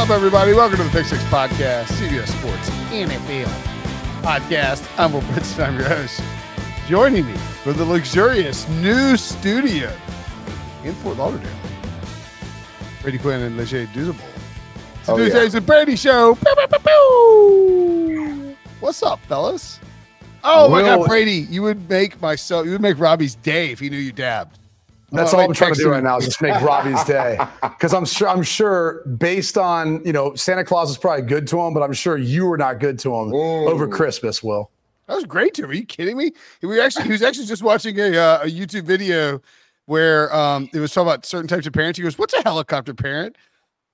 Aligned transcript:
Up, 0.00 0.08
everybody? 0.08 0.54
Welcome 0.54 0.78
to 0.78 0.84
the 0.84 0.90
Pick 0.90 1.04
Six 1.04 1.22
Podcast, 1.24 1.84
CBS 1.84 2.28
Sports 2.28 2.70
NFL 2.90 3.44
podcast. 4.22 4.88
I'm 4.98 5.12
Will 5.12 5.20
Brinson, 5.20 5.68
I'm 5.68 5.74
your 5.78 5.88
host. 5.88 6.22
Joining 6.88 7.26
me 7.26 7.34
for 7.62 7.74
the 7.74 7.84
luxurious 7.84 8.66
new 8.68 9.18
studio 9.18 9.92
in 10.84 10.94
Fort 10.94 11.18
Lauderdale, 11.18 11.50
Brady 13.02 13.18
Quinn 13.18 13.42
and 13.42 13.58
Leger 13.58 13.84
Douzable. 13.88 14.14
It's 15.00 15.06
the 15.06 15.12
Oh, 15.12 15.16
yeah. 15.18 15.24
Tuesdays 15.24 15.54
with 15.54 15.66
Brady 15.66 15.96
Show. 15.96 16.34
Pew, 16.34 16.54
pew, 16.56 16.78
pew. 16.78 18.56
What's 18.80 19.02
up, 19.02 19.20
fellas? 19.26 19.80
Oh 20.42 20.70
my 20.70 20.80
God, 20.80 21.06
Brady! 21.06 21.46
You 21.50 21.62
would 21.64 21.90
make 21.90 22.18
my 22.22 22.36
so 22.36 22.62
you 22.62 22.70
would 22.70 22.80
make 22.80 22.98
Robbie's 22.98 23.34
day 23.34 23.70
if 23.70 23.80
he 23.80 23.90
knew 23.90 23.98
you 23.98 24.12
dabbed. 24.12 24.58
That's 25.12 25.34
Oh, 25.34 25.38
all 25.38 25.44
I'm 25.44 25.52
trying 25.52 25.74
to 25.74 25.80
do 25.80 25.90
right 25.90 26.02
now 26.02 26.18
is 26.18 26.24
just 26.26 26.40
make 26.42 26.60
Robbie's 26.60 27.02
day. 27.04 27.38
Because 27.62 27.94
I'm 27.94 28.04
sure 28.04 28.28
I'm 28.28 28.42
sure 28.42 29.02
based 29.06 29.56
on 29.58 30.04
you 30.04 30.12
know 30.12 30.34
Santa 30.34 30.64
Claus 30.64 30.90
is 30.90 30.98
probably 30.98 31.22
good 31.22 31.46
to 31.48 31.60
him, 31.60 31.72
but 31.74 31.82
I'm 31.82 31.92
sure 31.94 32.16
you 32.18 32.46
were 32.46 32.58
not 32.58 32.78
good 32.78 32.98
to 33.00 33.14
him 33.14 33.32
over 33.34 33.88
Christmas, 33.88 34.42
Will. 34.42 34.70
That 35.06 35.14
was 35.16 35.24
great 35.24 35.54
to 35.54 35.64
him. 35.64 35.70
Are 35.70 35.74
you 35.74 35.84
kidding 35.86 36.16
me? 36.16 36.32
He 36.60 36.66
was 36.66 36.78
actually 36.78 37.04
he 37.06 37.10
was 37.12 37.22
actually 37.22 37.46
just 37.46 37.62
watching 37.62 37.98
a 37.98 38.16
uh, 38.16 38.40
a 38.42 38.46
YouTube 38.46 38.84
video 38.84 39.40
where 39.86 40.32
um 40.34 40.68
it 40.74 40.78
was 40.78 40.92
talking 40.92 41.08
about 41.08 41.24
certain 41.26 41.48
types 41.48 41.66
of 41.66 41.72
parents. 41.72 41.96
He 41.98 42.02
goes, 42.02 42.18
"What's 42.18 42.34
a 42.34 42.42
helicopter 42.42 42.94
parent?" 42.94 43.36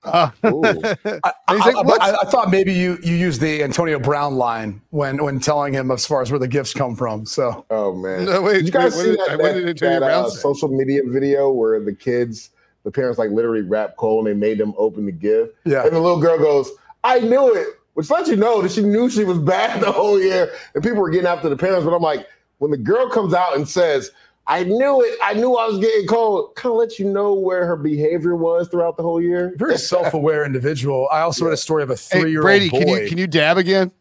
Uh, 0.07 0.29
and 0.43 0.95
I, 1.23 1.71
like, 1.71 2.01
I- 2.01 2.11
I- 2.11 2.17
I 2.21 2.25
thought 2.29 2.49
maybe 2.49 2.73
you 2.73 2.97
you 3.03 3.15
used 3.15 3.41
the 3.41 3.63
Antonio 3.63 3.99
Brown 3.99 4.35
line 4.35 4.81
when 4.91 5.23
when 5.23 5.39
telling 5.39 5.73
him 5.73 5.91
as 5.91 6.05
far 6.05 6.21
as 6.21 6.31
where 6.31 6.39
the 6.39 6.47
gifts 6.47 6.73
come 6.73 6.95
from. 6.95 7.25
So 7.25 7.65
Oh 7.69 7.93
man! 7.93 8.25
No, 8.25 8.41
wait, 8.41 8.53
Did 8.57 8.65
you 8.67 8.71
guys 8.71 8.95
wait, 8.95 9.03
see 9.03 9.15
what 9.15 9.37
that, 9.37 9.53
did- 9.53 9.77
that, 9.79 9.99
that, 9.99 10.03
uh, 10.03 10.29
social 10.29 10.69
media 10.69 11.01
video 11.05 11.51
where 11.51 11.79
the 11.83 11.93
kids, 11.93 12.51
the 12.83 12.91
parents 12.91 13.17
like 13.19 13.29
literally 13.31 13.61
rap 13.61 13.95
coal 13.97 14.19
and 14.19 14.27
they 14.27 14.33
made 14.33 14.57
them 14.57 14.73
open 14.77 15.05
the 15.05 15.11
gift? 15.11 15.53
Yeah. 15.65 15.83
And 15.85 15.95
the 15.95 15.99
little 15.99 16.19
girl 16.19 16.37
goes, 16.37 16.69
"I 17.03 17.19
knew 17.19 17.53
it," 17.53 17.67
which 17.95 18.09
lets 18.09 18.29
you 18.29 18.35
know 18.35 18.61
that 18.61 18.71
she 18.71 18.81
knew 18.81 19.09
she 19.09 19.23
was 19.23 19.37
bad 19.39 19.81
the 19.81 19.91
whole 19.91 20.21
year, 20.21 20.51
and 20.73 20.83
people 20.83 20.99
were 21.01 21.09
getting 21.09 21.27
after 21.27 21.49
the 21.49 21.57
parents. 21.57 21.85
But 21.85 21.93
I'm 21.95 22.01
like, 22.01 22.27
when 22.59 22.71
the 22.71 22.77
girl 22.77 23.09
comes 23.09 23.33
out 23.33 23.55
and 23.55 23.67
says. 23.67 24.11
I 24.49 24.63
knew 24.63 25.01
it. 25.01 25.19
I 25.21 25.33
knew 25.33 25.55
I 25.55 25.67
was 25.67 25.77
getting 25.79 26.07
cold. 26.07 26.55
Kind 26.55 26.71
of 26.71 26.77
let 26.77 26.97
you 26.99 27.05
know 27.05 27.33
where 27.33 27.65
her 27.65 27.75
behavior 27.75 28.35
was 28.35 28.69
throughout 28.69 28.95
the 28.97 29.03
whole 29.03 29.21
year. 29.21 29.53
very 29.57 29.77
self-aware 29.93 30.45
individual. 30.45 31.07
I 31.11 31.19
also 31.21 31.45
read 31.45 31.53
a 31.53 31.57
story 31.57 31.83
of 31.83 31.89
a 31.89 31.97
three-year-old 31.97 32.45
Brady, 32.45 32.69
boy. 32.69 32.79
can 32.79 32.87
you 32.87 33.07
can 33.09 33.17
you 33.17 33.27
dab 33.27 33.57
again? 33.57 33.91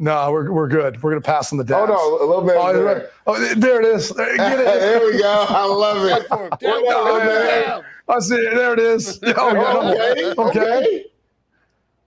no, 0.00 0.30
we're 0.32 0.50
we're 0.50 0.68
good. 0.68 1.02
We're 1.02 1.10
gonna 1.10 1.20
pass 1.20 1.52
on 1.52 1.58
the 1.58 1.64
Oh 1.64 1.86
dabs. 1.86 1.90
no, 1.90 2.18
a 2.18 2.26
little 2.26 2.42
bit. 2.44 2.56
Oh, 2.58 2.72
there. 2.72 3.10
oh, 3.26 3.54
there 3.56 3.80
it 3.80 3.86
is. 3.94 4.10
Get 4.10 4.28
it. 4.28 4.36
there 4.64 5.00
we 5.00 5.18
go. 5.18 5.46
I 5.48 5.64
love 5.66 6.04
it. 6.06 6.28
Dab, 6.30 6.40
What 6.40 6.60
dab, 6.60 6.80
dab, 6.80 7.26
man? 7.26 7.64
dab. 7.66 7.84
I 8.08 8.18
see 8.20 8.34
it. 8.36 8.54
There 8.54 8.72
it 8.72 8.78
is. 8.80 9.20
Oh, 9.22 9.32
oh 9.36 9.92
Okay. 9.92 10.20
yeah. 10.20 10.34
okay. 10.38 11.04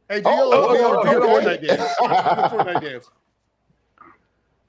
Hey, 0.09 0.21
do 0.21 0.29
Oh, 0.29 0.73
your 0.73 0.97
okay, 0.99 1.09
do 1.09 1.15
your 1.15 1.23
oh, 1.27 1.37
okay. 1.37 1.47
Fortnite 1.57 1.67
dance. 1.67 1.95
Do 1.99 2.07
the 2.07 2.63
Fortnite 2.63 2.81
dance. 2.81 3.09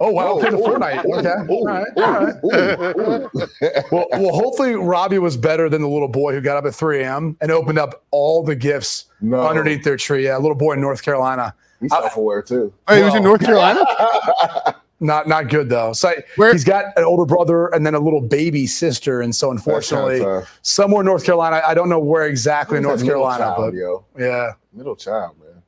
Oh 0.01 0.13
wow, 0.13 0.27
oh, 0.27 0.29
oh, 0.29 0.33
oh, 0.35 0.39
okay, 0.39 0.51
the 0.51 0.57
Ooh, 0.57 0.63
Fortnite. 0.63 1.05
ooh, 1.05 1.15
Okay, 1.15 1.53
ooh, 1.53 1.57
all 1.57 1.65
right, 1.67 1.87
all 1.97 2.13
right. 2.13 2.95
ooh, 2.95 3.39
ooh. 3.41 3.85
Well, 3.91 4.07
well, 4.13 4.35
hopefully 4.35 4.75
Robbie 4.77 5.19
was 5.19 5.37
better 5.37 5.69
than 5.69 5.83
the 5.83 5.89
little 5.89 6.07
boy 6.09 6.33
who 6.35 6.41
got 6.41 6.57
up 6.57 6.67
at 6.67 6.75
3 6.75 7.03
a.m. 7.03 7.37
and 7.41 7.51
opened 7.51 7.79
up 7.81 8.05
all 8.13 8.43
the 8.45 8.55
gifts 8.55 9.07
No. 9.21 9.41
underneath 9.41 9.83
their 9.83 9.97
tree. 9.97 10.25
Yeah, 10.27 10.37
a 10.37 10.41
little 10.41 10.55
boy 10.55 10.75
in 10.75 10.81
North 10.81 11.03
Carolina. 11.03 11.53
He's 11.81 11.91
uh, 11.93 12.01
self-aware 12.03 12.43
too. 12.43 12.73
Oh, 12.87 12.97
he 12.97 13.03
was 13.03 13.15
in 13.17 13.23
North 13.25 13.41
Carolina. 13.45 13.85
Not 15.01 15.29
not 15.29 15.49
good 15.49 15.69
though. 15.69 15.93
So 15.93 16.13
Where- 16.35 16.51
he's 16.53 16.65
got 16.65 16.87
an 16.97 17.05
older 17.05 17.25
brother 17.25 17.69
and 17.69 17.87
then 17.87 17.95
a 17.95 18.01
little 18.01 18.21
baby 18.21 18.67
sister, 18.67 19.21
and 19.21 19.33
so 19.33 19.53
unfortunately, 19.53 20.21
somewhere 20.63 21.03
in 21.03 21.07
North 21.07 21.25
Carolina. 21.25 21.63
I 21.65 21.73
don't 21.75 21.89
know 21.89 22.01
where 22.01 22.27
exactly 22.27 22.79
in 22.79 22.83
North 22.83 23.05
Carolina, 23.05 23.45
child, 23.45 23.57
but 23.59 23.75
yo, 23.75 24.05
yeah. 24.19 24.55
middle 24.73 24.97
child, 24.97 25.37
man. 25.39 25.63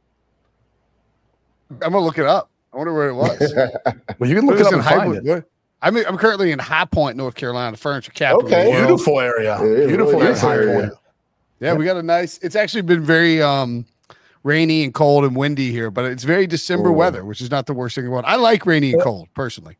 I'm 1.81 1.93
gonna 1.93 2.01
look 2.05 2.19
it 2.19 2.27
up. 2.27 2.50
I 2.73 2.77
wonder 2.77 2.93
where 2.95 3.09
it 3.09 3.15
was. 3.15 3.55
Well, 4.19 4.29
you 4.29 4.37
can 4.37 4.47
look 4.47 4.57
it 4.57 4.61
is 4.63 4.67
up 4.67 4.73
in 4.75 4.79
and 4.81 4.87
High 4.89 4.97
find 4.97 5.13
Point? 5.15 5.27
it. 5.27 5.31
What- 5.31 5.45
I'm 5.83 5.97
I'm 5.97 6.19
currently 6.19 6.53
in 6.53 6.59
High 6.59 6.85
Point, 6.85 7.17
North 7.17 7.35
Carolina, 7.35 7.71
the 7.73 7.79
furniture 7.79 8.13
capital. 8.13 8.45
of 8.45 8.51
the 8.51 8.57
Okay. 8.57 8.69
world. 8.71 8.87
Beautiful 8.87 9.21
area. 9.21 9.63
It 9.63 9.79
is 9.79 9.87
Beautiful 9.87 10.13
really 10.13 10.23
area. 10.25 10.33
nice 10.35 10.41
High 10.43 10.55
area. 10.55 10.81
Point. 10.81 10.93
Yeah, 11.61 11.73
we 11.75 11.85
got 11.87 11.97
a 11.97 12.03
nice. 12.03 12.39
It's 12.43 12.55
actually 12.57 12.83
been 12.83 13.03
very 13.03 13.41
um 13.43 13.87
rainy 14.43 14.85
and 14.85 14.93
cold 14.93 15.25
and 15.25 15.35
windy 15.35 15.71
here, 15.73 15.91
but 15.91 16.05
it's 16.05 16.23
very 16.25 16.47
December 16.47 16.91
Ooh. 16.91 16.95
weather, 16.95 17.25
which 17.25 17.41
is 17.41 17.51
not 17.51 17.65
the 17.67 17.73
worst 17.73 17.95
thing 17.95 18.05
in 18.05 18.11
the 18.11 18.13
world. 18.13 18.25
I 18.27 18.37
like 18.37 18.67
rainy 18.67 18.93
and 18.93 19.03
cold 19.03 19.29
personally. 19.35 19.79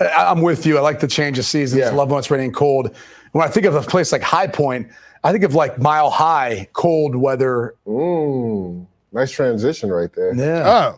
I- 0.00 0.30
I'm 0.30 0.40
with 0.40 0.64
you. 0.64 0.78
I 0.78 0.80
like 0.80 1.00
the 1.00 1.06
change 1.08 1.38
of 1.38 1.44
seasons. 1.44 1.80
Yeah. 1.80 1.90
Love 1.90 2.10
when 2.10 2.18
it's 2.18 2.30
raining 2.30 2.46
and 2.46 2.54
cold. 2.56 2.94
When 3.32 3.46
I 3.46 3.50
think 3.50 3.66
of 3.66 3.74
a 3.74 3.82
place 3.82 4.10
like 4.10 4.22
High 4.22 4.46
Point, 4.46 4.88
I 5.22 5.32
think 5.32 5.44
of 5.44 5.54
like 5.54 5.78
mile 5.78 6.08
high 6.08 6.66
cold 6.72 7.14
weather. 7.14 7.74
Mm, 7.86 8.86
nice 9.12 9.30
transition 9.30 9.90
right 9.90 10.10
there. 10.14 10.34
Yeah. 10.34 10.96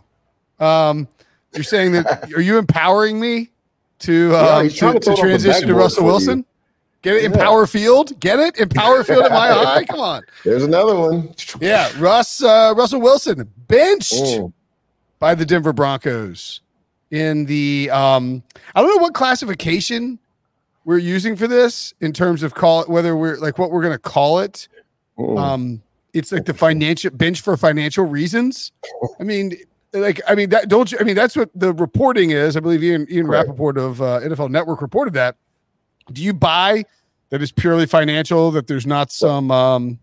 Oh, 0.60 0.64
um, 0.64 1.08
you're 1.54 1.64
saying 1.64 1.92
that? 1.92 2.32
Are 2.34 2.40
you 2.40 2.58
empowering 2.58 3.20
me 3.20 3.50
to 4.00 4.30
Yeah, 4.30 4.36
um, 4.38 4.64
he's 4.64 4.74
to, 4.74 4.80
to 4.80 4.92
to 4.92 4.96
it 4.96 4.96
off 4.96 5.16
the 5.16 5.16
transition 5.22 5.68
to 5.68 5.74
Russell 5.74 5.98
for 5.98 6.02
you. 6.02 6.06
Wilson? 6.12 6.44
Get 7.02 7.16
it 7.16 7.24
in 7.24 7.32
Yeah. 7.32 7.38
Power 7.38 7.66
Field. 7.66 8.18
Get 8.18 8.38
it 8.40 8.58
in 8.58 8.68
Power 8.70 9.04
Field 9.04 9.24
at 9.24 9.30
my 9.30 9.48
high. 9.52 9.84
Come 9.84 10.00
on. 10.00 10.22
There's 10.44 10.64
another 10.64 10.98
one. 10.98 11.34
Yeah, 11.60 11.90
Russ 11.98 12.42
uh, 12.42 12.72
Russell 12.76 13.00
Wilson 13.00 13.48
benched 13.68 14.12
Mm. 14.14 14.52
by 15.18 15.34
the 15.34 15.44
Denver 15.44 15.72
Broncos 15.72 16.60
in 17.10 17.44
the 17.44 17.90
um 17.90 18.42
I 18.74 18.80
don't 18.82 18.90
know 18.96 19.02
what 19.02 19.14
classification 19.14 20.18
we're 20.86 20.98
using 20.98 21.36
for 21.36 21.46
this 21.46 21.94
in 22.00 22.12
terms 22.12 22.42
of 22.42 22.54
call 22.54 22.84
whether 22.86 23.14
we're 23.16 23.36
like 23.36 23.58
what 23.58 23.70
we're 23.70 23.82
going 23.82 23.92
to 23.94 23.98
call 23.98 24.38
it. 24.40 24.66
Mm. 25.18 25.38
Um 25.38 25.82
it's 26.14 26.30
like 26.32 26.44
the 26.46 26.54
financial 26.54 27.10
bench 27.10 27.40
for 27.42 27.56
financial 27.56 28.04
reasons. 28.04 28.72
I 29.20 29.24
mean 29.24 29.56
like 29.94 30.20
I 30.28 30.34
mean 30.34 30.50
that 30.50 30.68
don't 30.68 30.90
you 30.92 30.98
I 31.00 31.04
mean 31.04 31.14
that's 31.14 31.36
what 31.36 31.50
the 31.54 31.72
reporting 31.72 32.30
is. 32.30 32.56
I 32.56 32.60
believe 32.60 32.82
Ian 32.82 33.06
Ian 33.10 33.26
Correct. 33.26 33.48
Rappaport 33.50 33.76
of 33.78 34.02
uh, 34.02 34.20
NFL 34.20 34.50
Network 34.50 34.82
reported 34.82 35.14
that. 35.14 35.36
Do 36.12 36.22
you 36.22 36.34
buy 36.34 36.84
that 37.30 37.40
is 37.42 37.52
purely 37.52 37.86
financial 37.86 38.50
that 38.52 38.66
there's 38.66 38.86
not 38.86 39.10
some 39.12 39.50
um 39.50 39.98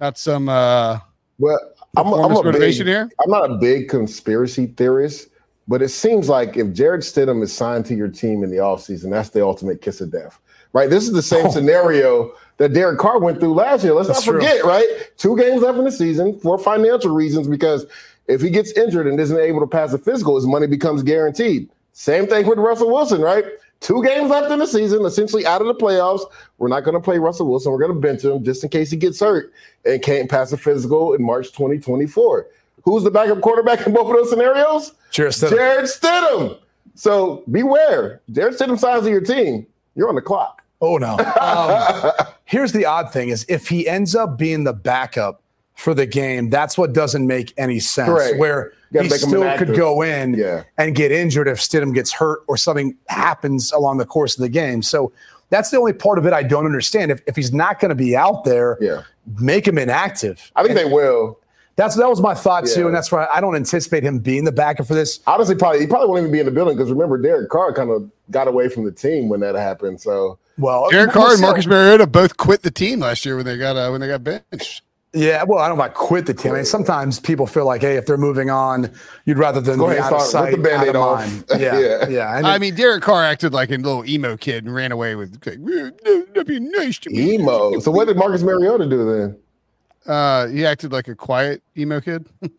not 0.00 0.18
some 0.18 0.48
uh 0.48 0.98
Well, 1.38 1.58
I'm, 1.96 2.06
a- 2.06 2.14
I'm 2.22 2.30
a 2.30 2.34
motivation 2.34 2.84
big, 2.86 2.94
here? 2.94 3.10
I'm 3.24 3.30
not 3.30 3.50
a 3.50 3.54
big 3.56 3.88
conspiracy 3.88 4.66
theorist, 4.66 5.28
but 5.66 5.82
it 5.82 5.88
seems 5.88 6.28
like 6.28 6.56
if 6.56 6.72
Jarrett 6.72 7.00
Stidham 7.02 7.42
is 7.42 7.52
signed 7.52 7.86
to 7.86 7.94
your 7.94 8.08
team 8.08 8.44
in 8.44 8.50
the 8.50 8.58
offseason, 8.58 9.10
that's 9.10 9.30
the 9.30 9.42
ultimate 9.44 9.80
kiss 9.82 10.00
of 10.00 10.12
death, 10.12 10.38
right? 10.72 10.88
This 10.90 11.04
is 11.04 11.12
the 11.12 11.22
same 11.22 11.46
Oh. 11.46 11.50
scenario 11.50 12.32
that 12.58 12.72
Derek 12.74 12.98
Carr 12.98 13.18
went 13.20 13.40
through 13.40 13.54
last 13.54 13.84
year. 13.84 13.94
Let's 13.94 14.08
That's 14.08 14.26
not 14.26 14.32
true. 14.32 14.40
forget, 14.40 14.64
right? 14.64 14.86
Two 15.16 15.36
games 15.36 15.62
left 15.62 15.78
in 15.78 15.84
the 15.84 15.92
season 15.92 16.38
for 16.40 16.58
financial 16.58 17.12
reasons 17.14 17.46
because 17.48 17.86
if 18.28 18.40
he 18.40 18.50
gets 18.50 18.72
injured 18.72 19.06
and 19.06 19.18
isn't 19.18 19.38
able 19.38 19.60
to 19.60 19.66
pass 19.66 19.92
a 19.92 19.98
physical, 19.98 20.36
his 20.36 20.46
money 20.46 20.66
becomes 20.66 21.02
guaranteed. 21.02 21.68
Same 21.92 22.26
thing 22.26 22.46
with 22.46 22.58
Russell 22.58 22.92
Wilson, 22.92 23.20
right? 23.20 23.44
Two 23.80 24.02
games 24.04 24.30
left 24.30 24.50
in 24.50 24.58
the 24.58 24.66
season, 24.66 25.04
essentially 25.04 25.46
out 25.46 25.60
of 25.60 25.66
the 25.66 25.74
playoffs. 25.74 26.22
We're 26.58 26.68
not 26.68 26.84
going 26.84 26.94
to 26.94 27.00
play 27.00 27.18
Russell 27.18 27.48
Wilson. 27.48 27.72
We're 27.72 27.78
going 27.78 27.94
to 27.94 28.00
bench 28.00 28.24
him 28.24 28.44
just 28.44 28.62
in 28.62 28.70
case 28.70 28.90
he 28.90 28.96
gets 28.96 29.20
hurt 29.20 29.52
and 29.84 30.02
can't 30.02 30.28
pass 30.28 30.52
a 30.52 30.56
physical 30.56 31.14
in 31.14 31.22
March 31.22 31.52
2024. 31.52 32.46
Who's 32.82 33.04
the 33.04 33.10
backup 33.10 33.40
quarterback 33.40 33.86
in 33.86 33.92
both 33.92 34.10
of 34.10 34.16
those 34.16 34.30
scenarios? 34.30 34.92
Jarrett 35.10 35.34
Stidham. 35.34 35.50
Jarrett 35.50 35.86
Stidham. 35.86 36.58
So 36.94 37.44
beware. 37.50 38.20
Jarrett 38.30 38.58
Stidham 38.58 38.78
signs 38.78 39.04
to 39.04 39.10
your 39.10 39.20
team. 39.20 39.66
You're 39.94 40.08
on 40.08 40.14
the 40.14 40.22
clock. 40.22 40.62
Oh 40.80 40.96
no. 40.98 41.18
Um, 41.40 42.12
here's 42.44 42.72
the 42.72 42.84
odd 42.84 43.12
thing: 43.12 43.28
is 43.30 43.44
if 43.48 43.68
he 43.68 43.88
ends 43.88 44.14
up 44.14 44.38
being 44.38 44.64
the 44.64 44.72
backup 44.72 45.42
for 45.78 45.94
the 45.94 46.06
game, 46.06 46.50
that's 46.50 46.76
what 46.76 46.92
doesn't 46.92 47.24
make 47.26 47.54
any 47.56 47.78
sense. 47.78 48.08
Correct. 48.08 48.36
Where 48.36 48.72
You 48.90 49.02
he 49.02 49.08
still 49.10 49.56
could 49.56 49.76
go 49.76 50.02
in 50.02 50.34
Yeah. 50.34 50.64
and 50.76 50.92
get 50.94 51.12
injured 51.12 51.46
if 51.46 51.58
Stidham 51.58 51.94
gets 51.94 52.12
hurt 52.12 52.40
or 52.48 52.56
something 52.56 52.96
happens 53.08 53.70
along 53.70 53.98
the 53.98 54.04
course 54.04 54.36
of 54.36 54.42
the 54.42 54.48
game. 54.48 54.82
So 54.82 55.12
that's 55.50 55.70
the 55.70 55.78
only 55.78 55.92
part 55.92 56.18
of 56.18 56.26
it 56.26 56.32
I 56.32 56.42
don't 56.42 56.64
understand. 56.66 57.12
If, 57.12 57.20
if 57.28 57.36
he's 57.36 57.52
not 57.52 57.78
going 57.78 57.90
to 57.90 57.94
be 57.94 58.16
out 58.16 58.42
there, 58.42 58.76
Yeah. 58.80 59.02
make 59.38 59.68
him 59.68 59.78
inactive. 59.78 60.50
I 60.56 60.64
think 60.64 60.74
they 60.74 60.84
will. 60.84 61.38
That's 61.76 61.94
that 61.94 62.08
was 62.10 62.20
my 62.20 62.34
thought 62.34 62.66
too, 62.66 62.86
and 62.88 62.94
that's 62.96 63.12
why 63.12 63.28
I 63.32 63.40
don't 63.40 63.54
anticipate 63.54 64.02
him 64.02 64.18
being 64.18 64.42
the 64.42 64.50
backup 64.50 64.88
for 64.88 64.94
this. 64.94 65.20
Honestly, 65.28 65.54
probably 65.54 65.78
he 65.78 65.86
probably 65.86 66.08
won't 66.08 66.18
even 66.22 66.32
be 66.32 66.40
in 66.40 66.46
the 66.46 66.50
building 66.50 66.76
because 66.76 66.90
remember, 66.90 67.18
Derek 67.18 67.50
Carr 67.50 67.72
kind 67.72 67.88
of 67.90 68.10
got 68.32 68.48
away 68.48 68.68
from 68.68 68.84
the 68.84 68.90
team 68.90 69.28
when 69.28 69.38
that 69.40 69.54
happened. 69.54 70.00
So 70.00 70.40
Well, 70.58 70.90
Derek 70.90 71.12
Carr 71.12 71.34
and. 71.34 71.40
Marcus 71.40 71.68
Mariota 71.68 72.08
both 72.08 72.36
quit 72.36 72.62
the 72.62 72.72
team 72.72 72.98
last 72.98 73.24
year 73.24 73.36
when 73.36 73.44
they 73.46 73.56
got 73.56 73.76
uh, 73.76 73.90
when 73.90 74.00
they 74.00 74.08
got 74.08 74.24
benched. 74.24 74.82
Yeah, 75.14 75.42
well, 75.44 75.58
I 75.60 75.68
don't 75.68 75.78
know 75.78 75.84
about 75.84 75.94
quit 75.96 76.26
the 76.26 76.34
team. 76.34 76.52
I 76.52 76.56
mean, 76.56 76.64
sometimes 76.66 77.18
people 77.18 77.46
feel 77.46 77.64
like, 77.64 77.80
hey, 77.80 77.96
if 77.96 78.04
they're 78.04 78.18
moving 78.18 78.50
on, 78.50 78.92
you'd 79.24 79.38
rather 79.38 79.58
them 79.60 79.78
Go 79.78 79.86
be 79.88 79.96
ahead, 79.96 80.12
out 80.12 80.20
of 80.20 80.26
start- 80.26 80.52
sight, 80.52 80.62
the 80.62 80.74
out 80.74 80.88
of 80.88 80.96
off. 80.96 81.20
mind. 81.26 81.44
Yeah, 81.60 81.78
Yeah. 81.78 82.08
yeah. 82.08 82.36
And 82.36 82.46
I 82.46 82.56
it- 82.56 82.60
mean, 82.60 82.74
Derek 82.74 83.02
Carr 83.02 83.24
acted 83.24 83.54
like 83.54 83.70
a 83.70 83.76
little 83.76 84.04
emo 84.06 84.36
kid 84.36 84.64
and 84.66 84.74
ran 84.74 84.92
away 84.92 85.14
with 85.14 85.40
like, 85.46 85.56
"Eh, 85.58 86.20
that'd 86.34 86.46
be 86.46 86.60
nice 86.60 86.98
to 87.00 87.10
me. 87.10 87.34
emo. 87.36 87.78
So 87.80 87.90
what 87.90 88.06
did 88.06 88.18
Marcus 88.18 88.42
Mariota 88.42 88.86
do 88.86 89.10
then? 89.10 89.38
Uh, 90.06 90.46
he 90.48 90.64
acted 90.66 90.92
like 90.92 91.08
a 91.08 91.14
quiet 91.14 91.62
emo 91.76 92.00
kid. 92.00 92.26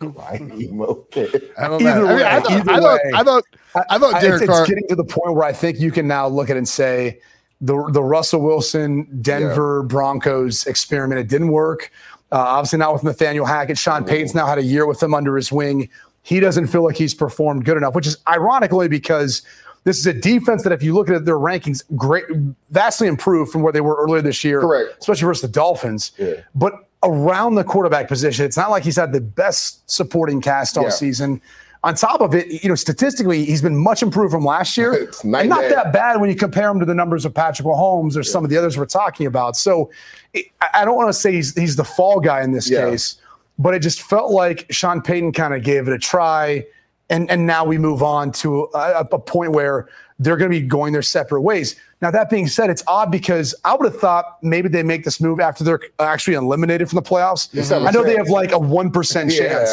Right, 0.00 0.40
emo. 0.40 0.94
kid. 1.10 1.50
I 1.58 1.66
don't 1.68 1.82
know. 1.82 1.90
Either 1.90 2.06
I, 2.06 2.14
mean, 2.16 2.24
I 2.24 2.36
way, 2.38 2.42
thought, 2.42 2.50
either 2.52 2.70
I 2.70 2.80
thought, 2.80 3.00
way. 3.04 3.10
I 3.14 3.22
thought, 3.24 3.44
I 3.90 3.98
thought 3.98 4.14
I- 4.14 4.20
Derek 4.20 4.42
it's, 4.42 4.50
Carr. 4.50 4.60
it's 4.62 4.68
getting 4.70 4.88
to 4.88 4.94
the 4.96 5.04
point 5.04 5.34
where 5.34 5.44
I 5.44 5.52
think 5.52 5.78
you 5.78 5.90
can 5.90 6.08
now 6.08 6.28
look 6.28 6.48
at 6.48 6.56
it 6.56 6.58
and 6.60 6.68
say 6.68 7.20
the 7.60 7.88
the 7.92 8.02
Russell 8.02 8.40
Wilson 8.40 9.06
Denver 9.20 9.82
Broncos 9.82 10.66
experiment 10.66 11.20
it 11.20 11.28
didn't 11.28 11.48
work. 11.48 11.90
Uh, 12.32 12.36
obviously 12.38 12.78
not 12.78 12.92
with 12.92 13.02
Nathaniel 13.02 13.44
Hackett. 13.44 13.76
Sean 13.76 14.04
Payton's 14.04 14.34
now 14.34 14.46
had 14.46 14.58
a 14.58 14.62
year 14.62 14.86
with 14.86 15.02
him 15.02 15.14
under 15.14 15.34
his 15.36 15.50
wing. 15.50 15.88
He 16.22 16.38
doesn't 16.38 16.68
feel 16.68 16.84
like 16.84 16.96
he's 16.96 17.14
performed 17.14 17.64
good 17.64 17.76
enough, 17.76 17.94
which 17.94 18.06
is 18.06 18.16
ironically 18.28 18.86
because 18.88 19.42
this 19.84 19.98
is 19.98 20.06
a 20.06 20.12
defense 20.12 20.62
that, 20.62 20.72
if 20.72 20.82
you 20.82 20.94
look 20.94 21.08
at 21.10 21.24
their 21.24 21.38
rankings, 21.38 21.82
great, 21.96 22.24
vastly 22.70 23.08
improved 23.08 23.50
from 23.50 23.62
where 23.62 23.72
they 23.72 23.80
were 23.80 23.96
earlier 23.96 24.20
this 24.22 24.44
year, 24.44 24.60
Correct. 24.60 24.96
especially 25.00 25.24
versus 25.26 25.42
the 25.42 25.48
Dolphins. 25.48 26.12
Yeah. 26.18 26.34
But 26.54 26.74
around 27.02 27.54
the 27.54 27.64
quarterback 27.64 28.06
position, 28.06 28.44
it's 28.44 28.58
not 28.58 28.70
like 28.70 28.84
he's 28.84 28.96
had 28.96 29.12
the 29.12 29.22
best 29.22 29.90
supporting 29.90 30.40
cast 30.42 30.76
all 30.76 30.84
Yeah. 30.84 30.90
season. 30.90 31.40
On 31.82 31.94
top 31.94 32.20
of 32.20 32.34
it, 32.34 32.62
you 32.62 32.68
know, 32.68 32.74
statistically, 32.74 33.44
he's 33.44 33.62
been 33.62 33.76
much 33.76 34.02
improved 34.02 34.32
from 34.32 34.44
last 34.44 34.76
year. 34.76 34.92
It's 35.08 35.24
and 35.24 35.48
not 35.48 35.62
day. 35.62 35.70
that 35.70 35.92
bad 35.92 36.20
when 36.20 36.28
you 36.28 36.36
compare 36.36 36.68
him 36.68 36.78
to 36.78 36.84
the 36.84 36.94
numbers 36.94 37.24
of 37.24 37.32
Patrick 37.32 37.66
Mahomes 37.66 38.16
or 38.16 38.22
some 38.22 38.44
of 38.44 38.50
the 38.50 38.58
others 38.58 38.76
we're 38.76 38.84
talking 38.84 39.26
about. 39.26 39.56
So 39.56 39.90
it, 40.34 40.46
I 40.74 40.84
don't 40.84 40.96
want 40.96 41.08
to 41.08 41.14
say 41.14 41.32
he's, 41.32 41.54
he's 41.56 41.76
the 41.76 41.84
fall 41.84 42.20
guy 42.20 42.42
in 42.42 42.52
this 42.52 42.68
Yeah. 42.70 42.90
case, 42.90 43.16
but 43.58 43.72
it 43.74 43.78
just 43.80 44.02
felt 44.02 44.30
like 44.30 44.66
Sean 44.70 45.00
Payton 45.00 45.32
kind 45.32 45.54
of 45.54 45.62
gave 45.62 45.88
it 45.88 45.94
a 45.94 45.98
try. 45.98 46.66
And, 47.08 47.30
and 47.30 47.46
now 47.46 47.64
we 47.64 47.78
move 47.78 48.02
on 48.02 48.30
to 48.32 48.68
a, 48.74 49.06
a 49.10 49.18
point 49.18 49.52
where 49.52 49.88
they're 50.18 50.36
going 50.36 50.50
to 50.50 50.60
be 50.60 50.64
going 50.66 50.92
their 50.92 51.02
separate 51.02 51.40
ways. 51.40 51.76
Now, 52.02 52.10
that 52.10 52.28
being 52.30 52.46
said, 52.46 52.68
it's 52.68 52.82
odd 52.86 53.10
because 53.10 53.54
I 53.64 53.74
would 53.74 53.90
have 53.90 53.98
thought 53.98 54.38
maybe 54.42 54.68
they 54.68 54.82
make 54.82 55.04
this 55.04 55.18
move 55.20 55.40
after 55.40 55.64
they're 55.64 55.80
actually 55.98 56.34
eliminated 56.34 56.90
from 56.90 56.96
the 56.96 57.02
playoffs. 57.02 57.50
Just 57.52 57.70
have 57.70 57.82
a 57.82 57.86
I 57.86 57.90
know 57.90 58.04
they 58.04 58.16
have 58.16 58.28
like 58.28 58.52
a 58.52 58.56
1% 58.58 59.34
Yeah. 59.38 59.66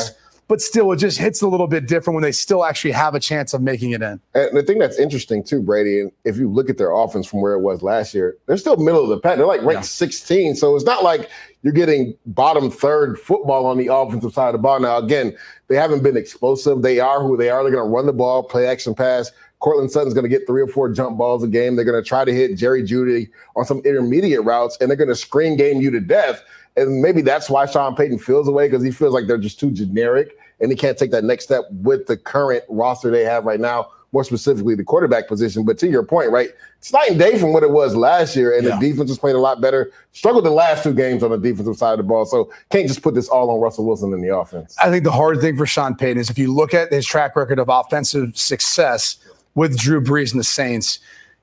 But 0.48 0.62
still, 0.62 0.92
it 0.94 0.98
just 0.98 1.18
hits 1.18 1.42
a 1.42 1.48
little 1.48 1.68
bit 1.68 1.88
different 1.88 2.16
when 2.16 2.24
they 2.24 2.32
still 2.32 2.64
actually 2.64 2.92
have 2.92 3.16
a 3.16 3.20
chance 3.20 3.54
of 3.54 3.62
making 3.62 3.92
it 3.92 4.02
in. 4.02 4.22
And 4.34 4.56
the 4.56 4.64
thing 4.64 4.80
that's 4.80 4.98
interesting 4.98 5.44
too, 5.44 5.62
Brady, 5.62 6.00
and 6.00 6.12
if 6.24 6.38
you 6.38 6.50
look 6.50 6.70
at 6.70 6.78
their 6.78 6.92
offense 6.92 7.28
from 7.28 7.42
where 7.42 7.54
it 7.54 7.60
was 7.60 7.82
last 7.82 8.14
year, 8.14 8.38
they're 8.46 8.58
still 8.58 8.78
middle 8.78 9.04
of 9.04 9.10
the 9.10 9.20
pack. 9.20 9.38
They're 9.38 9.46
like 9.46 9.62
ranked 9.64 9.86
16. 9.86 10.56
So 10.56 10.76
it's 10.76 10.86
not 10.86 11.04
like 11.04 11.30
you're 11.64 11.74
getting 11.74 12.16
bottom 12.28 12.72
third 12.72 13.20
football 13.20 13.66
on 13.66 13.78
the 13.78 13.94
offensive 13.94 14.32
side 14.32 14.48
of 14.48 14.54
the 14.54 14.60
ball. 14.60 14.80
Now, 14.80 14.98
again, 14.98 15.36
they 15.68 15.76
haven't 15.76 16.02
been 16.02 16.16
explosive. 16.16 16.82
They 16.82 17.00
are 17.02 17.22
who 17.22 17.36
they 17.36 17.50
are. 17.50 17.62
They're 17.64 17.74
going 17.74 17.86
to 17.86 17.94
run 17.94 18.06
the 18.06 18.14
ball, 18.14 18.44
play 18.44 18.68
action 18.68 18.96
pass. 18.96 19.32
Courtland 19.60 19.92
Sutton's 19.92 20.14
going 20.14 20.24
to 20.24 20.30
get 20.30 20.46
three 20.46 20.62
or 20.62 20.68
four 20.68 20.88
jump 20.90 21.18
balls 21.18 21.44
a 21.44 21.48
game. 21.48 21.76
They're 21.76 21.86
going 21.86 22.02
to 22.02 22.08
try 22.08 22.24
to 22.24 22.34
hit 22.34 22.56
Jerry 22.56 22.84
Jeudy 22.84 23.30
on 23.56 23.66
some 23.66 23.80
intermediate 23.80 24.44
routes, 24.44 24.78
and 24.80 24.90
they're 24.90 24.98
going 24.98 25.10
to 25.10 25.16
screen 25.16 25.58
game 25.58 25.82
you 25.82 25.90
to 25.92 26.00
death. 26.00 26.44
And 26.78 27.02
maybe 27.02 27.22
that's 27.22 27.50
why 27.50 27.66
Sean 27.66 27.96
Payton 27.96 28.20
feels 28.20 28.48
away 28.48 28.68
because 28.70 28.84
he 28.84 28.92
feels 28.92 29.14
like 29.14 29.28
they're 29.28 29.38
just 29.38 29.60
too 29.60 29.72
generic 29.72 30.38
and 30.62 30.72
he 30.72 30.78
can't 30.78 30.98
take 30.98 31.12
that 31.12 31.24
next 31.24 31.46
step 31.46 31.66
with 31.72 32.06
the 32.06 32.16
current 32.16 32.64
roster 32.70 33.10
they 33.12 33.24
have 33.24 33.46
right 33.46 33.60
now, 33.60 33.90
more 34.12 34.24
specifically 34.24 34.76
the 34.76 34.84
quarterback 34.84 35.28
position. 35.28 35.66
But 35.66 35.78
to 35.80 35.88
your 35.88 36.04
point, 36.04 36.32
right, 36.32 36.50
it's 36.78 36.94
night 36.94 37.10
and 37.10 37.20
day 37.20 37.38
from 37.40 37.52
what 37.52 37.64
it 37.64 37.72
was 37.72 37.96
last 37.96 38.36
year, 38.36 38.56
and 38.56 38.64
Yeah. 38.66 38.78
the 38.80 38.90
defense 38.90 39.10
was 39.10 39.18
playing 39.20 39.38
a 39.38 39.40
lot 39.40 39.60
better. 39.60 39.92
Struggled 40.14 40.46
the 40.46 40.52
last 40.52 40.84
two 40.84 40.94
games 40.94 41.24
on 41.24 41.32
the 41.32 41.38
defensive 41.38 41.76
side 41.78 41.94
of 41.94 41.98
the 41.98 42.04
ball, 42.04 42.26
so 42.26 42.50
can't 42.70 42.88
just 42.88 43.02
put 43.02 43.16
this 43.16 43.28
all 43.28 43.50
on 43.50 43.60
Russell 43.60 43.86
Wilson 43.86 44.14
in 44.14 44.22
the 44.22 44.36
offense. 44.36 44.76
I 44.84 44.90
think 44.92 45.04
the 45.04 45.12
hard 45.12 45.42
thing 45.42 45.58
for 45.58 45.66
Sean 45.66 45.96
Payton 45.96 46.20
is 46.20 46.30
if 46.30 46.38
you 46.38 46.54
look 46.54 46.74
at 46.74 46.92
his 46.92 47.06
track 47.06 47.36
record 47.36 47.60
of 47.60 47.70
offensive 47.70 48.38
success 48.38 49.18
with 49.56 49.78
Drew 49.78 50.00
Brees 50.02 50.32
and 50.32 50.40
the 50.40 50.44
Saints, 50.46 51.00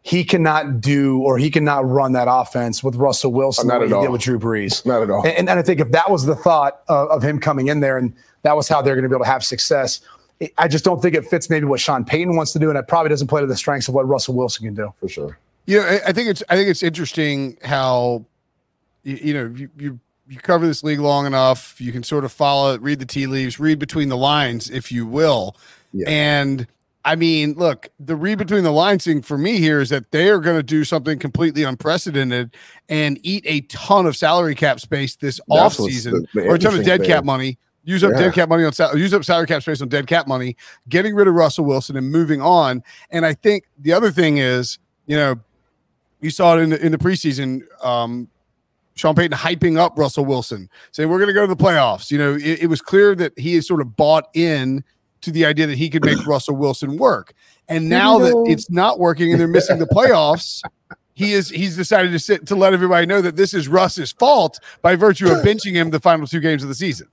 he 0.06 0.22
cannot 0.22 0.82
do 0.82 1.18
or 1.22 1.38
he 1.38 1.50
cannot 1.50 1.88
run 1.88 2.12
that 2.12 2.28
offense 2.30 2.84
with 2.84 2.94
Russell 2.94 3.32
Wilson 3.32 3.70
oh, 3.70 3.72
Not 3.72 3.74
the 3.74 3.80
way 3.80 3.84
at 3.86 3.88
he 3.88 3.94
all. 3.94 4.02
did 4.02 4.10
with 4.10 4.20
Drew 4.20 4.38
Brees. 4.38 4.84
Not 4.84 5.02
at 5.02 5.10
all. 5.10 5.26
And, 5.26 5.48
and 5.48 5.58
I 5.58 5.62
think 5.62 5.80
if 5.80 5.90
that 5.92 6.10
was 6.10 6.26
the 6.26 6.36
thought 6.36 6.82
of, 6.88 7.08
of 7.08 7.22
him 7.22 7.40
coming 7.40 7.68
in 7.68 7.80
there 7.80 7.96
and 7.96 8.14
that 8.42 8.54
was 8.54 8.68
how 8.68 8.82
they're 8.82 8.94
going 8.94 9.04
to 9.04 9.08
be 9.08 9.14
able 9.14 9.24
to 9.24 9.30
have 9.30 9.42
success, 9.42 10.02
I 10.58 10.68
just 10.68 10.84
don't 10.84 11.00
think 11.00 11.14
it 11.14 11.24
fits 11.24 11.48
maybe 11.48 11.64
what 11.64 11.80
Sean 11.80 12.04
Payton 12.04 12.36
wants 12.36 12.52
to 12.52 12.58
do, 12.58 12.68
and 12.68 12.78
it 12.78 12.86
probably 12.86 13.08
doesn't 13.08 13.28
play 13.28 13.40
to 13.40 13.46
the 13.46 13.56
strengths 13.56 13.88
of 13.88 13.94
what 13.94 14.06
Russell 14.06 14.34
Wilson 14.34 14.66
can 14.66 14.74
do. 14.74 14.92
For 15.00 15.08
sure. 15.08 15.38
You 15.64 15.78
know, 15.78 15.86
I- 15.86 16.08
I 16.08 16.12
think 16.12 16.28
it's 16.28 16.42
I 16.50 16.56
think 16.56 16.68
it's 16.68 16.82
interesting 16.82 17.56
how 17.64 18.26
you, 19.04 19.18
you 19.22 19.32
know 19.34 19.54
you, 19.56 19.70
you 19.78 20.00
you 20.28 20.38
cover 20.38 20.66
this 20.66 20.84
league 20.84 21.00
long 21.00 21.24
enough, 21.24 21.80
you 21.80 21.92
can 21.92 22.02
sort 22.02 22.24
of 22.26 22.32
follow 22.32 22.74
it, 22.74 22.82
read 22.82 22.98
the 22.98 23.06
tea 23.06 23.26
leaves, 23.26 23.58
read 23.58 23.78
between 23.78 24.10
the 24.10 24.16
lines, 24.18 24.68
if 24.68 24.92
you 24.92 25.06
will. 25.06 25.56
Yeah. 25.94 26.08
And 26.10 26.66
I 27.06 27.16
mean, 27.16 27.52
look, 27.54 27.88
the 28.00 28.16
read 28.16 28.38
between 28.38 28.64
the 28.64 28.70
lines 28.72 29.04
thing 29.04 29.20
for 29.20 29.36
me 29.36 29.58
here 29.58 29.80
is 29.80 29.90
that 29.90 30.10
they 30.10 30.30
are 30.30 30.38
going 30.38 30.56
to 30.56 30.62
do 30.62 30.84
something 30.84 31.18
completely 31.18 31.62
unprecedented 31.62 32.56
and 32.88 33.18
eat 33.22 33.42
a 33.46 33.60
ton 33.62 34.06
of 34.06 34.16
salary 34.16 34.54
cap 34.54 34.80
space 34.80 35.14
this 35.16 35.38
That's 35.48 35.78
off 35.78 35.86
season 35.86 36.26
the- 36.34 36.40
the 36.42 36.46
or 36.48 36.54
a 36.54 36.58
ton 36.58 36.78
of 36.78 36.84
dead 36.84 37.04
cap 37.04 37.24
money. 37.24 37.58
Use 37.86 38.02
up 38.02 38.12
Yeah. 38.12 38.20
dead 38.20 38.32
cap 38.34 38.48
money 38.48 38.64
on 38.64 38.72
sal- 38.72 38.96
use 38.96 39.12
up 39.12 39.22
salary 39.24 39.46
cap 39.46 39.60
space 39.60 39.82
on 39.82 39.88
dead 39.88 40.06
cap 40.06 40.26
money, 40.26 40.56
getting 40.88 41.14
rid 41.14 41.28
of 41.28 41.34
Russell 41.34 41.66
Wilson 41.66 41.96
and 41.98 42.10
moving 42.10 42.40
on. 42.40 42.82
And 43.10 43.26
I 43.26 43.34
think 43.34 43.64
the 43.78 43.92
other 43.92 44.10
thing 44.10 44.38
is, 44.38 44.78
you 45.06 45.16
know, 45.16 45.34
you 46.22 46.30
saw 46.30 46.56
it 46.56 46.62
in 46.62 46.70
the 46.70 46.82
in 46.82 46.90
the 46.92 46.96
preseason. 46.98 47.60
Um, 47.84 48.28
Sean 48.94 49.14
Payton 49.14 49.36
hyping 49.36 49.76
up 49.76 49.98
Russell 49.98 50.24
Wilson, 50.24 50.70
saying 50.92 51.10
we're 51.10 51.18
going 51.18 51.28
to 51.28 51.34
go 51.34 51.46
to 51.46 51.54
the 51.54 51.62
playoffs. 51.62 52.10
You 52.10 52.16
know, 52.16 52.34
it, 52.36 52.62
it 52.62 52.66
was 52.68 52.80
clear 52.80 53.14
that 53.16 53.38
he 53.38 53.56
is 53.56 53.66
sort 53.66 53.82
of 53.82 53.96
bought 53.96 54.28
in 54.34 54.82
to 55.24 55.30
the 55.32 55.44
idea 55.44 55.66
that 55.66 55.78
he 55.78 55.90
could 55.90 56.04
make 56.04 56.24
Russell 56.26 56.56
Wilson 56.56 56.96
work. 56.96 57.34
And 57.68 57.88
now 57.88 58.18
that 58.18 58.44
it's 58.46 58.70
not 58.70 58.98
working 58.98 59.30
and 59.30 59.40
they're 59.40 59.48
missing 59.48 59.78
the 59.78 59.86
playoffs, 59.86 60.62
he 61.14 61.32
is 61.32 61.48
he's 61.48 61.76
decided 61.76 62.12
to 62.12 62.18
sit 62.18 62.46
to 62.46 62.54
let 62.54 62.72
everybody 62.72 63.06
know 63.06 63.20
that 63.20 63.36
this 63.36 63.54
is 63.54 63.68
Russ's 63.68 64.12
fault 64.12 64.60
by 64.82 64.96
virtue 64.96 65.30
of 65.30 65.38
benching 65.44 65.72
him 65.72 65.90
the 65.90 66.00
final 66.00 66.26
two 66.26 66.40
games 66.40 66.62
of 66.62 66.68
the 66.68 66.74
season. 66.74 67.08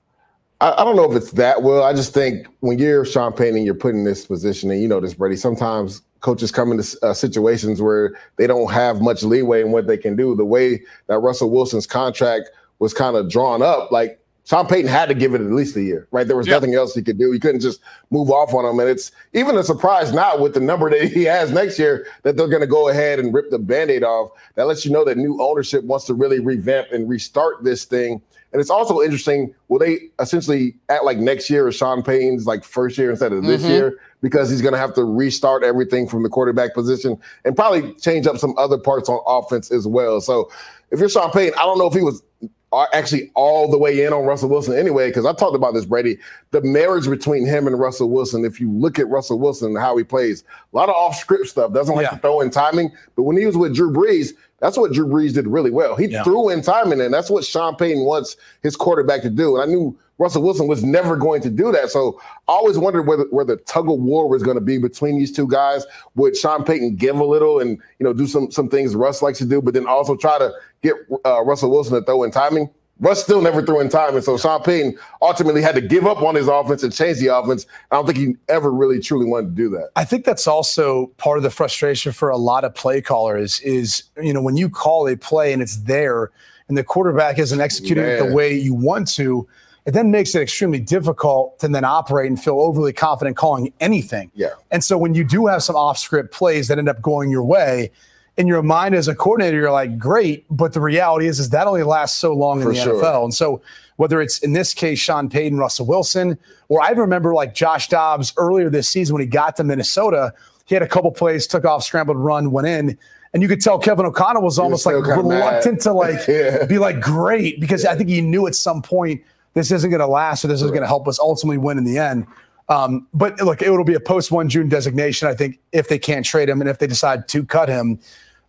I, 0.59 0.73
I 0.77 0.83
don't 0.83 0.95
know 0.95 1.09
if 1.09 1.15
it's 1.15 1.31
that 1.31 1.63
well. 1.63 1.83
I 1.83 1.93
just 1.93 2.13
think 2.13 2.47
when 2.59 2.79
you're 2.79 3.05
Sean 3.05 3.33
Payton 3.33 3.57
and 3.57 3.65
you're 3.65 3.75
put 3.75 3.95
in 3.95 4.03
this 4.03 4.25
position, 4.25 4.71
and 4.71 4.81
you 4.81 4.87
know 4.87 4.99
this, 4.99 5.13
Brady, 5.13 5.35
sometimes 5.35 6.01
coaches 6.21 6.51
come 6.51 6.71
into 6.71 6.97
uh, 7.01 7.13
situations 7.13 7.81
where 7.81 8.17
they 8.37 8.47
don't 8.47 8.71
have 8.71 9.01
much 9.01 9.23
leeway 9.23 9.61
in 9.61 9.71
what 9.71 9.87
they 9.87 9.97
can 9.97 10.15
do. 10.15 10.35
The 10.35 10.45
way 10.45 10.81
that 11.07 11.19
Russell 11.19 11.49
Wilson's 11.49 11.87
contract 11.87 12.49
was 12.79 12.93
kind 12.93 13.15
of 13.15 13.29
drawn 13.29 13.61
up, 13.61 13.91
like 13.91 14.20
Sean 14.51 14.67
Payton 14.67 14.89
had 14.91 15.07
to 15.07 15.15
give 15.15 15.33
it 15.33 15.39
at 15.39 15.49
least 15.49 15.77
a 15.77 15.81
year, 15.81 16.09
right? 16.11 16.27
There 16.27 16.35
was 16.35 16.45
Yeah. 16.45 16.55
nothing 16.55 16.75
else 16.75 16.93
he 16.93 17.01
could 17.01 17.17
do. 17.17 17.31
He 17.31 17.39
couldn't 17.39 17.61
just 17.61 17.79
move 18.09 18.29
off 18.29 18.53
on 18.53 18.65
him. 18.65 18.81
And 18.81 18.89
it's 18.89 19.09
even 19.31 19.57
a 19.57 19.63
surprise 19.63 20.11
now 20.11 20.37
with 20.37 20.53
the 20.53 20.59
number 20.59 20.89
that 20.89 21.03
he 21.07 21.23
has 21.23 21.51
next 21.53 21.79
year 21.79 22.05
that 22.23 22.35
they're 22.35 22.49
going 22.49 22.59
to 22.59 22.67
go 22.67 22.89
ahead 22.89 23.17
and 23.17 23.33
rip 23.33 23.49
the 23.49 23.57
band 23.59 23.89
aid 23.89 24.03
off. 24.03 24.31
That 24.55 24.67
lets 24.67 24.85
you 24.85 24.91
know 24.91 25.05
that 25.05 25.17
new 25.17 25.41
ownership 25.41 25.85
wants 25.85 26.03
to 26.07 26.13
really 26.13 26.41
revamp 26.41 26.87
and 26.91 27.07
restart 27.07 27.63
this 27.63 27.85
thing. 27.85 28.21
And 28.51 28.59
it's 28.59 28.69
also 28.69 28.99
interesting, 29.01 29.55
will 29.69 29.79
they 29.79 30.09
essentially 30.19 30.75
act 30.89 31.05
like 31.05 31.17
next 31.17 31.49
year 31.49 31.69
is 31.69 31.75
Sean 31.75 32.03
Payton's 32.03 32.45
like 32.45 32.65
first 32.65 32.97
year 32.97 33.09
instead 33.09 33.31
of 33.31 33.45
this 33.45 33.63
Mhm. 33.63 33.69
year? 33.69 33.93
Because 34.21 34.49
he's 34.49 34.61
going 34.61 34.73
to 34.73 34.77
have 34.79 34.93
to 34.95 35.05
restart 35.05 35.63
everything 35.63 36.09
from 36.09 36.23
the 36.23 36.29
quarterback 36.29 36.73
position 36.73 37.17
and 37.45 37.55
probably 37.55 37.93
change 37.93 38.27
up 38.27 38.37
some 38.37 38.53
other 38.57 38.77
parts 38.77 39.07
on 39.07 39.21
offense 39.25 39.71
as 39.71 39.87
well. 39.87 40.19
So 40.19 40.49
if 40.91 40.99
you're 40.99 41.07
Sean 41.07 41.31
Payton, 41.31 41.57
I 41.57 41.63
don't 41.63 41.77
know 41.77 41.87
if 41.87 41.93
he 41.93 42.01
was 42.01 42.21
are 42.71 42.87
actually 42.93 43.29
all 43.35 43.69
the 43.69 43.77
way 43.77 44.05
in 44.05 44.13
on 44.13 44.23
Russell 44.25 44.47
Wilson 44.49 44.77
anyway, 44.77 45.09
because 45.09 45.25
I 45.25 45.33
talked 45.33 45.55
about 45.55 45.73
this, 45.73 45.85
Brady. 45.85 46.17
The 46.51 46.61
marriage 46.61 47.09
between 47.09 47.45
him 47.45 47.67
and 47.67 47.77
Russell 47.77 48.09
Wilson, 48.09 48.45
if 48.45 48.61
you 48.61 48.71
look 48.71 48.97
at 48.97 49.09
Russell 49.09 49.39
Wilson 49.39 49.69
and 49.71 49.77
how 49.77 49.97
he 49.97 50.03
plays, 50.05 50.43
a 50.71 50.75
lot 50.75 50.87
of 50.87 50.95
off 50.95 51.17
script 51.17 51.47
stuff, 51.47 51.73
doesn't 51.73 51.95
like 51.95 52.05
Yeah. 52.05 52.11
to 52.11 52.17
throw 52.19 52.39
in 52.39 52.49
timing. 52.49 52.91
But 53.15 53.23
when 53.23 53.35
he 53.35 53.45
was 53.45 53.57
with 53.57 53.75
Drew 53.75 53.91
Brees, 53.91 54.29
that's 54.59 54.77
what 54.77 54.93
Drew 54.93 55.07
Brees 55.07 55.33
did 55.33 55.47
really 55.47 55.71
well. 55.71 55.95
He 55.97 56.05
Yeah. 56.05 56.23
threw 56.23 56.47
in 56.49 56.61
timing, 56.61 57.01
and 57.01 57.13
that's 57.13 57.29
what 57.29 57.43
Sean 57.43 57.75
Payton 57.75 58.05
wants 58.05 58.37
his 58.63 58.77
quarterback 58.77 59.21
to 59.23 59.29
do. 59.29 59.57
And 59.57 59.63
I 59.63 59.65
knew 59.73 59.97
Russell 60.21 60.43
Wilson 60.43 60.67
was 60.67 60.83
never 60.83 61.15
going 61.15 61.41
to 61.41 61.49
do 61.49 61.71
that. 61.71 61.89
So 61.89 62.21
I 62.47 62.53
always 62.53 62.77
wondered 62.77 63.07
whether 63.07 63.23
where 63.31 63.43
the 63.43 63.57
tug 63.57 63.89
of 63.89 63.99
war 63.99 64.29
was 64.29 64.43
going 64.43 64.55
to 64.55 64.61
be 64.61 64.77
between 64.77 65.17
these 65.17 65.31
two 65.31 65.47
guys. 65.47 65.83
Would 66.13 66.37
Sean 66.37 66.63
Payton 66.63 66.97
give 66.97 67.19
a 67.19 67.25
little 67.25 67.59
and 67.59 67.79
you 67.97 68.03
know 68.03 68.13
do 68.13 68.27
some 68.27 68.51
some 68.51 68.69
things 68.69 68.95
Russ 68.95 69.23
likes 69.23 69.39
to 69.39 69.45
do, 69.45 69.63
but 69.63 69.73
then 69.73 69.87
also 69.87 70.15
try 70.15 70.37
to 70.37 70.53
get 70.83 70.93
uh, 71.25 71.43
Russell 71.43 71.71
Wilson 71.71 71.95
to 71.95 72.05
throw 72.05 72.21
in 72.21 72.29
timing? 72.29 72.69
Russ 72.99 73.23
still 73.23 73.41
never 73.41 73.65
threw 73.65 73.79
in 73.79 73.89
timing, 73.89 74.21
so 74.21 74.37
Sean 74.37 74.61
Payton 74.61 74.95
ultimately 75.23 75.63
had 75.63 75.73
to 75.73 75.81
give 75.81 76.05
up 76.05 76.21
on 76.21 76.35
his 76.35 76.47
offense 76.47 76.83
and 76.83 76.93
change 76.93 77.17
the 77.17 77.35
offense. 77.35 77.65
I 77.89 77.95
don't 77.95 78.05
think 78.05 78.19
he 78.19 78.35
ever 78.47 78.71
really 78.71 78.99
truly 78.99 79.25
wanted 79.25 79.47
to 79.47 79.55
do 79.55 79.69
that. 79.71 79.89
I 79.95 80.05
think 80.05 80.23
that's 80.23 80.45
also 80.45 81.07
part 81.17 81.37
of 81.37 81.43
the 81.43 81.49
frustration 81.49 82.11
for 82.11 82.29
a 82.29 82.37
lot 82.37 82.63
of 82.63 82.75
play 82.75 83.01
callers 83.01 83.59
is, 83.61 84.03
you 84.21 84.33
know, 84.33 84.41
when 84.43 84.55
you 84.55 84.69
call 84.69 85.07
a 85.07 85.15
play 85.15 85.51
and 85.51 85.63
it's 85.63 85.77
there 85.77 86.29
and 86.67 86.77
the 86.77 86.83
quarterback 86.83 87.39
isn't 87.39 87.59
executing 87.59 88.03
it 88.03 88.23
the 88.23 88.35
way 88.35 88.53
you 88.55 88.75
want 88.75 89.07
to, 89.15 89.47
it 89.85 89.91
then 89.91 90.11
makes 90.11 90.35
it 90.35 90.41
extremely 90.41 90.79
difficult 90.79 91.57
to 91.59 91.67
then 91.67 91.83
operate 91.83 92.29
and 92.29 92.41
feel 92.41 92.59
overly 92.59 92.93
confident 92.93 93.35
calling 93.35 93.73
anything. 93.79 94.31
Yeah. 94.35 94.49
And 94.69 94.83
so 94.83 94.97
when 94.97 95.15
you 95.15 95.23
do 95.23 95.47
have 95.47 95.63
some 95.63 95.75
off 95.75 95.97
script 95.97 96.31
plays 96.33 96.67
that 96.67 96.77
end 96.77 96.87
up 96.89 97.01
going 97.01 97.29
your 97.31 97.43
way, 97.43 97.91
in 98.37 98.47
your 98.47 98.61
mind 98.63 98.95
as 98.95 99.07
a 99.07 99.15
coordinator, 99.15 99.57
you're 99.57 99.71
like, 99.71 99.97
great. 99.97 100.45
But 100.49 100.73
the 100.73 100.81
reality 100.81 101.27
is, 101.27 101.39
is 101.39 101.49
that 101.49 101.67
only 101.67 101.83
lasts 101.83 102.17
so 102.19 102.33
long 102.33 102.61
For 102.61 102.69
in 102.69 102.75
the 102.75 102.81
sure. 102.81 103.01
NFL. 103.03 103.23
And 103.25 103.33
so 103.33 103.61
whether 103.97 104.21
it's 104.21 104.39
in 104.39 104.53
this 104.53 104.73
case, 104.73 104.99
Sean 104.99 105.29
Payton, 105.29 105.57
Russell 105.57 105.85
Wilson, 105.85 106.37
or 106.69 106.81
I 106.81 106.91
remember 106.91 107.33
like 107.33 107.53
Josh 107.53 107.87
Dobbs 107.89 108.33
earlier 108.37 108.69
this 108.69 108.87
season 108.87 109.13
when 109.15 109.21
he 109.21 109.27
got 109.27 109.55
to 109.57 109.63
Minnesota, 109.63 110.33
he 110.65 110.75
had 110.75 110.81
a 110.83 110.87
couple 110.87 111.11
plays, 111.11 111.45
took 111.47 111.65
off, 111.65 111.83
scrambled 111.83 112.17
run, 112.17 112.51
went 112.51 112.67
in. 112.67 112.97
And 113.33 113.41
you 113.41 113.49
could 113.49 113.61
tell 113.61 113.79
Kevin 113.79 114.05
O'Connell 114.05 114.41
was 114.41 114.59
almost 114.59 114.85
like 114.85 114.95
still 114.95 115.23
mad. 115.23 115.35
reluctant 115.37 115.81
to 115.81 115.93
like 115.93 116.19
Yeah. 116.27 116.65
be 116.65 116.77
like 116.77 116.99
great 117.01 117.59
because 117.59 117.85
I 117.85 117.95
think 117.95 118.09
he 118.09 118.21
knew 118.21 118.45
at 118.47 118.55
some 118.55 118.81
point 118.81 119.21
this 119.53 119.71
isn't 119.71 119.89
going 119.89 119.99
to 119.99 120.07
last 120.07 120.43
or 120.45 120.47
this 120.47 120.57
isn't 120.61 120.69
going 120.69 120.81
to 120.81 120.87
help 120.87 121.07
us 121.07 121.19
ultimately 121.19 121.57
win 121.57 121.77
in 121.77 121.83
the 121.83 121.97
end. 121.97 122.25
Um, 122.69 123.07
but 123.13 123.39
look, 123.41 123.61
it 123.61 123.69
will 123.69 123.83
be 123.83 123.95
a 123.95 123.99
post 123.99 124.31
one 124.31 124.47
June 124.47 124.69
designation. 124.69 125.27
I 125.27 125.33
think 125.33 125.59
if 125.73 125.89
they 125.89 125.99
can't 125.99 126.25
trade 126.25 126.47
him 126.47 126.61
and 126.61 126.69
if 126.69 126.79
they 126.79 126.87
decide 126.87 127.27
to 127.29 127.43
cut 127.43 127.67
him, 127.67 127.99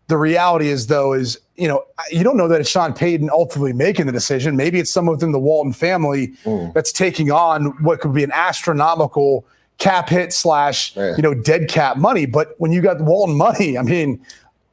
the 0.08 0.16
reality 0.16 0.68
is 0.68 0.88
though 0.88 1.12
is 1.12 1.38
you 1.56 1.66
know 1.68 1.84
you 2.10 2.22
don't 2.22 2.36
know 2.36 2.46
that 2.48 2.60
it's 2.60 2.68
Sean 2.70 2.92
Payton 2.92 3.30
ultimately 3.32 3.72
making 3.72 4.06
the 4.06 4.12
decision. 4.12 4.56
Maybe 4.56 4.78
it's 4.78 4.92
someone 4.92 5.14
within 5.16 5.32
the 5.32 5.38
Walton 5.40 5.72
family 5.72 6.34
Mm. 6.44 6.72
that's 6.74 6.92
taking 6.92 7.30
on 7.30 7.66
what 7.82 8.00
could 8.00 8.12
be 8.12 8.22
an 8.24 8.32
astronomical 8.32 9.44
cap 9.78 10.08
hit 10.08 10.32
slash 10.32 10.94
Yeah. 10.96 11.16
you 11.16 11.22
know 11.22 11.34
dead 11.34 11.68
cap 11.68 11.96
money. 11.96 12.26
But 12.26 12.54
when 12.58 12.72
you 12.72 12.80
got 12.80 13.00
Walton 13.00 13.36
money, 13.36 13.78
I 13.78 13.82
mean, 13.82 14.20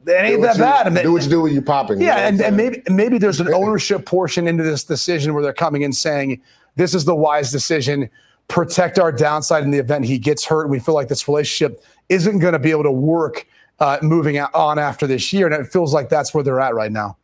it 0.06 0.12
ain't 0.12 0.42
that 0.42 0.48
what 0.50 0.58
you- 0.58 0.64
bad. 0.64 0.88
I 0.88 0.90
mean, 0.90 1.04
do 1.04 1.14
what 1.14 1.24
you 1.24 1.30
do 1.30 1.42
when 1.42 1.54
you're 1.54 1.62
popping. 1.62 2.00
you 2.00 2.08
know 2.08 2.14
yeah, 2.16 2.28
and, 2.28 2.42
and 2.42 2.56
maybe 2.58 2.82
maybe 2.90 3.18
there's 3.18 3.40
an 3.40 3.54
ownership 3.54 4.06
portion 4.06 4.48
into 4.48 4.64
this 4.64 4.84
decision 4.84 5.34
where 5.34 5.44
they're 5.44 5.54
coming 5.54 5.82
in 5.82 5.94
saying 5.94 6.42
this 6.76 6.94
is 6.94 7.06
the 7.06 7.16
wise 7.16 7.52
decision. 7.52 8.10
Protect 8.48 8.98
our 8.98 9.12
downside 9.12 9.64
in 9.64 9.70
the 9.72 9.78
event 9.78 10.06
he 10.06 10.18
gets 10.18 10.44
hurt. 10.44 10.64
And 10.64 10.72
we 10.72 10.80
feel 10.80 10.96
like 10.96 11.08
this 11.08 11.28
relationship 11.28 11.84
isn't 12.10 12.40
going 12.40 12.54
to 12.54 12.60
be 12.60 12.72
able 12.72 12.84
to 12.84 12.92
work 12.92 13.46
uh, 13.80 14.00
moving 14.02 14.40
on 14.40 14.80
after 14.80 15.06
this 15.06 15.32
year, 15.32 15.46
and 15.46 15.54
it 15.56 15.72
feels 15.72 15.94
like 15.94 16.10
that's 16.10 16.34
where 16.34 16.44
they're 16.44 16.60
at 16.60 16.74
right 16.74 16.92
now. 16.92 17.16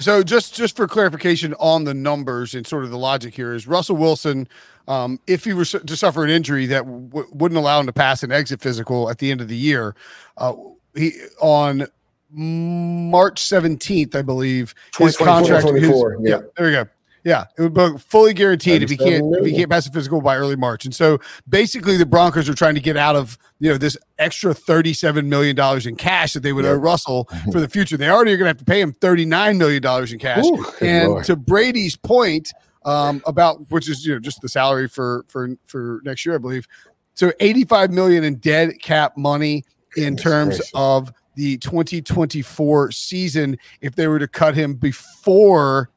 So 0.00 0.22
just 0.22 0.54
just 0.54 0.76
for 0.76 0.86
clarification 0.86 1.54
on 1.58 1.84
the 1.84 1.94
numbers 1.94 2.54
and 2.54 2.66
sort 2.66 2.84
of 2.84 2.90
the 2.90 2.98
logic 2.98 3.34
here 3.34 3.54
is 3.54 3.66
Russell 3.66 3.96
Wilson, 3.96 4.48
um, 4.88 5.18
if 5.26 5.44
he 5.44 5.54
were 5.54 5.64
to 5.64 5.96
suffer 5.96 6.22
an 6.24 6.28
injury 6.30 6.66
that 6.66 6.84
w- 6.84 7.26
wouldn't 7.32 7.56
allow 7.56 7.80
him 7.80 7.86
to 7.86 7.92
pass 7.94 8.22
an 8.22 8.30
exit 8.30 8.60
physical 8.60 9.08
at 9.08 9.16
the 9.18 9.30
end 9.30 9.40
of 9.40 9.48
the 9.48 9.56
year, 9.56 9.94
uh, 10.36 10.52
he 10.94 11.12
on 11.40 11.86
March 12.30 13.40
seventeenth, 13.40 14.14
I 14.14 14.22
believe, 14.22 14.74
his 14.98 15.16
2024, 15.16 16.16
contract. 16.16 16.22
his- 16.22 16.30
yeah, 16.30 16.36
yeah. 16.36 16.42
there 16.56 16.66
we 16.66 16.72
go. 16.72 16.86
Yeah, 17.24 17.46
it 17.58 17.62
would 17.62 17.74
be 17.74 17.98
fully 17.98 18.34
guaranteed 18.34 18.84
if 18.84 18.90
he 18.90 18.96
can't 18.96 19.34
if 19.34 19.44
he 19.44 19.52
can't 19.52 19.68
pass 19.68 19.84
the 19.84 19.90
physical 19.90 20.20
by 20.20 20.36
early 20.36 20.54
March. 20.54 20.84
And 20.84 20.94
so 20.94 21.18
basically, 21.48 21.96
the 21.96 22.06
Broncos 22.06 22.48
are 22.48 22.54
trying 22.54 22.76
to 22.76 22.80
get 22.80 22.96
out 22.96 23.16
of 23.16 23.36
you 23.58 23.68
know 23.68 23.78
this 23.78 23.96
extra 24.20 24.54
thirty 24.54 24.92
seven 24.92 25.28
million 25.28 25.56
dollars 25.56 25.86
in 25.86 25.96
cash 25.96 26.34
that 26.34 26.44
they 26.44 26.52
would 26.52 26.64
owe 26.64 26.76
Russell 26.76 27.28
for 27.50 27.58
the 27.58 27.68
future. 27.68 27.96
They 27.96 28.08
already 28.08 28.32
are 28.32 28.36
going 28.36 28.44
to 28.44 28.50
have 28.50 28.58
to 28.58 28.64
pay 28.64 28.80
him 28.80 28.92
thirty 28.92 29.24
nine 29.24 29.58
million 29.58 29.82
dollars 29.82 30.12
in 30.12 30.20
cash. 30.20 30.44
Ooh, 30.44 30.64
and 30.80 31.08
Lord. 31.08 31.24
to 31.24 31.34
Brady's 31.34 31.96
point 31.96 32.52
um, 32.84 33.20
about 33.26 33.72
which 33.72 33.88
is 33.88 34.06
you 34.06 34.14
know 34.14 34.20
just 34.20 34.40
the 34.40 34.48
salary 34.48 34.86
for 34.86 35.24
for 35.26 35.48
for 35.66 36.00
next 36.04 36.24
year, 36.24 36.36
I 36.36 36.38
believe. 36.38 36.68
So 37.14 37.32
eighty 37.40 37.64
five 37.64 37.90
million 37.90 38.22
in 38.22 38.36
dead 38.36 38.80
cap 38.80 39.16
money 39.16 39.64
in 39.96 40.16
terms 40.16 40.60
of 40.74 41.12
the 41.36 41.58
2024 41.58 42.90
season 42.90 43.58
if 43.80 43.94
they 43.94 44.08
were 44.08 44.18
to 44.18 44.26
cut 44.26 44.54
him 44.54 44.74
before 44.74 45.90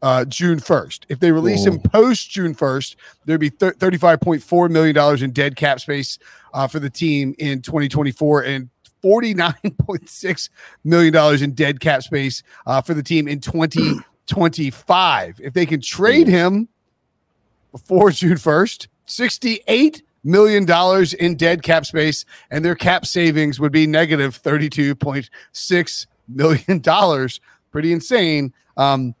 uh, 0.00 0.24
June 0.24 0.60
1st. 0.60 1.00
If 1.08 1.18
they 1.18 1.32
release 1.32 1.66
him 1.66 1.80
post 1.80 2.30
June 2.30 2.54
1st, 2.54 2.96
there'd 3.26 3.40
be 3.40 3.50
thir- 3.50 3.72
$35.4 3.72 4.70
million 4.70 5.24
in 5.24 5.32
dead 5.32 5.56
cap 5.56 5.80
space 5.80 6.18
uh, 6.54 6.68
for 6.68 6.78
the 6.78 6.88
team 6.88 7.34
in 7.38 7.60
2024 7.60 8.44
and 8.44 8.70
$49.6 9.02 10.50
million 10.84 11.42
in 11.42 11.52
dead 11.52 11.80
cap 11.80 12.02
space 12.02 12.42
uh, 12.66 12.80
for 12.80 12.94
the 12.94 13.02
team 13.02 13.28
in 13.28 13.40
2025. 13.40 15.40
If 15.42 15.52
they 15.52 15.66
can 15.66 15.80
trade 15.80 16.28
him 16.28 16.68
before 17.72 18.10
June 18.10 18.36
1st, 18.36 18.88
68 19.06 20.02
million 20.24 20.64
dollars 20.64 21.14
in 21.14 21.36
dead 21.36 21.62
cap 21.62 21.86
space 21.86 22.24
and 22.50 22.64
their 22.64 22.74
cap 22.74 23.06
savings 23.06 23.60
would 23.60 23.72
be 23.72 23.86
negative 23.86 24.40
32.6 24.42 26.06
million 26.28 26.78
dollars. 26.80 27.40
Pretty 27.70 27.92
insane. 27.92 28.52
Um 28.76 29.14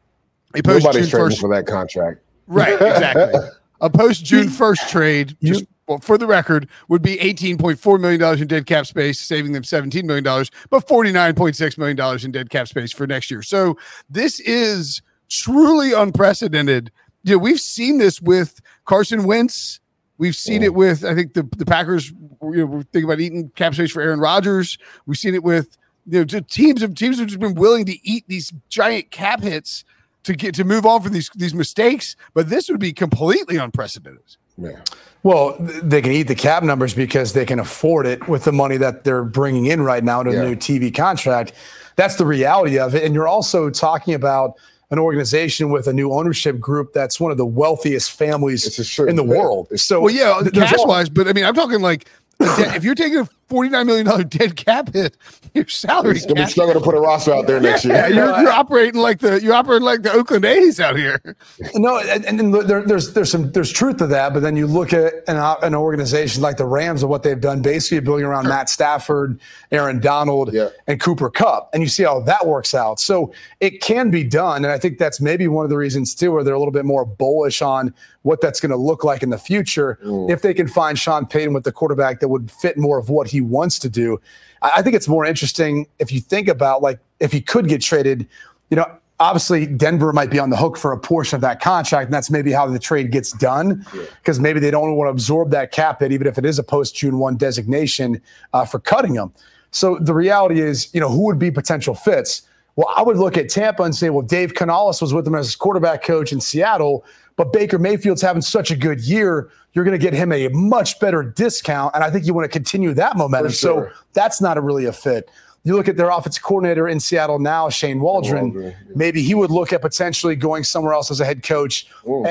a 0.54 0.62
post 0.62 0.84
Nobody's 0.84 1.10
June 1.10 1.20
trading 1.20 1.36
1st 1.36 1.40
for 1.40 1.54
that 1.54 1.66
contract. 1.66 2.20
right 2.46 2.74
exactly. 2.74 3.40
A 3.80 3.88
post 3.88 4.24
June 4.24 4.48
1st 4.48 4.88
trade 4.88 5.36
just 5.42 5.64
well, 5.86 5.98
for 6.00 6.18
the 6.18 6.26
record 6.26 6.68
would 6.88 7.00
be 7.00 7.16
18.4 7.18 8.00
million 8.00 8.20
dollars 8.20 8.40
in 8.40 8.48
dead 8.48 8.66
cap 8.66 8.86
space 8.86 9.20
saving 9.20 9.52
them 9.52 9.62
17 9.64 10.06
million 10.06 10.24
dollars 10.24 10.50
but 10.68 10.86
49.6 10.86 11.78
million 11.78 11.96
dollars 11.96 12.24
in 12.24 12.32
dead 12.32 12.50
cap 12.50 12.66
space 12.68 12.92
for 12.92 13.06
next 13.06 13.30
year. 13.30 13.42
So 13.42 13.78
this 14.10 14.40
is 14.40 15.00
truly 15.28 15.92
unprecedented. 15.92 16.90
You 17.22 17.32
know 17.34 17.38
we've 17.38 17.60
seen 17.60 17.98
this 17.98 18.20
with 18.20 18.60
Carson 18.84 19.24
Wentz 19.24 19.80
We've 20.18 20.36
seen 20.36 20.62
it 20.62 20.74
with, 20.74 21.04
I 21.04 21.14
think 21.14 21.34
the 21.34 21.48
the 21.56 21.64
Packers. 21.64 22.10
You 22.10 22.56
know, 22.58 22.66
we're 22.66 22.82
thinking 22.82 23.04
about 23.04 23.20
eating 23.20 23.50
cap 23.54 23.74
space 23.74 23.90
for 23.92 24.02
Aaron 24.02 24.20
Rodgers. 24.20 24.78
We've 25.06 25.16
seen 25.18 25.34
it 25.34 25.42
with 25.42 25.76
you 26.06 26.24
know 26.24 26.40
teams 26.40 26.82
of 26.82 26.94
teams 26.94 27.18
have 27.18 27.28
just 27.28 27.40
been 27.40 27.54
willing 27.54 27.84
to 27.86 27.98
eat 28.08 28.24
these 28.28 28.52
giant 28.68 29.10
cap 29.10 29.42
hits 29.42 29.84
to 30.24 30.34
get 30.34 30.54
to 30.56 30.64
move 30.64 30.84
on 30.86 31.02
from 31.02 31.12
these 31.12 31.30
these 31.34 31.54
mistakes. 31.54 32.16
But 32.34 32.50
this 32.50 32.68
would 32.68 32.80
be 32.80 32.92
completely 32.92 33.56
unprecedented. 33.56 34.36
Yeah. 34.56 34.80
Well, 35.22 35.56
they 35.58 36.00
can 36.02 36.12
eat 36.12 36.24
the 36.24 36.34
cap 36.34 36.62
numbers 36.62 36.94
because 36.94 37.32
they 37.32 37.44
can 37.44 37.58
afford 37.60 38.06
it 38.06 38.26
with 38.28 38.44
the 38.44 38.52
money 38.52 38.76
that 38.76 39.04
they're 39.04 39.24
bringing 39.24 39.66
in 39.66 39.82
right 39.82 40.02
now 40.02 40.22
to 40.22 40.30
Yeah. 40.30 40.40
the 40.40 40.48
new 40.48 40.56
TV 40.56 40.94
contract. 40.94 41.52
That's 41.96 42.16
the 42.16 42.26
reality 42.26 42.78
of 42.78 42.94
it. 42.94 43.02
And 43.04 43.14
you're 43.14 43.28
also 43.28 43.70
talking 43.70 44.14
about 44.14 44.54
an 44.90 44.98
organization 44.98 45.70
with 45.70 45.86
a 45.86 45.92
new 45.92 46.12
ownership 46.12 46.58
group 46.58 46.92
that's 46.92 47.20
one 47.20 47.30
of 47.30 47.36
the 47.36 47.46
wealthiest 47.46 48.12
families 48.12 48.64
This 48.64 48.78
is 48.78 48.88
true. 48.88 49.06
in 49.06 49.16
the 49.16 49.22
world. 49.24 49.68
So, 49.78 50.00
Well, 50.00 50.14
yeah, 50.14 50.40
cash 50.54 50.72
wise, 50.78 51.08
but 51.08 51.28
I 51.28 51.32
mean, 51.32 51.44
I'm 51.44 51.54
talking 51.54 51.80
like 51.80 52.08
if 52.40 52.84
you're 52.84 52.94
taking 52.94 53.28
$49 53.48 53.86
million 53.86 54.28
dead 54.28 54.56
cap 54.56 54.92
hit. 54.92 55.16
Your 55.54 55.66
salary 55.66 56.16
It's 56.16 56.24
gonna 56.26 56.34
be 56.34 56.40
cap. 56.42 56.50
struggle 56.50 56.74
to 56.74 56.80
put 56.80 56.94
a 56.94 57.00
roster 57.00 57.32
out 57.32 57.46
there 57.46 57.58
next 57.60 57.84
Yeah, 57.84 58.06
year. 58.08 58.16
you're, 58.16 58.40
you're 58.42 58.50
operating 58.52 59.00
like 59.00 59.18
the 59.20 59.40
you're 59.42 59.54
operating 59.54 59.84
like 59.86 60.02
the 60.02 60.12
Oakland 60.12 60.44
A's 60.44 60.78
out 60.78 60.96
here. 60.96 61.20
No, 61.74 61.98
and, 61.98 62.24
and 62.26 62.54
there, 62.54 62.82
there's 62.82 63.14
there's 63.14 63.30
some 63.30 63.50
there's 63.52 63.72
truth 63.72 63.96
to 63.98 64.06
that, 64.08 64.32
but 64.34 64.40
then 64.40 64.56
you 64.56 64.66
look 64.66 64.92
at 64.92 65.12
an, 65.26 65.36
an 65.62 65.74
organization 65.74 66.42
like 66.42 66.56
the 66.56 66.64
Rams 66.66 67.02
and 67.02 67.10
what 67.10 67.22
they've 67.22 67.40
done, 67.40 67.62
basically 67.62 68.00
building 68.00 68.24
around 68.24 68.46
Matt 68.48 68.68
Stafford, 68.68 69.40
Aaron 69.72 70.00
Donald, 70.00 70.52
Yeah. 70.52 70.68
and 70.86 71.00
Cooper 71.00 71.30
Kupp, 71.30 71.70
and 71.72 71.82
you 71.82 71.88
see 71.88 72.02
how 72.04 72.20
that 72.20 72.46
works 72.46 72.74
out. 72.74 73.00
So 73.00 73.32
it 73.60 73.80
can 73.80 74.10
be 74.10 74.22
done, 74.24 74.64
and 74.64 74.72
I 74.72 74.78
think 74.78 74.98
that's 74.98 75.20
maybe 75.20 75.48
one 75.48 75.64
of 75.64 75.70
the 75.70 75.76
reasons 75.76 76.14
too, 76.14 76.32
where 76.32 76.44
they're 76.44 76.54
a 76.54 76.58
little 76.58 76.72
bit 76.72 76.84
more 76.84 77.04
bullish 77.04 77.62
on 77.62 77.94
what 78.22 78.40
that's 78.40 78.60
going 78.60 78.70
to 78.70 78.76
look 78.76 79.04
like 79.04 79.22
in 79.22 79.30
the 79.30 79.38
future 79.38 79.98
if 80.28 80.42
they 80.42 80.52
can 80.52 80.68
find 80.68 80.98
Sean 80.98 81.24
Payton 81.24 81.54
with 81.54 81.64
the 81.64 81.72
quarterback 81.72 82.20
that 82.20 82.28
would 82.28 82.50
fit 82.50 82.76
more 82.76 82.98
of 82.98 83.08
what 83.08 83.28
he 83.28 83.37
wants 83.40 83.78
to 83.80 83.88
do. 83.88 84.20
I 84.62 84.72
I 84.76 84.82
think 84.82 84.96
it's 84.96 85.08
more 85.08 85.24
interesting 85.24 85.86
if 85.98 86.12
you 86.12 86.20
think 86.20 86.48
about 86.48 86.82
like 86.82 87.00
if 87.20 87.32
he 87.32 87.40
could 87.40 87.68
get 87.68 87.80
traded, 87.80 88.26
you 88.70 88.76
know, 88.76 88.86
obviously 89.20 89.66
Denver 89.66 90.12
might 90.12 90.30
be 90.30 90.38
on 90.38 90.50
the 90.50 90.56
hook 90.56 90.76
for 90.76 90.92
a 90.92 90.98
portion 90.98 91.36
of 91.36 91.40
that 91.42 91.60
contract, 91.60 92.06
and 92.06 92.14
that's 92.14 92.30
maybe 92.30 92.52
how 92.52 92.66
the 92.66 92.78
trade 92.78 93.10
gets 93.10 93.32
done 93.32 93.84
because 94.20 94.38
maybe 94.38 94.60
they 94.60 94.70
don't 94.70 94.96
want 94.96 95.08
to 95.08 95.10
absorb 95.10 95.50
that 95.50 95.72
cap 95.72 96.00
hit, 96.00 96.12
even 96.12 96.26
if 96.26 96.38
it 96.38 96.44
is 96.44 96.58
a 96.58 96.62
post 96.62 96.94
June 96.94 97.18
one 97.18 97.36
designation 97.36 98.20
uh, 98.52 98.64
for 98.64 98.78
cutting 98.78 99.14
them. 99.14 99.32
So 99.70 99.98
the 100.00 100.14
reality 100.14 100.60
is, 100.60 100.92
you 100.94 101.00
know, 101.00 101.10
who 101.10 101.24
would 101.26 101.38
be 101.38 101.50
potential 101.50 101.94
fits? 101.94 102.42
Well, 102.76 102.88
I 102.96 103.02
would 103.02 103.16
look 103.16 103.36
at 103.36 103.48
Tampa 103.48 103.82
and 103.82 103.94
say, 103.94 104.08
well, 104.08 104.22
Dave 104.24 104.54
Canales 104.54 105.02
was 105.02 105.12
with 105.12 105.24
them 105.24 105.34
as 105.34 105.46
his 105.46 105.56
quarterback 105.56 106.04
coach 106.04 106.32
in 106.32 106.40
Seattle, 106.40 107.04
but 107.36 107.52
Baker 107.52 107.78
Mayfield's 107.78 108.22
having 108.22 108.40
such 108.40 108.70
a 108.70 108.76
good 108.76 109.00
year, 109.00 109.50
you're 109.78 109.84
going 109.84 109.96
to 109.96 110.04
get 110.04 110.12
him 110.12 110.32
a 110.32 110.48
much 110.48 110.98
better 110.98 111.22
discount, 111.22 111.94
and 111.94 112.02
I 112.02 112.10
think 112.10 112.26
you 112.26 112.34
want 112.34 112.46
to 112.46 112.48
continue 112.48 112.92
that 112.94 113.16
momentum. 113.16 113.52
sure. 113.52 113.92
So 113.92 113.98
that's 114.12 114.40
not 114.40 114.58
a 114.58 114.60
really 114.60 114.86
a 114.86 114.92
fit. 114.92 115.30
You 115.62 115.76
look 115.76 115.86
at 115.86 115.96
their 115.96 116.10
offensive 116.10 116.42
coordinator 116.42 116.88
in 116.88 116.98
Seattle 116.98 117.38
now, 117.38 117.68
Shane 117.68 118.00
Waldron. 118.00 118.52
Waldron, 118.52 118.72
yeah. 118.72 118.94
Maybe 118.96 119.22
he 119.22 119.36
would 119.36 119.52
look 119.52 119.72
at 119.72 119.80
potentially 119.80 120.34
going 120.34 120.64
somewhere 120.64 120.94
else 120.94 121.12
as 121.12 121.20
a 121.20 121.24
head 121.24 121.44
coach 121.44 121.86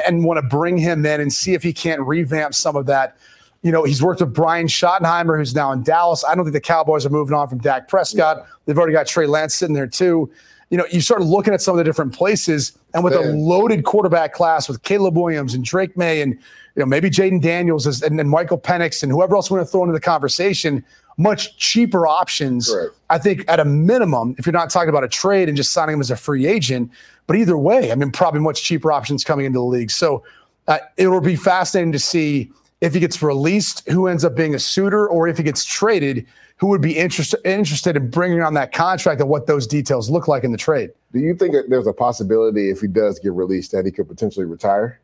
and 0.05 0.25
want 0.25 0.39
to 0.39 0.41
bring 0.41 0.77
him 0.77 1.05
in 1.05 1.21
and 1.21 1.31
see 1.31 1.53
if 1.53 1.63
he 1.63 1.71
can't 1.71 2.01
revamp 2.01 2.53
some 2.53 2.75
of 2.75 2.85
that. 2.87 3.15
You 3.61 3.71
know, 3.71 3.85
he's 3.85 4.03
worked 4.03 4.19
with 4.19 4.33
Brian 4.33 4.67
Schottenheimer, 4.67 5.37
who's 5.37 5.55
now 5.55 5.71
in 5.71 5.83
Dallas. 5.83 6.25
I 6.25 6.35
don't 6.35 6.43
think 6.43 6.53
the 6.53 6.59
Cowboys 6.59 7.05
are 7.05 7.09
moving 7.09 7.33
on 7.33 7.47
from 7.47 7.59
Dak 7.59 7.87
Prescott. 7.87 8.45
They've 8.65 8.77
already 8.77 8.93
got 8.93 9.07
Trey 9.07 9.25
Lance 9.25 9.55
sitting 9.55 9.73
there 9.73 9.87
too. 9.87 10.29
You 10.69 10.77
know, 10.77 10.85
you 10.91 10.99
start 10.99 11.21
looking 11.21 11.53
at 11.53 11.61
some 11.61 11.73
of 11.73 11.77
the 11.77 11.83
different 11.85 12.13
places, 12.13 12.77
and 12.93 13.03
with 13.03 13.13
a 13.13 13.19
loaded 13.37 13.85
quarterback 13.85 14.33
class 14.33 14.67
with 14.67 14.83
Caleb 14.83 15.15
Williams 15.15 15.53
and 15.53 15.63
Drake 15.63 15.95
Maye 15.95 16.21
and 16.21 16.33
you 16.33 16.79
know 16.81 16.85
maybe 16.85 17.09
Jayden 17.09 17.41
Daniels 17.41 17.87
is- 17.87 18.01
and 18.03 18.19
then 18.19 18.27
Michael 18.27 18.57
Penix 18.59 19.01
and 19.01 19.11
whoever 19.11 19.35
else 19.35 19.49
want 19.49 19.61
to 19.65 19.65
throw 19.71 19.83
into 19.83 19.93
the 19.93 20.01
conversation, 20.01 20.83
much 21.17 21.57
cheaper 21.57 22.05
options. 22.05 22.69
Correct. 22.69 22.93
I 23.09 23.17
think 23.17 23.45
at 23.47 23.59
a 23.61 23.65
minimum, 23.65 24.35
if 24.37 24.45
you're 24.45 24.53
not 24.53 24.69
talking 24.69 24.89
about 24.89 25.03
a 25.05 25.07
trade 25.07 25.47
and 25.47 25.55
just 25.55 25.71
signing 25.71 25.93
him 25.95 26.01
as 26.01 26.11
a 26.11 26.17
free 26.17 26.45
agent, 26.45 26.91
but 27.27 27.37
either 27.37 27.57
way, 27.57 27.91
I 27.91 27.95
mean, 27.95 28.11
probably 28.11 28.41
much 28.41 28.61
cheaper 28.63 28.91
options 28.91 29.23
coming 29.23 29.45
into 29.45 29.59
the 29.59 29.65
league. 29.65 29.89
So 29.89 30.23
uh, 30.67 30.79
it 30.97 31.07
will 31.07 31.21
be 31.21 31.37
fascinating 31.37 31.93
to 31.93 31.99
see 31.99 32.51
if 32.81 32.93
he 32.93 32.99
gets 32.99 33.23
released, 33.23 33.87
who 33.89 34.07
ends 34.07 34.23
up 34.25 34.35
being 34.35 34.53
a 34.53 34.59
suitor, 34.59 35.07
or 35.07 35.27
if 35.27 35.37
he 35.37 35.43
gets 35.43 35.63
traded, 35.65 36.27
who 36.57 36.67
would 36.67 36.81
be 36.81 36.97
interested 36.97 37.39
interested 37.45 37.95
in 37.95 38.09
bringing 38.09 38.41
on 38.41 38.53
that 38.55 38.73
contract 38.73 39.21
and 39.21 39.29
what 39.29 39.47
those 39.47 39.65
details 39.65 40.09
look 40.09 40.27
like 40.27 40.43
in 40.43 40.51
the 40.51 40.57
trade. 40.57 40.91
Do 41.13 41.19
you 41.19 41.35
think 41.35 41.53
that 41.53 41.69
there's 41.69 41.87
a 41.87 41.93
possibility 41.93 42.69
if 42.69 42.81
he 42.81 42.87
does 42.87 43.19
get 43.19 43.31
released 43.33 43.71
that 43.71 43.85
he 43.85 43.91
could 43.91 44.07
potentially 44.07 44.45
retire? 44.45 44.99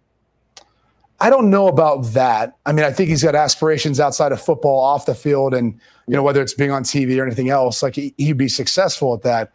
I 1.19 1.29
don't 1.29 1.49
know 1.49 1.67
about 1.67 2.03
that. 2.13 2.57
I 2.65 2.73
mean, 2.73 2.83
I 2.83 2.91
think 2.91 3.09
he's 3.09 3.23
got 3.23 3.35
aspirations 3.35 3.99
outside 3.99 4.31
of 4.31 4.41
football, 4.41 4.79
off 4.83 5.05
the 5.05 5.15
field, 5.15 5.53
and 5.53 5.79
you 6.07 6.15
know 6.15 6.23
whether 6.23 6.41
it's 6.41 6.53
being 6.53 6.71
on 6.71 6.83
TV 6.83 7.17
or 7.19 7.25
anything 7.25 7.49
else. 7.49 7.83
Like 7.83 7.95
he, 7.95 8.13
he'd 8.17 8.37
be 8.37 8.49
successful 8.49 9.13
at 9.13 9.21
that. 9.21 9.51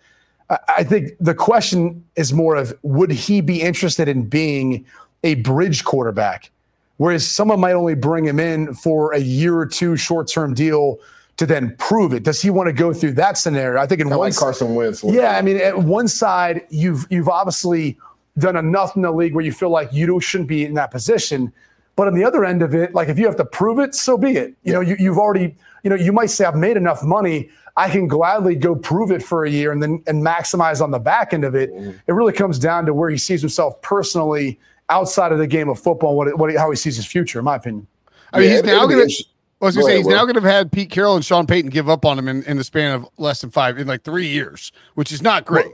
I, 0.49 0.59
I 0.79 0.85
think 0.85 1.11
the 1.19 1.35
question 1.35 2.05
is 2.17 2.33
more 2.33 2.55
of 2.55 2.73
would 2.83 3.11
he 3.11 3.41
be 3.41 3.61
interested 3.61 4.09
in 4.09 4.29
being 4.29 4.87
a 5.25 5.35
bridge 5.35 5.85
quarterback, 5.85 6.53
whereas 6.97 7.29
someone 7.29 7.59
might 7.59 7.73
only 7.73 7.97
bring 7.97 8.25
him 8.25 8.39
in 8.39 8.73
for 8.73 9.13
a 9.13 9.19
year 9.19 9.59
or 9.59 9.67
two 9.67 9.97
short 9.97 10.29
term 10.29 10.55
deal 10.55 11.01
to 11.39 11.47
then 11.47 11.75
prove 11.79 12.13
it. 12.13 12.23
Does 12.25 12.43
he 12.43 12.51
want 12.51 12.67
to 12.67 12.73
go 12.73 12.93
through 12.93 13.13
that 13.13 13.39
scenario? 13.39 13.81
I 13.81 13.87
think 13.87 14.01
in 14.01 14.07
Kinda 14.07 14.19
one 14.19 14.29
like 14.31 14.37
Carson 14.37 14.75
Wentz. 14.75 15.03
yeah, 15.05 15.37
I 15.39 15.43
mean, 15.43 15.57
at 15.57 15.79
one 15.79 16.07
side, 16.09 16.67
you've 16.69 17.07
you've 17.11 17.29
obviously 17.29 17.97
done 18.37 18.57
enough 18.57 18.95
in 18.97 19.03
the 19.03 19.11
league 19.11 19.35
where 19.35 19.45
you 19.45 19.53
feel 19.53 19.71
like 19.71 19.93
you 19.93 20.21
shouldn't 20.21 20.49
be 20.49 20.65
in 20.65 20.75
that 20.75 20.91
position. 20.91 21.53
But 21.97 22.07
on 22.07 22.15
the 22.15 22.25
other 22.25 22.45
end 22.45 22.63
of 22.63 22.75
it, 22.75 22.95
like 22.95 23.09
if 23.09 23.19
you 23.19 23.27
have 23.27 23.37
to 23.37 23.45
prove 23.45 23.79
it, 23.81 23.95
so 23.95 24.17
be 24.17 24.33
it. 24.37 24.55
You 24.63 24.73
know, 24.73 24.81
you, 24.81 24.95
you've 25.01 25.19
already, 25.19 25.57
you 25.83 25.91
know, 25.91 25.97
you 25.97 26.13
might 26.13 26.31
say 26.31 26.45
I've 26.45 26.55
made 26.55 26.77
enough 26.77 27.03
money. 27.03 27.51
I 27.77 27.89
can 27.91 28.07
gladly 28.07 28.55
go 28.55 28.75
prove 28.77 29.11
it 29.11 29.23
for 29.23 29.45
a 29.45 29.51
year 29.51 29.73
and 29.73 29.83
then 29.83 30.03
and 30.07 30.25
maximize 30.25 30.81
on 30.81 30.91
the 30.91 30.99
back 31.01 31.33
end 31.33 31.45
of 31.45 31.55
it. 31.55 31.73
Mm-hmm. 31.73 31.91
It 32.07 32.13
really 32.13 32.33
comes 32.33 32.59
down 32.59 32.87
to 32.87 32.95
where 32.95 33.11
he 33.11 33.19
sees 33.19 33.41
himself 33.41 33.81
personally 33.83 34.59
outside 34.91 35.33
of 35.33 35.39
the 35.39 35.47
game 35.47 35.69
of 35.69 35.79
football, 35.79 36.17
what, 36.17 36.29
it, 36.29 36.39
what 36.39 36.55
how 36.57 36.71
he 36.71 36.77
sees 36.77 36.97
his 36.97 37.07
future, 37.07 37.39
in 37.41 37.45
my 37.45 37.57
opinion. 37.57 37.87
I 38.33 38.41
mean, 38.41 38.49
Yeah, 38.49 38.55
he's 38.57 38.65
now 38.65 38.81
gonna. 38.87 39.03
interesting. 39.03 39.27
I 39.61 39.65
was 39.67 39.75
gonna 39.75 39.83
Go 39.83 39.87
say 39.89 39.93
ahead, 39.95 40.07
he's 40.07 40.15
now 40.15 40.25
gonna 40.25 40.41
have 40.41 40.51
had 40.51 40.73
Pete 40.73 40.91
Carroll 40.91 41.17
and 41.17 41.25
Sean 41.25 41.47
Payton 41.47 41.71
give 41.71 41.89
up 41.89 42.05
on 42.05 42.19
him 42.19 42.29
in, 42.29 42.43
in 42.45 42.57
the 42.59 42.65
span 42.65 42.95
of 42.95 43.09
less 43.19 43.41
than 43.41 43.51
five 43.51 43.79
in 43.79 43.87
like 43.89 44.03
three 44.05 44.29
years, 44.29 44.71
which 44.95 45.11
is 45.11 45.21
not 45.23 45.45
great. 45.45 45.67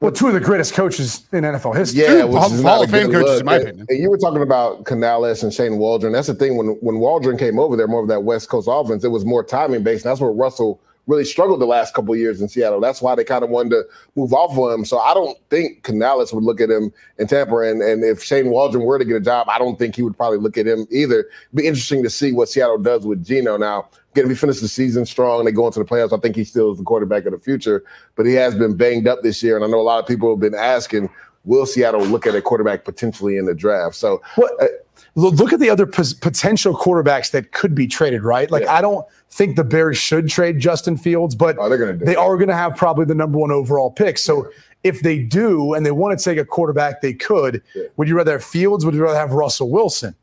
Well, 0.00 0.12
two 0.12 0.26
of 0.26 0.34
the 0.34 0.40
greatest 0.40 0.74
coaches 0.74 1.24
in 1.32 1.42
NFL 1.44 1.74
history. 1.74 2.02
Yeah, 2.02 2.22
Two 2.22 2.26
which 2.26 2.42
is 2.52 2.62
Hall 2.62 2.80
not 2.80 2.84
of 2.84 2.88
a 2.90 2.92
Fame 2.92 3.06
good 3.10 3.24
coaches, 3.24 3.30
look. 3.30 3.40
in 3.40 3.46
my 3.46 3.54
And- 3.54 3.62
opinion. 3.68 3.86
And 3.88 3.98
you 3.98 4.10
were 4.10 4.18
talking 4.18 4.42
about 4.42 4.84
Canales 4.84 5.42
and 5.42 5.52
Shane 5.54 5.78
Waldron. 5.78 6.12
That's 6.12 6.26
the 6.26 6.34
thing. 6.34 6.56
When 6.56 6.68
when 6.82 6.98
Waldron 6.98 7.38
came 7.38 7.58
over 7.58 7.76
there, 7.76 7.86
more 7.88 8.02
of 8.02 8.08
that 8.08 8.22
West 8.24 8.48
Coast 8.50 8.68
offense, 8.70 9.04
it 9.04 9.08
was 9.08 9.24
more 9.24 9.42
timing 9.42 9.82
based. 9.84 10.04
And 10.04 10.10
that's 10.10 10.20
where 10.20 10.30
Russell 10.32 10.80
really 11.06 11.24
struggled 11.24 11.60
the 11.60 11.66
last 11.66 11.94
couple 11.94 12.12
of 12.12 12.18
years 12.18 12.40
in 12.40 12.48
Seattle. 12.48 12.80
That's 12.80 13.00
why 13.00 13.14
they 13.14 13.24
kind 13.24 13.44
of 13.44 13.50
wanted 13.50 13.70
to 13.70 13.84
move 14.16 14.32
off 14.32 14.56
of 14.58 14.78
him. 14.78 14.84
So 14.84 14.98
I 14.98 15.14
don't 15.14 15.38
think 15.50 15.82
Canales 15.84 16.32
would 16.32 16.44
look 16.44 16.60
at 16.60 16.70
him 16.70 16.92
in 17.18 17.26
Tampa. 17.26 17.56
And, 17.58 17.80
and 17.80 18.04
if 18.04 18.22
Shane 18.22 18.50
Waldron 18.50 18.84
were 18.84 18.98
to 18.98 19.04
get 19.04 19.16
a 19.16 19.20
job, 19.20 19.48
I 19.48 19.58
don't 19.58 19.78
think 19.78 19.94
he 19.94 20.02
would 20.02 20.16
probably 20.16 20.38
look 20.38 20.58
at 20.58 20.66
him 20.66 20.86
either. 20.90 21.20
It'd 21.20 21.54
be 21.54 21.66
interesting 21.66 22.02
to 22.02 22.10
see 22.10 22.32
what 22.32 22.48
Seattle 22.48 22.78
does 22.78 23.06
with 23.06 23.24
Gino 23.24 23.56
now. 23.56 23.88
Again, 24.12 24.24
if 24.24 24.30
he 24.30 24.36
finishes 24.36 24.62
the 24.62 24.68
season 24.68 25.04
strong, 25.06 25.40
and 25.40 25.46
they 25.46 25.52
go 25.52 25.66
into 25.66 25.78
the 25.78 25.84
playoffs. 25.84 26.16
I 26.16 26.20
think 26.20 26.36
he 26.36 26.44
still 26.44 26.72
is 26.72 26.78
the 26.78 26.84
quarterback 26.84 27.26
of 27.26 27.32
the 27.32 27.38
future, 27.38 27.84
but 28.16 28.26
he 28.26 28.32
has 28.32 28.54
been 28.54 28.74
banged 28.74 29.06
up 29.06 29.22
this 29.22 29.42
year. 29.42 29.56
And 29.56 29.64
I 29.64 29.68
know 29.68 29.80
a 29.80 29.82
lot 29.82 30.00
of 30.00 30.06
people 30.08 30.30
have 30.30 30.40
been 30.40 30.54
asking, 30.54 31.10
will 31.44 31.66
Seattle 31.66 32.04
look 32.04 32.26
at 32.26 32.34
a 32.34 32.42
quarterback 32.42 32.84
potentially 32.84 33.36
in 33.36 33.44
the 33.44 33.54
draft? 33.54 33.94
So 33.94 34.22
What, 34.36 34.52
Lo- 34.60 34.68
look 35.16 35.52
at 35.52 35.60
the 35.60 35.70
other 35.70 35.86
pos- 35.86 36.12
potential 36.12 36.76
quarterbacks 36.76 37.30
that 37.32 37.50
could 37.52 37.74
be 37.74 37.86
traded, 37.86 38.22
right? 38.22 38.50
Like, 38.50 38.64
Yeah. 38.64 38.74
I 38.74 38.80
don't 38.82 39.04
think 39.30 39.56
the 39.56 39.64
Bears 39.64 39.96
should 39.98 40.28
trade 40.28 40.58
Justin 40.60 40.96
Fields, 40.96 41.34
but 41.34 41.56
oh, 41.58 41.68
they're 41.68 41.92
to 41.94 42.04
they 42.04 42.14
are 42.16 42.36
going 42.36 42.48
to 42.48 42.54
have 42.54 42.76
probably 42.76 43.06
the 43.06 43.14
number 43.14 43.38
one 43.38 43.50
overall 43.50 43.90
pick. 43.90 44.18
So 44.18 44.50
if 44.84 45.00
they 45.00 45.18
do 45.18 45.74
and 45.74 45.84
they 45.84 45.90
want 45.90 46.16
to 46.18 46.22
take 46.22 46.38
a 46.38 46.44
quarterback, 46.44 47.00
they 47.00 47.14
could. 47.14 47.62
Yeah. 47.74 47.84
Would 47.96 48.08
you 48.08 48.16
rather 48.16 48.32
have 48.32 48.44
Fields? 48.44 48.84
Would 48.84 48.94
you 48.94 49.02
rather 49.02 49.18
have 49.18 49.32
Russell 49.32 49.70
Wilson? 49.70 50.14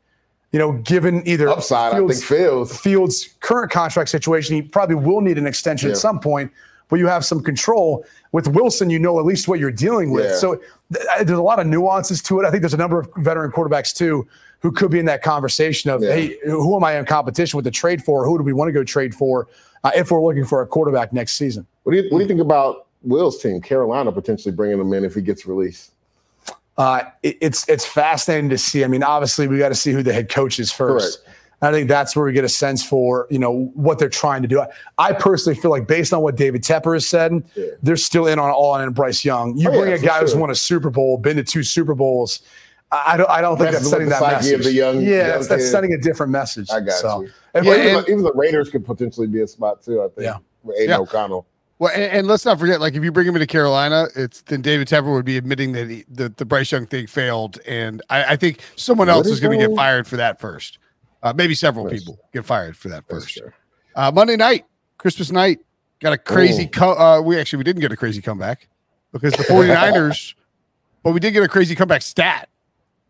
You 0.52 0.60
know, 0.60 0.72
given 0.74 1.26
either 1.26 1.48
upside. 1.48 1.94
I 1.94 1.98
think 2.06 2.14
Fields. 2.22 2.78
Fields' 2.78 3.28
current 3.40 3.72
contract 3.72 4.08
situation, 4.08 4.54
he 4.54 4.62
probably 4.62 4.94
will 4.94 5.20
need 5.20 5.36
an 5.36 5.46
extension 5.48 5.88
Yeah. 5.88 5.94
at 5.94 5.98
some 5.98 6.20
point, 6.20 6.52
but 6.88 7.00
you 7.00 7.08
have 7.08 7.24
some 7.24 7.42
control. 7.42 8.04
With 8.30 8.46
Wilson, 8.48 8.88
you 8.88 9.00
know 9.00 9.18
at 9.18 9.24
least 9.24 9.48
what 9.48 9.58
you're 9.58 9.72
dealing 9.72 10.12
with. 10.12 10.26
Yeah. 10.26 10.36
So 10.36 10.54
th- 10.92 11.04
there's 11.26 11.38
a 11.38 11.42
lot 11.42 11.58
of 11.58 11.66
nuances 11.66 12.22
to 12.22 12.38
it. 12.40 12.46
I 12.46 12.50
think 12.52 12.62
there's 12.62 12.74
a 12.74 12.78
number 12.78 13.00
of 13.00 13.08
veteran 13.16 13.50
quarterbacks 13.50 13.92
too 13.92 14.26
who 14.64 14.72
could 14.72 14.90
be 14.90 14.98
in 14.98 15.04
that 15.04 15.20
conversation 15.22 15.90
of, 15.90 16.02
Yeah. 16.02 16.14
hey, 16.14 16.38
who 16.46 16.74
am 16.74 16.82
I 16.82 16.96
in 16.98 17.04
competition 17.04 17.58
with 17.58 17.66
to 17.66 17.70
trade 17.70 18.02
for? 18.02 18.24
Who 18.24 18.38
do 18.38 18.42
we 18.44 18.54
want 18.54 18.68
to 18.68 18.72
go 18.72 18.82
trade 18.82 19.14
for 19.14 19.46
uh, 19.84 19.90
if 19.94 20.10
we're 20.10 20.22
looking 20.24 20.46
for 20.46 20.62
a 20.62 20.66
quarterback 20.66 21.12
next 21.12 21.34
season? 21.34 21.66
What 21.82 21.92
do 21.92 21.98
you 21.98 22.04
What 22.10 22.16
do 22.16 22.24
you 22.24 22.28
think 22.28 22.40
about 22.40 22.86
Will's 23.02 23.42
team, 23.42 23.60
Carolina, 23.60 24.10
potentially 24.10 24.54
bringing 24.54 24.80
him 24.80 24.90
in 24.94 25.04
if 25.04 25.14
he 25.14 25.20
gets 25.20 25.44
released? 25.44 25.90
Uh, 26.78 27.02
it, 27.22 27.36
it's 27.42 27.68
it's 27.68 27.84
fascinating 27.84 28.48
to 28.48 28.56
see. 28.56 28.82
I 28.84 28.88
mean, 28.88 29.02
obviously, 29.02 29.46
we 29.48 29.58
got 29.58 29.68
to 29.68 29.74
see 29.74 29.92
who 29.92 30.02
the 30.02 30.14
head 30.14 30.30
coach 30.30 30.58
is 30.58 30.72
first. 30.72 31.20
I 31.60 31.70
think 31.70 31.86
that's 31.88 32.16
where 32.16 32.24
we 32.24 32.32
get 32.32 32.44
a 32.44 32.48
sense 32.48 32.82
for 32.82 33.26
you 33.30 33.38
know 33.38 33.66
what 33.74 33.98
they're 33.98 34.08
trying 34.08 34.40
to 34.42 34.48
do. 34.48 34.60
I, 34.62 34.68
I 34.96 35.12
personally 35.12 35.58
feel 35.60 35.70
like 35.70 35.86
based 35.86 36.14
on 36.14 36.22
what 36.22 36.36
David 36.36 36.62
Tepper 36.62 36.94
has 36.94 37.06
said, 37.06 37.44
Yeah. 37.54 37.66
they're 37.82 37.96
still 37.98 38.26
in 38.26 38.38
on 38.38 38.50
all 38.50 38.74
in 38.76 38.90
Bryce 38.92 39.26
Young. 39.26 39.58
You 39.58 39.68
Oh, 39.68 39.72
yeah, 39.72 39.78
bring 39.80 39.92
a 39.92 39.98
for 39.98 40.06
guy 40.06 40.20
who's 40.20 40.34
won 40.34 40.50
a 40.50 40.54
Super 40.54 40.88
Bowl, 40.88 41.18
been 41.18 41.36
to 41.36 41.44
two 41.44 41.62
Super 41.62 41.94
Bowls. 41.94 42.40
I 42.94 43.14
I 43.14 43.16
don't. 43.16 43.30
I 43.30 43.40
don't 43.40 43.56
think 43.58 43.72
that's 43.72 43.88
sending 43.88 44.08
the 44.08 44.14
that 44.14 44.20
psyche 44.20 44.34
message. 44.36 44.52
of 44.58 44.64
the 44.64 44.72
young- 44.72 45.00
yeah, 45.00 45.08
young 45.10 45.26
that's, 45.28 45.48
that's 45.48 45.70
sending 45.70 45.92
a 45.92 45.98
different 45.98 46.32
message. 46.32 46.70
I 46.70 46.80
got 46.80 46.94
so, 46.94 47.22
you. 47.22 47.30
and- 47.54 47.64
Yeah, 47.66 47.72
even, 47.74 47.86
and- 47.96 48.06
the, 48.06 48.10
even 48.10 48.22
the 48.24 48.32
Raiders 48.32 48.70
could 48.70 48.84
potentially 48.84 49.26
be 49.26 49.40
a 49.42 49.46
spot 49.46 49.82
too. 49.82 50.00
I 50.02 50.08
think. 50.08 50.20
Yeah. 50.20 50.36
With 50.62 50.76
Aidan 50.76 50.88
Yeah. 50.90 50.98
O'Connell. 50.98 51.46
Well, 51.80 51.92
and, 51.92 52.04
and 52.04 52.26
let's 52.28 52.44
not 52.44 52.58
forget, 52.60 52.80
like 52.80 52.94
if 52.94 53.02
you 53.02 53.10
bring 53.10 53.26
him 53.26 53.34
into 53.34 53.46
Carolina, 53.48 54.06
it's 54.14 54.42
then 54.42 54.62
David 54.62 54.86
Tepper 54.88 55.12
would 55.12 55.24
be 55.24 55.36
admitting 55.36 55.72
that 55.72 55.90
he, 55.90 56.04
the 56.08 56.28
the 56.36 56.44
Bryce 56.44 56.70
Young 56.72 56.86
thing 56.86 57.06
failed, 57.08 57.58
and 57.66 58.00
I, 58.10 58.24
I 58.32 58.36
think 58.36 58.60
someone 58.76 59.08
What 59.08 59.14
else 59.16 59.26
is 59.26 59.32
is 59.34 59.40
going 59.40 59.58
to 59.58 59.66
get 59.68 59.76
fired 59.76 60.06
for 60.06 60.16
that 60.16 60.40
first. 60.40 60.78
Uh, 61.22 61.32
maybe 61.34 61.54
several 61.54 61.84
That's- 61.84 62.02
people 62.02 62.18
get 62.32 62.44
fired 62.44 62.76
for 62.76 62.88
that 62.90 63.04
first. 63.08 63.28
true. 63.36 63.50
Uh, 63.96 64.10
Monday 64.14 64.36
night, 64.36 64.64
Christmas 64.98 65.30
night, 65.32 65.58
got 66.00 66.12
a 66.12 66.18
crazy. 66.18 66.64
Ooh. 66.64 66.68
Co- 66.68 66.92
uh, 66.98 67.20
we 67.20 67.38
actually 67.38 67.58
we 67.58 67.64
didn't 67.64 67.80
get 67.80 67.92
a 67.92 67.96
crazy 67.96 68.22
comeback 68.22 68.68
because 69.12 69.32
the 69.34 69.42
49ers, 69.50 70.34
but 71.02 71.12
we 71.12 71.20
did 71.20 71.32
get 71.32 71.42
a 71.42 71.48
crazy 71.48 71.74
comeback 71.74 72.02
stat. 72.02 72.48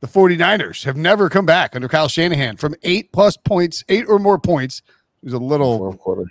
The 0.01 0.07
49ers 0.09 0.85
have 0.85 0.97
never 0.97 1.29
come 1.31 1.47
back 1.47 1.75
under 1.75 1.89
Kyle 1.89 2.09
Shanahan 2.09 2.57
from 2.59 2.75
eight 2.83 3.11
plus 3.13 3.37
points, 3.39 3.83
eight 3.89 4.05
or 4.07 4.19
more 4.19 4.39
points. 4.39 4.83
It 5.23 5.27
was 5.27 5.33
a 5.33 5.39
little 5.39 5.79
Fourth 5.79 5.99
quarter. 5.99 6.25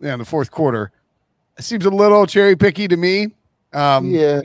yeah, 0.00 0.12
in 0.14 0.18
the 0.18 0.24
fourth 0.24 0.50
quarter. 0.50 0.90
It 1.56 1.62
seems 1.62 1.84
a 1.86 1.90
little 1.90 2.26
cherry 2.26 2.56
picky 2.56 2.88
to 2.88 2.96
me. 2.96 3.28
Um, 3.72 4.10
yeah, 4.10 4.40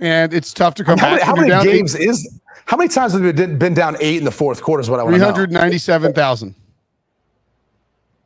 and 0.00 0.32
it's 0.32 0.54
tough 0.54 0.74
to 0.76 0.84
come 0.84 0.98
how 0.98 1.16
back. 1.18 1.36
Many, 1.36 1.50
how 1.50 1.62
many 1.62 1.70
games 1.72 1.94
eight. 1.94 2.08
is? 2.08 2.40
How 2.64 2.76
many 2.76 2.88
times 2.88 3.12
have 3.12 3.20
we 3.22 3.32
been 3.32 3.74
down 3.74 3.96
eight 4.00 4.16
in 4.18 4.24
the 4.24 4.30
fourth 4.30 4.62
quarter? 4.62 4.80
Is 4.80 4.88
what 4.88 4.98
I 5.00 5.02
want 5.02 5.14
to 5.14 5.18
know. 5.18 5.24
Three 5.26 5.32
hundred 5.32 5.52
ninety-seven 5.52 6.12
thousand. 6.14 6.54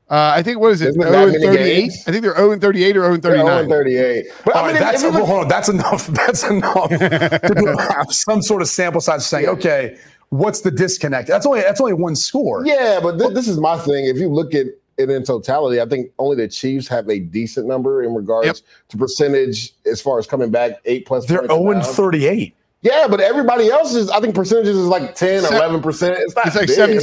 Uh, 0.08 0.34
I 0.36 0.42
think 0.42 0.60
what 0.60 0.70
is 0.70 0.82
it? 0.82 0.94
0 0.94 1.04
and 1.04 1.42
38. 1.42 1.92
I 2.06 2.12
think 2.12 2.22
they're 2.22 2.36
0 2.36 2.52
and 2.52 2.60
38 2.60 2.96
or 2.96 3.00
0 3.00 3.14
and 3.14 3.22
39. 3.22 3.46
0 3.46 3.58
and 3.58 3.68
38. 3.68 4.26
But 4.44 4.56
I 4.56 4.66
mean, 4.66 4.74
that's, 4.76 5.02
well, 5.02 5.26
hold 5.26 5.40
on, 5.42 5.48
that's 5.48 5.68
enough. 5.68 6.06
That's 6.26 6.44
enough 6.44 6.90
to 6.90 7.76
have 7.96 8.12
some 8.12 8.40
sort 8.40 8.62
of 8.62 8.68
sample 8.68 9.00
size 9.00 9.26
saying, 9.26 9.48
okay, 9.48 9.98
what's 10.28 10.60
the 10.60 10.70
disconnect? 10.70 11.28
That's 11.28 11.44
only 11.44 11.60
that's 11.60 11.80
only 11.80 11.92
one 11.92 12.14
score. 12.14 12.64
Yeah, 12.64 13.00
but 13.02 13.18
th- 13.18 13.32
this 13.32 13.48
is 13.48 13.58
my 13.58 13.78
thing. 13.78 14.06
If 14.06 14.18
you 14.18 14.28
look 14.28 14.54
at 14.54 14.66
it 14.96 15.10
in 15.10 15.24
totality, 15.24 15.80
I 15.80 15.86
think 15.86 16.12
only 16.18 16.36
the 16.36 16.48
Chiefs 16.48 16.86
have 16.88 17.08
a 17.08 17.18
decent 17.18 17.66
number 17.66 18.02
in 18.02 18.14
regards 18.14 18.46
yep. 18.46 18.56
to 18.88 18.96
percentage 18.96 19.72
as 19.84 20.00
far 20.00 20.18
as 20.18 20.26
coming 20.26 20.50
back 20.50 20.80
eight 20.84 21.06
plus. 21.06 21.26
They're 21.26 21.46
0 21.46 21.70
and 21.72 21.84
38. 21.84 22.54
Yeah, 22.86 23.08
but 23.08 23.20
everybody 23.20 23.68
else 23.68 23.96
is, 23.96 24.08
I 24.10 24.20
think 24.20 24.36
percentages 24.36 24.76
is 24.76 24.86
like 24.86 25.16
10, 25.16 25.42
11%. 25.42 26.16
It's, 26.20 26.36
not 26.36 26.46
it's 26.46 26.54
like 26.54 26.68
17%. 26.68 27.02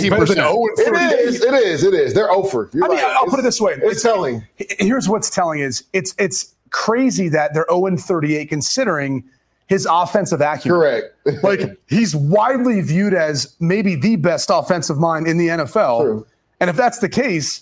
It 0.77 1.19
is, 1.27 1.43
it 1.43 1.53
is, 1.53 1.83
it 1.83 1.93
is. 1.93 2.13
They're 2.13 2.31
over. 2.31 2.69
I 2.73 2.87
mean, 2.87 2.99
I'll 2.99 3.25
put 3.25 3.39
it 3.39 3.41
this 3.43 3.59
way. 3.59 3.73
It's, 3.73 3.95
it's 3.95 4.01
telling. 4.01 4.47
Here's 4.55 5.09
what's 5.09 5.29
telling 5.29 5.59
is 5.59 5.83
it's 5.91 6.15
it's 6.17 6.55
crazy 6.69 7.27
that 7.29 7.53
they're 7.53 7.65
0 7.69 7.97
38 7.97 8.47
considering 8.47 9.25
his 9.67 9.85
offensive 9.91 10.39
acumen. 10.39 10.79
Correct. 10.79 11.15
like 11.43 11.77
he's 11.89 12.15
widely 12.15 12.79
viewed 12.79 13.13
as 13.13 13.53
maybe 13.59 13.95
the 13.95 14.15
best 14.15 14.49
offensive 14.53 14.97
mind 14.97 15.27
in 15.27 15.37
the 15.37 15.49
NFL. 15.49 16.01
True. 16.01 16.27
And 16.61 16.69
if 16.69 16.77
that's 16.77 16.99
the 16.99 17.09
case, 17.09 17.61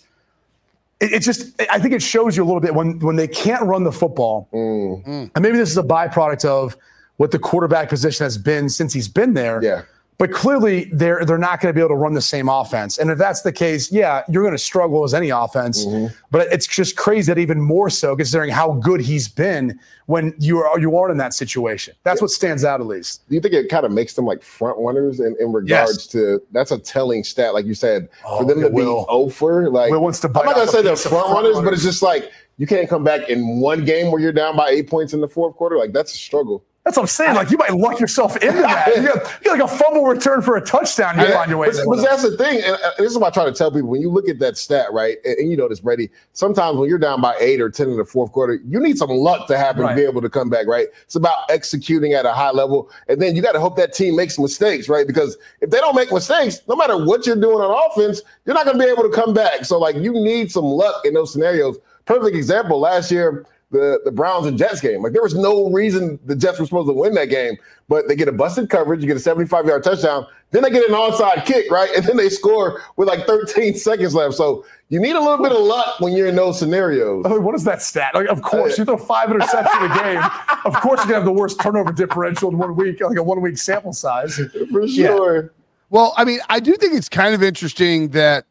it, 0.99 1.11
it, 1.13 1.19
just 1.21 1.59
I 1.71 1.79
think 1.79 1.95
it 1.95 2.03
shows 2.03 2.37
you 2.37 2.43
a 2.43 2.45
little 2.45 2.61
bit 2.61 2.75
when 2.75 2.99
when 2.99 3.15
they 3.15 3.27
can't 3.27 3.63
run 3.63 3.83
the 3.83 3.91
football. 3.91 4.47
Mm. 4.53 5.31
And 5.33 5.41
maybe 5.41 5.57
this 5.57 5.71
is 5.71 5.77
a 5.77 5.83
byproduct 5.83 6.45
of 6.45 6.77
what 7.21 7.29
the 7.29 7.37
quarterback 7.37 7.87
position 7.87 8.23
has 8.23 8.35
been 8.35 8.67
since 8.67 8.93
he's 8.93 9.07
been 9.07 9.35
there. 9.35 9.63
Yeah. 9.63 9.83
But 10.17 10.31
clearly, 10.31 10.85
they're 10.91 11.23
they're 11.23 11.37
not 11.37 11.61
going 11.61 11.71
to 11.71 11.73
be 11.75 11.79
able 11.79 11.89
to 11.89 11.95
run 11.95 12.13
the 12.13 12.21
same 12.21 12.49
offense. 12.49 12.97
And 12.97 13.11
if 13.11 13.19
that's 13.19 13.41
the 13.41 13.51
case, 13.51 13.91
yeah, 13.91 14.23
you're 14.27 14.41
going 14.41 14.55
to 14.55 14.63
struggle 14.63 15.03
as 15.03 15.13
any 15.13 15.29
offense. 15.29 15.85
Mm-hmm. 15.85 16.13
But 16.31 16.47
it's 16.51 16.65
just 16.65 16.95
crazy 16.95 17.31
that 17.31 17.39
even 17.39 17.61
more 17.61 17.91
so, 17.91 18.15
considering 18.15 18.49
how 18.49 18.73
good 18.73 19.01
he's 19.01 19.27
been 19.27 19.79
when 20.07 20.33
you 20.39 20.59
are 20.59 20.79
you 20.79 20.95
are 20.97 21.11
in 21.11 21.17
that 21.17 21.35
situation. 21.35 21.93
That's 22.03 22.21
yeah. 22.21 22.23
what 22.23 22.31
stands 22.31 22.63
out 22.63 22.81
at 22.81 22.87
least. 22.87 23.27
Do 23.29 23.35
you 23.35 23.41
think 23.41 23.53
it 23.53 23.69
kind 23.69 23.85
of 23.85 23.91
makes 23.91 24.13
them 24.13 24.25
like 24.25 24.41
front 24.41 24.77
runners 24.79 25.19
in, 25.19 25.35
in 25.39 25.53
regards 25.53 25.91
yes. 25.91 26.07
to 26.07 26.41
that's 26.51 26.71
a 26.71 26.79
telling 26.79 27.23
stat, 27.23 27.53
like 27.53 27.65
you 27.65 27.75
said, 27.75 28.09
oh, 28.25 28.39
for 28.39 28.45
them 28.45 28.61
to 28.61 28.69
will. 28.69 29.05
be 29.05 29.09
over? 29.09 29.69
Like 29.69 29.91
Will 29.91 30.01
wants 30.01 30.19
to. 30.21 30.27
I'm 30.27 30.45
not 30.45 30.55
going 30.55 30.67
to 30.67 30.71
say 30.71 30.81
they're 30.81 30.95
front 30.95 31.29
runners, 31.29 31.55
runners, 31.55 31.65
but 31.65 31.73
it's 31.73 31.83
just 31.83 32.01
like 32.01 32.31
you 32.57 32.67
can't 32.67 32.87
come 32.89 33.03
back 33.03 33.29
in 33.29 33.59
one 33.59 33.85
game 33.85 34.11
where 34.11 34.21
you're 34.21 34.31
down 34.31 34.55
by 34.55 34.69
eight 34.69 34.87
points 34.87 35.13
in 35.13 35.21
the 35.21 35.27
fourth 35.27 35.55
quarter. 35.55 35.77
Like 35.77 35.93
that's 35.93 36.13
a 36.13 36.17
struggle. 36.17 36.63
That's 36.83 36.97
what 36.97 37.03
I'm 37.03 37.07
saying. 37.07 37.35
Like 37.35 37.51
you 37.51 37.57
might 37.57 37.75
luck 37.75 37.99
yourself 37.99 38.35
into 38.37 38.61
that. 38.61 38.87
You 38.95 39.03
got, 39.03 39.15
you 39.39 39.45
got 39.45 39.59
like 39.59 39.71
a 39.71 39.75
fumble 39.77 40.03
return 40.05 40.41
for 40.41 40.57
a 40.57 40.61
touchdown. 40.61 41.19
You 41.19 41.31
find 41.31 41.49
your 41.49 41.59
way. 41.59 41.69
But, 41.69 41.85
but 41.85 42.01
that's 42.01 42.23
the 42.23 42.35
thing, 42.35 42.59
and 42.63 42.75
uh, 42.75 42.91
this 42.97 43.11
is 43.11 43.17
what 43.19 43.27
I 43.27 43.29
try 43.29 43.45
to 43.45 43.51
tell 43.51 43.69
people. 43.71 43.87
When 43.87 44.01
you 44.01 44.09
look 44.09 44.27
at 44.27 44.39
that 44.39 44.57
stat, 44.57 44.91
right, 44.91 45.17
and, 45.23 45.37
and, 45.37 45.51
you 45.51 45.57
know 45.57 45.69
this, 45.69 45.79
Brady. 45.79 46.09
Sometimes 46.33 46.77
when 46.77 46.89
you're 46.89 46.97
down 46.97 47.21
by 47.21 47.35
eight 47.39 47.61
or 47.61 47.69
ten 47.69 47.89
in 47.89 47.97
the 47.97 48.05
fourth 48.05 48.31
quarter, 48.31 48.59
you 48.65 48.79
need 48.79 48.97
some 48.97 49.11
luck 49.11 49.47
to 49.47 49.59
happen 49.59 49.83
right. 49.83 49.89
to 49.89 49.95
be 49.95 50.03
able 50.03 50.21
to 50.21 50.29
come 50.29 50.49
back. 50.49 50.65
Right. 50.65 50.87
It's 51.03 51.15
about 51.15 51.49
executing 51.49 52.13
at 52.13 52.25
a 52.25 52.33
high 52.33 52.49
level, 52.49 52.89
and 53.07 53.21
then 53.21 53.35
you 53.35 53.43
got 53.43 53.51
to 53.51 53.59
hope 53.59 53.75
that 53.75 53.93
team 53.93 54.15
makes 54.15 54.39
mistakes. 54.39 54.89
Right. 54.89 55.05
Because 55.05 55.37
if 55.61 55.69
they 55.69 55.79
don't 55.79 55.95
make 55.95 56.11
mistakes, 56.11 56.61
no 56.67 56.75
matter 56.75 56.97
what 56.97 57.27
you're 57.27 57.35
doing 57.35 57.57
on 57.57 57.91
offense, 57.91 58.23
you're 58.45 58.55
not 58.55 58.65
going 58.65 58.79
to 58.79 58.83
be 58.83 58.89
able 58.89 59.03
to 59.03 59.11
come 59.11 59.35
back. 59.35 59.65
So 59.65 59.77
like 59.77 59.97
you 59.97 60.13
need 60.13 60.51
some 60.51 60.65
luck 60.65 61.05
in 61.05 61.13
those 61.13 61.31
scenarios. 61.31 61.77
Perfect 62.05 62.35
example. 62.35 62.79
Last 62.79 63.11
year 63.11 63.45
the, 63.71 64.01
the 64.03 64.11
Browns 64.11 64.45
and 64.45 64.57
Jets 64.57 64.81
game. 64.81 65.01
Like 65.01 65.13
there 65.13 65.21
was 65.21 65.35
no 65.35 65.69
reason 65.71 66.19
the 66.25 66.35
Jets 66.35 66.59
were 66.59 66.65
supposed 66.65 66.89
to 66.89 66.93
win 66.93 67.13
that 67.15 67.29
game, 67.29 67.57
but 67.87 68.07
they 68.07 68.15
get 68.15 68.27
a 68.27 68.31
busted 68.31 68.69
coverage, 68.69 69.01
you 69.01 69.07
get 69.07 69.17
a 69.17 69.21
75 69.21 69.65
yard 69.65 69.83
touchdown, 69.83 70.27
then 70.51 70.63
they 70.63 70.69
get 70.69 70.87
an 70.87 70.95
onside 70.95 71.45
kick, 71.45 71.71
right? 71.71 71.89
And 71.95 72.05
then 72.05 72.17
they 72.17 72.29
score 72.29 72.81
with 72.97 73.07
like 73.07 73.25
13 73.25 73.75
seconds 73.75 74.13
left. 74.13 74.35
So 74.35 74.65
you 74.89 74.99
need 74.99 75.15
a 75.15 75.19
little 75.19 75.37
bit 75.37 75.51
of 75.51 75.59
luck 75.59 75.99
when 75.99 76.13
you're 76.13 76.27
in 76.27 76.35
those 76.35 76.59
scenarios. 76.59 77.23
Oh, 77.25 77.39
what 77.39 77.55
is 77.55 77.63
that 77.63 77.81
stat? 77.81 78.13
Like, 78.13 78.27
of 78.27 78.41
course, 78.41 78.73
uh, 78.73 78.81
you 78.81 78.85
throw 78.85 78.97
five 78.97 79.29
interceptions 79.29 79.85
in 79.85 79.91
a 79.91 79.95
game. 80.03 80.31
Of 80.65 80.73
course, 80.81 80.99
you're 80.99 81.07
gonna 81.07 81.15
have 81.15 81.25
the 81.25 81.31
worst 81.31 81.59
turnover 81.61 81.91
differential 81.91 82.49
in 82.49 82.57
one 82.57 82.75
week, 82.75 83.01
like 83.01 83.17
a 83.17 83.23
one 83.23 83.41
week 83.41 83.57
sample 83.57 83.93
size. 83.93 84.35
For 84.71 84.87
sure. 84.87 85.43
Yeah. 85.43 85.49
Well, 85.89 86.13
I 86.17 86.25
mean, 86.25 86.39
I 86.49 86.59
do 86.59 86.73
think 86.75 86.93
it's 86.93 87.09
kind 87.09 87.33
of 87.33 87.43
interesting 87.43 88.09
that 88.09 88.45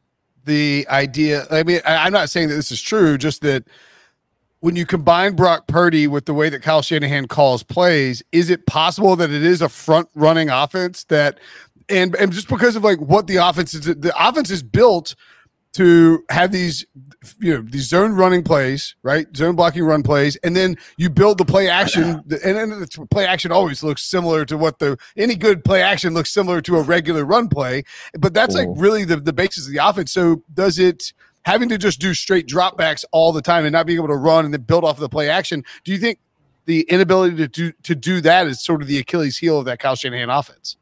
the 0.45 0.87
idea. 0.89 1.47
I 1.51 1.63
mean, 1.63 1.81
I'm 1.85 2.13
not 2.13 2.31
saying 2.31 2.49
that 2.49 2.55
this 2.55 2.73
is 2.73 2.81
true, 2.81 3.19
just 3.19 3.43
that 3.43 3.65
when 4.61 4.77
you 4.77 4.87
combine 4.87 5.35
Brock 5.35 5.67
Purdy 5.67 6.07
with 6.07 6.27
the 6.27 6.35
way 6.35 6.49
that 6.51 6.63
Kyle 6.63 6.83
Shanahan 6.83 7.27
calls 7.27 7.63
plays, 7.63 8.23
is 8.31 8.51
it 8.51 8.67
possible 8.67 9.17
that 9.17 9.31
it 9.31 9.43
is 9.43 9.63
a 9.63 9.69
front 9.69 10.09
running 10.15 10.51
offense 10.51 11.05
that 11.05 11.39
and 11.89 12.15
and 12.17 12.33
just 12.33 12.49
because 12.49 12.77
of 12.77 12.85
like 12.85 13.01
what 13.01 13.27
the 13.27 13.37
offense 13.37 13.75
is 13.75 13.85
the 13.85 14.13
offense 14.17 14.51
is 14.51 14.63
built 14.63 15.15
to 15.73 16.25
have 16.31 16.51
these 16.53 16.85
you 17.39 17.55
know 17.55 17.63
these 17.63 17.89
zone 17.89 18.13
running 18.13 18.43
plays, 18.43 18.97
right? 19.03 19.27
Zone 19.37 19.57
blocking 19.57 19.85
run 19.85 20.03
plays, 20.03 20.37
and 20.37 20.57
then 20.57 20.77
you 20.97 21.11
build 21.11 21.39
the 21.39 21.45
play 21.45 21.69
action, 21.69 22.23
and 22.45 22.57
then 22.57 22.71
the 22.71 23.07
play 23.11 23.27
action 23.27 23.53
always 23.53 23.83
looks 23.83 24.03
similar 24.03 24.45
to 24.45 24.57
what 24.57 24.79
the 24.79 24.99
any 25.17 25.37
good 25.37 25.65
play 25.65 25.83
action 25.83 26.15
looks 26.15 26.33
similar 26.33 26.61
to 26.63 26.77
a 26.77 26.83
regular 26.83 27.25
run 27.25 27.49
play, 27.49 27.85
but 28.19 28.35
that's 28.35 28.55
like 28.55 28.69
really 28.75 29.05
the 29.05 29.17
the 29.17 29.33
basis 29.33 29.67
of 29.67 29.73
the 29.73 29.79
offense. 29.79 30.13
So 30.13 30.43
does 30.53 30.79
it? 30.79 31.13
Having 31.43 31.71
to 31.71 31.79
just 31.79 32.01
do 32.01 32.13
straight 32.15 32.47
dropbacks 32.47 33.05
all 33.13 33.33
the 33.33 33.43
time 33.43 33.65
and 33.65 33.73
not 33.73 33.87
being 33.87 33.99
able 33.99 34.09
to 34.09 34.17
run 34.17 34.45
and 34.45 34.53
then 34.53 34.63
build 34.63 34.85
off 34.85 34.97
of 34.97 35.01
the 35.01 35.09
play 35.09 35.31
action. 35.31 35.65
Do 35.85 35.93
you 35.93 35.99
think 35.99 36.19
the 36.67 36.83
inability 36.83 37.37
to 37.37 37.49
do 37.49 37.73
to 37.83 37.95
do 37.95 38.21
that 38.21 38.47
is 38.47 38.61
sort 38.61 38.83
of 38.83 38.89
the 38.89 38.99
Achilles 38.99 39.39
heel 39.39 39.59
of 39.59 39.65
that 39.65 39.79
Kyle 39.79 39.97
Shanahan 39.97 40.31
offense? 40.31 40.77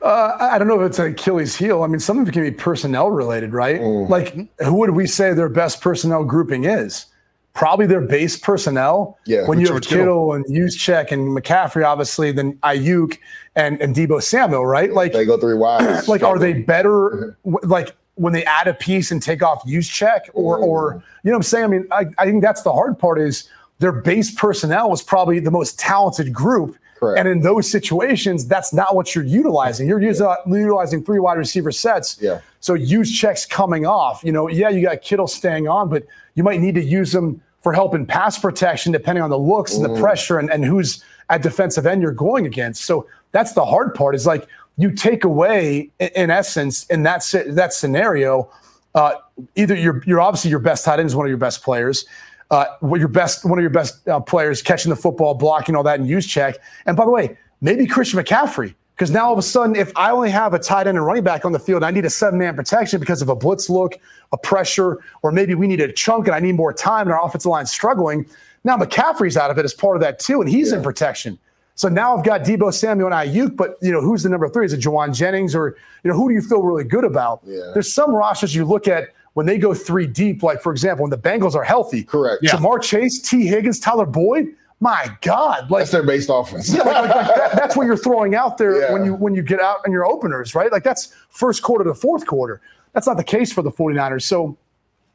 Uh, 0.00 0.36
I 0.38 0.58
don't 0.58 0.68
know 0.68 0.80
if 0.80 0.86
it's 0.86 0.98
an 0.98 1.12
Achilles 1.12 1.56
heel. 1.56 1.82
I 1.82 1.88
mean, 1.88 1.98
some 1.98 2.18
of 2.18 2.28
it 2.28 2.32
can 2.32 2.42
be 2.42 2.52
personnel 2.52 3.10
related, 3.10 3.52
right? 3.52 3.80
Mm. 3.80 4.08
Like, 4.08 4.34
who 4.60 4.74
would 4.74 4.90
we 4.90 5.06
say 5.06 5.32
their 5.32 5.48
best 5.48 5.80
personnel 5.80 6.24
grouping 6.24 6.64
is? 6.64 7.06
Probably 7.52 7.86
their 7.86 8.00
base 8.00 8.38
personnel. 8.38 9.18
Yeah. 9.26 9.48
When 9.48 9.58
you 9.58 9.72
have 9.72 9.82
Kittle, 9.82 9.98
Kittle 9.98 10.32
and 10.34 10.44
Juszczyk 10.46 11.10
and 11.10 11.36
McCaffrey, 11.36 11.84
obviously, 11.84 12.30
then 12.30 12.54
Aiyuk 12.58 13.18
and, 13.56 13.80
and 13.82 13.96
Deebo 13.96 14.22
Samuel, 14.22 14.64
right? 14.64 14.92
Like 14.92 15.12
they 15.12 15.24
go 15.24 15.36
three 15.36 15.54
wide. 15.54 16.04
Like, 16.08 16.22
are 16.22 16.38
they 16.38 16.52
better? 16.52 17.36
Like, 17.44 17.96
when 18.18 18.32
they 18.32 18.44
add 18.44 18.68
a 18.68 18.74
piece 18.74 19.10
and 19.10 19.22
take 19.22 19.42
off 19.42 19.64
Juszczyk 19.64 20.30
or 20.34 20.58
or 20.58 21.02
you 21.22 21.30
know 21.30 21.36
what 21.36 21.36
I'm 21.36 21.42
saying? 21.42 21.64
I 21.64 21.68
mean, 21.68 21.86
I, 21.90 22.06
I 22.18 22.24
think 22.24 22.42
that's 22.42 22.62
the 22.62 22.72
hard 22.72 22.98
part 22.98 23.18
is 23.18 23.48
their 23.78 23.92
base 23.92 24.30
personnel 24.34 24.90
was 24.90 25.02
probably 25.02 25.40
the 25.40 25.50
most 25.50 25.78
talented 25.78 26.32
group. 26.32 26.76
Correct. 26.96 27.18
And 27.20 27.28
in 27.28 27.42
those 27.42 27.70
situations, 27.70 28.44
that's 28.46 28.72
not 28.72 28.96
what 28.96 29.14
you're 29.14 29.24
utilizing. 29.24 29.86
You're 29.86 30.02
using, 30.02 30.26
uh, 30.26 30.34
utilizing 30.48 31.04
three 31.04 31.20
wide 31.20 31.38
receiver 31.38 31.70
sets. 31.70 32.18
Yeah. 32.20 32.40
So 32.58 32.74
Juszczyk's 32.74 33.46
coming 33.46 33.86
off. 33.86 34.24
You 34.24 34.32
know, 34.32 34.48
yeah, 34.48 34.68
you 34.68 34.82
got 34.82 35.00
Kittle 35.02 35.28
staying 35.28 35.68
on, 35.68 35.88
but 35.88 36.04
you 36.34 36.42
might 36.42 36.60
need 36.60 36.74
to 36.74 36.82
use 36.82 37.12
them 37.12 37.40
for 37.60 37.72
help 37.72 37.94
in 37.94 38.04
pass 38.04 38.36
protection, 38.36 38.90
depending 38.90 39.22
on 39.22 39.30
the 39.30 39.38
looks 39.38 39.74
and 39.74 39.84
the 39.84 39.90
mm. 39.90 40.00
pressure 40.00 40.40
and, 40.40 40.50
and 40.50 40.64
who's 40.64 41.04
at 41.30 41.42
defensive 41.42 41.86
end 41.86 42.02
you're 42.02 42.10
going 42.10 42.46
against. 42.46 42.84
So 42.84 43.06
that's 43.30 43.52
the 43.52 43.64
hard 43.64 43.94
part 43.94 44.16
is 44.16 44.26
like 44.26 44.48
you 44.78 44.92
take 44.92 45.24
away, 45.24 45.90
in 45.98 46.30
essence, 46.30 46.86
in 46.86 47.02
that 47.02 47.22
that 47.48 47.74
scenario, 47.74 48.50
uh, 48.94 49.14
either 49.56 49.74
you're 49.74 50.02
you're 50.06 50.20
obviously 50.20 50.50
your 50.50 50.60
best 50.60 50.84
tight 50.84 51.00
end 51.00 51.06
is 51.06 51.16
one 51.16 51.26
of 51.26 51.30
your 51.30 51.36
best 51.36 51.62
players. 51.62 52.06
Uh, 52.50 52.64
your 52.82 53.08
best 53.08 53.44
one 53.44 53.58
of 53.58 53.62
your 53.62 53.70
best 53.70 54.08
uh, 54.08 54.20
players 54.20 54.62
catching 54.62 54.88
the 54.88 54.96
football, 54.96 55.34
blocking 55.34 55.76
all 55.76 55.82
that, 55.82 56.00
and 56.00 56.08
Juszczyk. 56.08 56.56
And 56.86 56.96
by 56.96 57.04
the 57.04 57.10
way, 57.10 57.36
maybe 57.60 57.86
Christian 57.86 58.18
McCaffrey. 58.18 58.74
Because 58.94 59.12
now 59.12 59.26
all 59.26 59.32
of 59.32 59.38
a 59.38 59.42
sudden, 59.42 59.76
if 59.76 59.92
I 59.94 60.10
only 60.10 60.30
have 60.30 60.54
a 60.54 60.58
tight 60.58 60.88
end 60.88 60.96
and 60.96 61.06
running 61.06 61.22
back 61.22 61.44
on 61.44 61.52
the 61.52 61.60
field, 61.60 61.84
I 61.84 61.92
need 61.92 62.04
a 62.04 62.10
seven 62.10 62.36
man 62.38 62.56
protection 62.56 62.98
because 62.98 63.22
of 63.22 63.28
a 63.28 63.36
blitz 63.36 63.70
look, 63.70 63.96
a 64.32 64.38
pressure, 64.38 64.98
or 65.22 65.30
maybe 65.30 65.54
we 65.54 65.68
need 65.68 65.80
a 65.80 65.92
chunk 65.92 66.26
and 66.26 66.34
I 66.34 66.40
need 66.40 66.56
more 66.56 66.72
time 66.72 67.02
and 67.02 67.12
our 67.12 67.24
offensive 67.24 67.48
line 67.48 67.66
struggling. 67.66 68.26
Now 68.64 68.76
McCaffrey's 68.76 69.36
out 69.36 69.52
of 69.52 69.58
it 69.58 69.64
as 69.64 69.72
part 69.72 69.96
of 69.96 70.00
that 70.00 70.18
too, 70.18 70.40
and 70.40 70.50
he's 70.50 70.72
yeah. 70.72 70.78
in 70.78 70.82
protection. 70.82 71.38
So 71.78 71.88
now 71.88 72.16
I've 72.16 72.24
got 72.24 72.40
Deebo 72.40 72.74
Samuel 72.74 73.12
and 73.12 73.14
Aiyuk, 73.14 73.56
but 73.56 73.76
you 73.80 73.92
know 73.92 74.00
who's 74.00 74.24
the 74.24 74.28
number 74.28 74.48
three? 74.48 74.66
Is 74.66 74.72
it 74.72 74.80
Jauan 74.80 75.14
Jennings 75.14 75.54
or 75.54 75.76
you 76.02 76.10
know 76.10 76.16
who 76.16 76.28
do 76.28 76.34
you 76.34 76.40
feel 76.40 76.60
really 76.60 76.82
good 76.82 77.04
about? 77.04 77.40
Yeah. 77.46 77.70
There's 77.72 77.92
some 77.92 78.12
rosters 78.12 78.52
you 78.52 78.64
look 78.64 78.88
at 78.88 79.10
when 79.34 79.46
they 79.46 79.58
go 79.58 79.72
three 79.74 80.08
deep, 80.08 80.42
like 80.42 80.60
for 80.60 80.72
example, 80.72 81.04
when 81.04 81.10
the 81.10 81.16
Bengals 81.16 81.54
are 81.54 81.62
healthy. 81.62 82.02
Correct. 82.02 82.42
Yeah. 82.42 82.50
Ja'Marr 82.50 82.82
Chase, 82.82 83.22
Tee 83.22 83.46
Higgins, 83.46 83.78
Tyler 83.78 84.06
Boyd. 84.06 84.48
My 84.80 85.08
God, 85.20 85.70
like 85.70 85.82
that's 85.82 85.92
their 85.92 86.02
base 86.02 86.28
offense. 86.28 86.74
yeah, 86.74 86.82
like, 86.82 87.14
like 87.14 87.34
that, 87.36 87.52
that's 87.54 87.76
what 87.76 87.86
you're 87.86 87.96
throwing 87.96 88.34
out 88.34 88.58
there 88.58 88.80
yeah. 88.80 88.92
when 88.92 89.04
you 89.04 89.14
when 89.14 89.36
you 89.36 89.42
get 89.42 89.60
out 89.60 89.78
in 89.86 89.92
your 89.92 90.04
openers, 90.04 90.56
right? 90.56 90.72
Like 90.72 90.82
that's 90.82 91.14
first 91.30 91.62
quarter 91.62 91.84
to 91.84 91.94
fourth 91.94 92.26
quarter. 92.26 92.60
That's 92.92 93.06
not 93.06 93.18
the 93.18 93.24
case 93.24 93.52
for 93.52 93.62
the 93.62 93.70
49ers. 93.70 94.22
So 94.22 94.58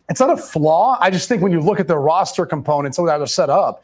it's 0.10 0.21
not 0.21 0.30
a 0.30 0.38
flaw. 0.38 0.97
I 1.02 1.12
just 1.12 1.28
think 1.28 1.41
when 1.41 1.52
you 1.52 1.60
look 1.60 1.82
at 1.82 1.89
their 1.89 1.99
roster 1.99 2.45
components, 2.45 2.97
how 2.97 3.06
they're 3.06 3.28
set 3.28 3.49
up, 3.49 3.84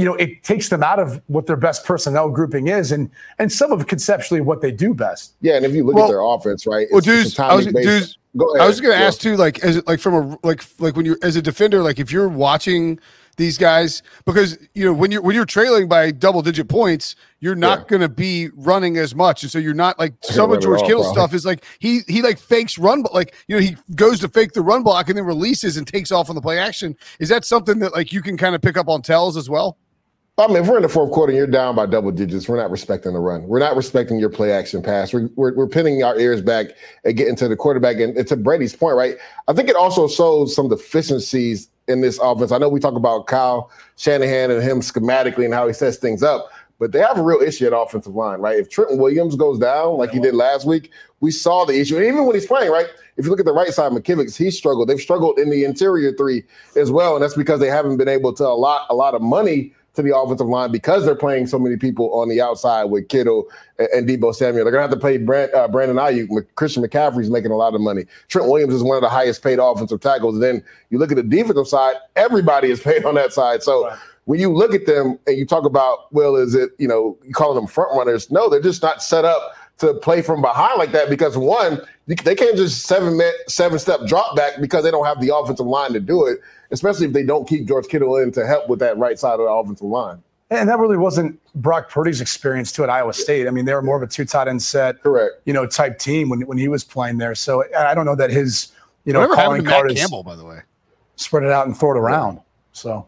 you 0.00 0.06
know, 0.06 0.14
it 0.14 0.42
takes 0.42 0.70
them 0.70 0.82
out 0.82 0.98
of 0.98 1.20
what 1.26 1.46
their 1.46 1.56
best 1.56 1.84
personnel 1.84 2.30
grouping 2.30 2.68
is, 2.68 2.90
and 2.90 3.10
and 3.38 3.52
some 3.52 3.70
of 3.70 3.86
conceptually 3.86 4.40
what 4.40 4.62
they 4.62 4.72
do 4.72 4.94
best. 4.94 5.34
Yeah, 5.42 5.56
and 5.56 5.66
if 5.66 5.74
you 5.74 5.84
look 5.84 5.96
well, 5.96 6.06
at 6.06 6.08
their 6.08 6.22
offense, 6.22 6.66
right? 6.66 6.88
Well, 6.90 7.00
Deuce, 7.00 7.38
I 7.38 7.54
was, 7.54 7.66
Deuce, 7.66 8.16
Go 8.36 8.46
ahead. 8.54 8.64
I 8.64 8.68
was 8.68 8.80
going 8.80 8.94
to 8.94 9.00
Yeah. 9.00 9.06
ask 9.06 9.20
too, 9.20 9.36
like, 9.36 9.58
as 9.64 9.84
like 9.86 9.98
from 10.00 10.14
a 10.14 10.38
like 10.46 10.64
like 10.78 10.96
when 10.96 11.04
you're 11.04 11.18
as 11.22 11.36
a 11.36 11.42
defender, 11.42 11.82
like 11.82 11.98
if 11.98 12.12
you're 12.12 12.28
watching 12.28 12.98
these 13.36 13.58
guys, 13.58 14.02
because 14.24 14.56
you 14.74 14.84
know 14.84 14.92
when 14.92 15.10
you're 15.10 15.22
when 15.22 15.34
you're 15.34 15.46
trailing 15.46 15.88
by 15.88 16.12
double 16.12 16.40
digit 16.42 16.68
points, 16.68 17.16
you're 17.40 17.56
not 17.56 17.80
Yeah. 17.80 17.84
going 17.88 18.02
to 18.02 18.08
be 18.08 18.50
running 18.54 18.98
as 18.98 19.14
much, 19.16 19.42
and 19.42 19.50
so 19.50 19.58
you're 19.58 19.74
not 19.74 19.98
like 19.98 20.14
some 20.22 20.52
of 20.52 20.60
George 20.60 20.80
all, 20.82 20.86
Kittle's 20.86 21.10
stuff 21.10 21.34
is 21.34 21.44
like 21.44 21.64
he 21.80 22.00
he 22.06 22.22
like 22.22 22.38
fakes 22.38 22.78
run, 22.78 23.02
but 23.02 23.12
like 23.12 23.34
you 23.48 23.56
know 23.56 23.62
he 23.62 23.76
goes 23.96 24.20
to 24.20 24.28
fake 24.28 24.52
the 24.52 24.62
run 24.62 24.84
block 24.84 25.08
and 25.08 25.18
then 25.18 25.24
releases 25.24 25.76
and 25.76 25.86
takes 25.86 26.12
off 26.12 26.28
on 26.28 26.36
the 26.36 26.42
play 26.42 26.58
action. 26.58 26.96
Is 27.18 27.28
that 27.30 27.44
something 27.44 27.80
that 27.80 27.92
like 27.94 28.12
you 28.12 28.22
can 28.22 28.36
kind 28.36 28.54
of 28.54 28.62
pick 28.62 28.76
up 28.76 28.88
on 28.88 29.02
tells 29.02 29.36
as 29.36 29.50
well? 29.50 29.76
I 30.40 30.46
mean, 30.46 30.56
if 30.56 30.68
we're 30.68 30.76
in 30.76 30.82
the 30.82 30.88
fourth 30.88 31.10
quarter 31.10 31.30
and 31.30 31.36
you're 31.36 31.46
down 31.46 31.74
by 31.74 31.84
double 31.86 32.10
digits, 32.10 32.48
we're 32.48 32.56
not 32.56 32.70
respecting 32.70 33.12
the 33.12 33.18
run. 33.18 33.46
We're 33.46 33.58
not 33.58 33.76
respecting 33.76 34.18
your 34.18 34.30
play 34.30 34.52
action 34.52 34.82
pass. 34.82 35.12
We're, 35.12 35.28
we're, 35.36 35.54
we're 35.54 35.68
pinning 35.68 36.02
our 36.02 36.18
ears 36.18 36.40
back 36.40 36.68
and 37.04 37.16
getting 37.16 37.36
to 37.36 37.48
the 37.48 37.56
quarterback. 37.56 37.96
And 37.96 38.16
it's 38.16 38.30
to 38.30 38.36
Brady's 38.36 38.74
point, 38.74 38.96
right? 38.96 39.16
I 39.48 39.52
think 39.52 39.68
it 39.68 39.76
also 39.76 40.08
shows 40.08 40.54
some 40.54 40.68
deficiencies 40.68 41.68
in 41.88 42.00
this 42.00 42.18
offense. 42.22 42.52
I 42.52 42.58
know 42.58 42.68
we 42.68 42.80
talk 42.80 42.94
about 42.94 43.26
Kyle 43.26 43.70
Shanahan 43.96 44.50
and 44.50 44.62
him 44.62 44.80
schematically 44.80 45.44
and 45.44 45.52
how 45.52 45.66
he 45.66 45.74
sets 45.74 45.98
things 45.98 46.22
up, 46.22 46.48
but 46.78 46.92
they 46.92 47.00
have 47.00 47.18
a 47.18 47.22
real 47.22 47.42
issue 47.42 47.66
at 47.66 47.76
offensive 47.76 48.14
line, 48.14 48.40
right? 48.40 48.58
If 48.58 48.70
Trenton 48.70 48.98
Williams 48.98 49.36
goes 49.36 49.58
down 49.58 49.98
like 49.98 50.10
he 50.10 50.20
did 50.20 50.34
last 50.34 50.66
week, 50.66 50.90
we 51.20 51.30
saw 51.30 51.66
the 51.66 51.78
issue. 51.78 51.96
And 51.96 52.06
even 52.06 52.24
when 52.24 52.34
he's 52.34 52.46
playing, 52.46 52.70
right? 52.70 52.86
If 53.18 53.26
you 53.26 53.30
look 53.30 53.40
at 53.40 53.46
the 53.46 53.52
right 53.52 53.68
side, 53.68 53.92
McKivitz, 53.92 54.36
he's 54.36 54.56
struggled. 54.56 54.88
They've 54.88 55.00
struggled 55.00 55.38
in 55.38 55.50
the 55.50 55.64
interior 55.64 56.12
three 56.12 56.44
as 56.76 56.90
well. 56.90 57.16
And 57.16 57.22
that's 57.22 57.36
because 57.36 57.60
they 57.60 57.66
haven't 57.66 57.98
been 57.98 58.08
able 58.08 58.32
to 58.32 58.46
allot 58.46 58.86
a 58.88 58.94
lot 58.94 59.14
of 59.14 59.20
money 59.20 59.74
to 60.02 60.10
the 60.10 60.16
offensive 60.16 60.46
line 60.46 60.72
because 60.72 61.04
they're 61.04 61.14
playing 61.14 61.46
so 61.46 61.58
many 61.58 61.76
people 61.76 62.12
on 62.14 62.28
the 62.28 62.40
outside 62.40 62.84
with 62.84 63.08
Kittle 63.08 63.46
and, 63.78 63.88
and 63.88 64.08
Deebo 64.08 64.34
Samuel. 64.34 64.64
They're 64.64 64.72
going 64.72 64.88
to 64.88 64.88
have 64.88 64.90
to 64.90 64.98
pay 64.98 65.18
Brand, 65.18 65.52
uh, 65.54 65.68
Brandon 65.68 65.96
Aiyuk. 65.96 66.46
Christian 66.54 66.82
McCaffrey's 66.82 67.30
making 67.30 67.50
a 67.50 67.56
lot 67.56 67.74
of 67.74 67.80
money. 67.80 68.04
Trent 68.28 68.48
Williams 68.48 68.74
is 68.74 68.82
one 68.82 68.96
of 68.96 69.02
the 69.02 69.08
highest 69.08 69.42
paid 69.42 69.58
offensive 69.58 70.00
tackles. 70.00 70.34
And 70.34 70.42
then 70.42 70.64
you 70.90 70.98
look 70.98 71.10
at 71.10 71.16
the 71.16 71.22
defensive 71.22 71.68
side, 71.68 71.96
everybody 72.16 72.70
is 72.70 72.80
paid 72.84 73.04
on 73.04 73.14
that 73.14 73.32
side. 73.32 73.62
So 73.62 73.94
when 74.24 74.40
you 74.40 74.52
look 74.52 74.74
at 74.74 74.86
them 74.86 75.18
and 75.26 75.36
you 75.36 75.46
talk 75.46 75.64
about, 75.64 76.12
well, 76.12 76.36
is 76.36 76.54
it, 76.54 76.70
you 76.78 76.88
know, 76.88 77.18
you 77.24 77.32
call 77.32 77.54
them 77.54 77.66
front 77.66 77.96
runners? 77.96 78.30
No, 78.30 78.48
they're 78.48 78.60
just 78.60 78.82
not 78.82 79.02
set 79.02 79.24
up 79.24 79.54
to 79.78 79.94
play 79.94 80.20
from 80.22 80.42
behind 80.42 80.78
like 80.78 80.92
that 80.92 81.08
because 81.08 81.36
one, 81.36 81.80
they 82.16 82.34
can't 82.34 82.56
just 82.56 82.86
seven 82.86 83.16
minute, 83.16 83.34
seven 83.48 83.78
step 83.78 84.00
drop 84.06 84.36
back 84.36 84.60
because 84.60 84.84
they 84.84 84.90
don't 84.90 85.04
have 85.06 85.20
the 85.20 85.34
offensive 85.34 85.66
line 85.66 85.92
to 85.92 86.00
do 86.00 86.26
it, 86.26 86.40
especially 86.70 87.06
if 87.06 87.12
they 87.12 87.22
don't 87.22 87.48
keep 87.48 87.66
George 87.66 87.86
Kittle 87.88 88.16
in 88.16 88.32
to 88.32 88.46
help 88.46 88.68
with 88.68 88.78
that 88.80 88.98
right 88.98 89.18
side 89.18 89.34
of 89.34 89.38
the 89.40 89.44
offensive 89.44 89.86
line. 89.86 90.22
And 90.52 90.68
that 90.68 90.78
really 90.80 90.96
wasn't 90.96 91.38
Brock 91.54 91.88
Purdy's 91.90 92.20
experience 92.20 92.72
too 92.72 92.82
at 92.82 92.90
Iowa 92.90 93.12
State. 93.14 93.46
I 93.46 93.50
mean, 93.50 93.64
they 93.66 93.74
were 93.74 93.82
more 93.82 93.96
of 93.96 94.02
a 94.02 94.06
two 94.12 94.24
tight 94.24 94.48
end 94.48 94.60
set, 94.62 95.00
Correct. 95.02 95.34
you 95.44 95.52
know, 95.52 95.64
type 95.66 95.98
team 96.00 96.28
when, 96.28 96.40
when 96.42 96.58
he 96.58 96.66
was 96.66 96.82
playing 96.82 97.18
there. 97.18 97.36
So 97.36 97.64
I 97.78 97.94
don't 97.94 98.04
know 98.06 98.16
that 98.16 98.30
his, 98.30 98.72
you 99.04 99.12
know, 99.12 99.20
Whatever 99.20 99.34
calling 99.36 99.64
happened 99.64 99.68
to 99.68 99.84
Matt 99.84 99.92
is 99.92 100.00
Campbell, 100.00 100.22
by 100.24 100.34
the 100.34 100.44
way? 100.44 100.58
spread 101.14 101.44
it 101.44 101.52
out 101.52 101.66
and 101.66 101.78
throw 101.78 101.92
it 101.92 101.98
around. 101.98 102.40
So 102.72 103.06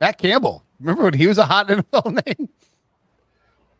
Matt 0.00 0.18
Campbell. 0.18 0.64
Remember 0.80 1.04
when 1.04 1.14
he 1.14 1.26
was 1.28 1.38
a 1.38 1.44
hot 1.44 1.68
NFL 1.68 2.26
name? 2.26 2.48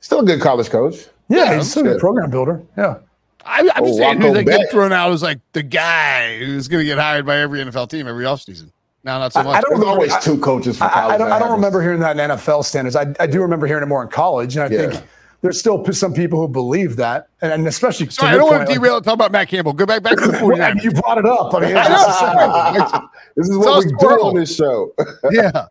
Still 0.01 0.21
a 0.21 0.25
good 0.25 0.41
college 0.41 0.69
coach. 0.71 1.07
yeah, 1.29 1.45
Yeah, 1.45 1.57
he's 1.57 1.71
still 1.71 1.87
a 1.89 1.93
shit. 1.95 2.01
program 2.01 2.31
builder. 2.31 2.63
Yeah. 2.77 2.99
I, 3.45 3.61
I'm 3.61 3.71
Oh, 3.83 3.87
just 3.87 3.99
saying 3.99 4.21
who 4.21 4.33
they 4.35 4.45
get 4.45 4.71
thrown 4.71 4.93
out 4.93 5.11
as 5.13 5.23
like 5.23 5.39
the 5.53 5.63
guy 5.63 6.39
who's 6.39 6.69
going 6.69 6.83
to 6.83 6.85
get 6.87 6.99
hired 6.99 7.25
by 7.27 7.39
every 7.39 7.61
NFL 7.61 7.89
team 7.89 8.07
every 8.07 8.25
offseason. 8.25 8.71
No, 9.03 9.19
not 9.19 9.33
so 9.33 9.43
much. 9.43 9.57
I 9.57 9.61
don't 9.63 9.81
There's 9.81 9.85
always 9.89 10.13
I- 10.13 10.21
two 10.21 10.39
coaches 10.39 10.77
for 10.77 10.89
college. 10.89 11.15
I 11.15 11.19
don't, 11.19 11.33
I 11.33 11.39
don't 11.39 11.53
remember 11.53 11.81
hearing 11.81 12.01
that 12.01 12.19
in 12.19 12.31
NFL 12.31 12.65
standards. 12.65 12.97
I, 12.97 13.15
I 13.19 13.27
do 13.27 13.41
remember 13.41 13.67
hearing 13.67 13.83
it 13.83 13.87
more 13.87 14.03
in 14.03 14.09
college. 14.11 14.57
And 14.57 14.65
I 14.65 14.69
Yeah. 14.77 14.91
think 14.91 15.05
there's 15.41 15.59
still 15.59 15.79
p- 15.83 15.93
some 15.95 16.13
people 16.13 16.39
who 16.39 16.49
believe 16.49 16.97
that. 16.97 17.29
And, 17.41 17.51
and 17.51 17.67
especially, 17.67 18.11
Sorry, 18.11 18.33
I 18.33 18.37
don't 18.37 18.43
want 18.43 18.57
point, 18.59 18.67
to 18.69 18.73
like- 18.73 18.81
derail 18.83 18.97
and 18.97 19.05
talk 19.07 19.15
about 19.15 19.33
Matt 19.33 19.49
Campbell. 19.49 19.73
Go 19.73 19.87
back 19.87 20.03
back 20.03 20.17
to 20.19 20.27
the 20.27 20.33
49ers. 20.37 20.83
you 20.85 20.91
brought 20.93 21.17
it 21.17 21.25
up. 21.25 21.55
I 21.55 21.61
mean, 21.61 21.77
I 21.79 22.75
it's 22.77 22.93
know. 22.93 23.09
this 23.37 23.49
is 23.49 23.57
It's 23.57 23.67
all 23.67 23.77
what 23.77 23.85
we 23.87 23.91
do 23.93 24.07
on 24.27 24.35
this 24.35 24.55
show. 24.55 24.93
yeah. 25.31 25.67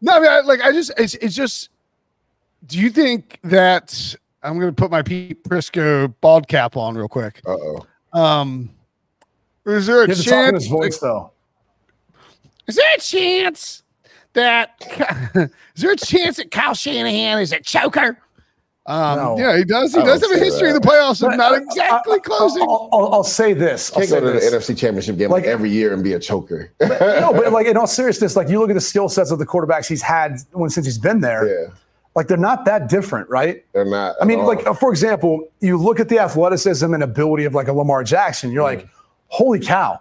No, 0.00 0.16
I 0.16 0.20
mean, 0.20 0.28
I, 0.30 0.40
like 0.40 0.60
I 0.60 0.72
just, 0.72 0.90
it's, 0.98 1.14
it's 1.14 1.36
just. 1.36 1.68
Do 2.66 2.78
you 2.80 2.90
think 2.90 3.38
that 3.44 4.14
I'm 4.42 4.58
going 4.58 4.72
to 4.74 4.80
put 4.80 4.90
my 4.90 5.02
Pete 5.02 5.42
Prisco 5.44 6.12
bald 6.20 6.48
cap 6.48 6.76
on 6.76 6.96
real 6.96 7.08
quick? 7.08 7.40
Uh 7.46 7.56
oh. 7.56 7.86
Um, 8.20 8.70
is 9.64 9.86
there 9.86 10.02
a 10.02 10.08
you 10.08 10.14
have 10.14 10.16
to 10.16 10.22
in 10.22 10.28
chance? 10.52 10.64
his 10.64 10.66
voice, 10.66 10.98
though. 10.98 11.30
Is 12.66 12.76
there 12.76 12.94
a 12.96 13.00
chance 13.00 13.82
that 14.34 14.70
is 15.74 15.82
there 15.82 15.92
a 15.92 15.96
chance 15.96 16.36
that 16.38 16.50
Kyle 16.50 16.74
Shanahan 16.74 17.40
is 17.40 17.52
a 17.52 17.60
choker? 17.60 18.18
Um, 18.84 19.16
No. 19.16 19.38
yeah, 19.38 19.56
he 19.56 19.64
does. 19.64 19.94
He 19.94 20.00
I 20.00 20.04
does 20.04 20.22
have 20.22 20.30
a 20.32 20.34
say 20.38 20.44
history 20.44 20.68
in 20.68 20.74
the 20.74 20.80
that. 20.80 20.88
playoffs 20.88 21.22
of 21.26 21.36
not 21.36 21.56
exactly 21.56 22.16
I- 22.16 22.18
closing. 22.18 22.62
I'll, 22.62 22.88
I'll, 22.92 23.14
I'll 23.14 23.24
say 23.24 23.52
this. 23.54 23.90
I'll 23.92 23.98
Can't 23.98 24.10
say 24.10 24.20
go 24.20 24.32
to 24.32 24.40
the. 24.40 24.44
NFC 24.56 24.76
Championship 24.76 25.16
game 25.18 25.30
like, 25.30 25.44
Like- 25.44 25.50
every 25.52 25.70
year 25.70 25.94
and 25.94 26.02
be 26.02 26.14
a 26.14 26.18
choker. 26.18 26.72
no, 26.80 27.32
but 27.32 27.52
like 27.52 27.66
in 27.68 27.76
all 27.76 27.86
seriousness, 27.86 28.34
like 28.34 28.48
you 28.48 28.58
look 28.58 28.70
at 28.70 28.74
the 28.74 28.80
skill 28.80 29.08
sets 29.08 29.30
of 29.30 29.38
the 29.38 29.46
quarterbacks 29.46 29.86
he's 29.88 30.02
had 30.02 30.38
when 30.52 30.68
since 30.70 30.84
he's 30.86 30.98
been 30.98 31.20
there. 31.20 31.46
yeah, 31.46 31.70
Like 32.14 32.28
they're 32.28 32.36
not 32.36 32.64
that 32.66 32.88
different, 32.88 33.28
right? 33.30 33.64
they're 33.72 33.84
not. 33.84 34.16
I 34.20 34.24
mean, 34.24 34.40
all. 34.40 34.46
like 34.46 34.66
uh, 34.66 34.74
for 34.74 34.90
example, 34.90 35.48
you 35.60 35.78
look 35.78 35.98
at 35.98 36.08
the 36.08 36.18
athleticism 36.18 36.92
and 36.92 37.02
ability 37.02 37.44
of 37.44 37.54
like 37.54 37.68
a 37.68 37.72
Lamar 37.72 38.04
Jackson. 38.04 38.52
You're 38.52 38.62
like, 38.62 38.86
holy 39.28 39.60
cow! 39.60 39.98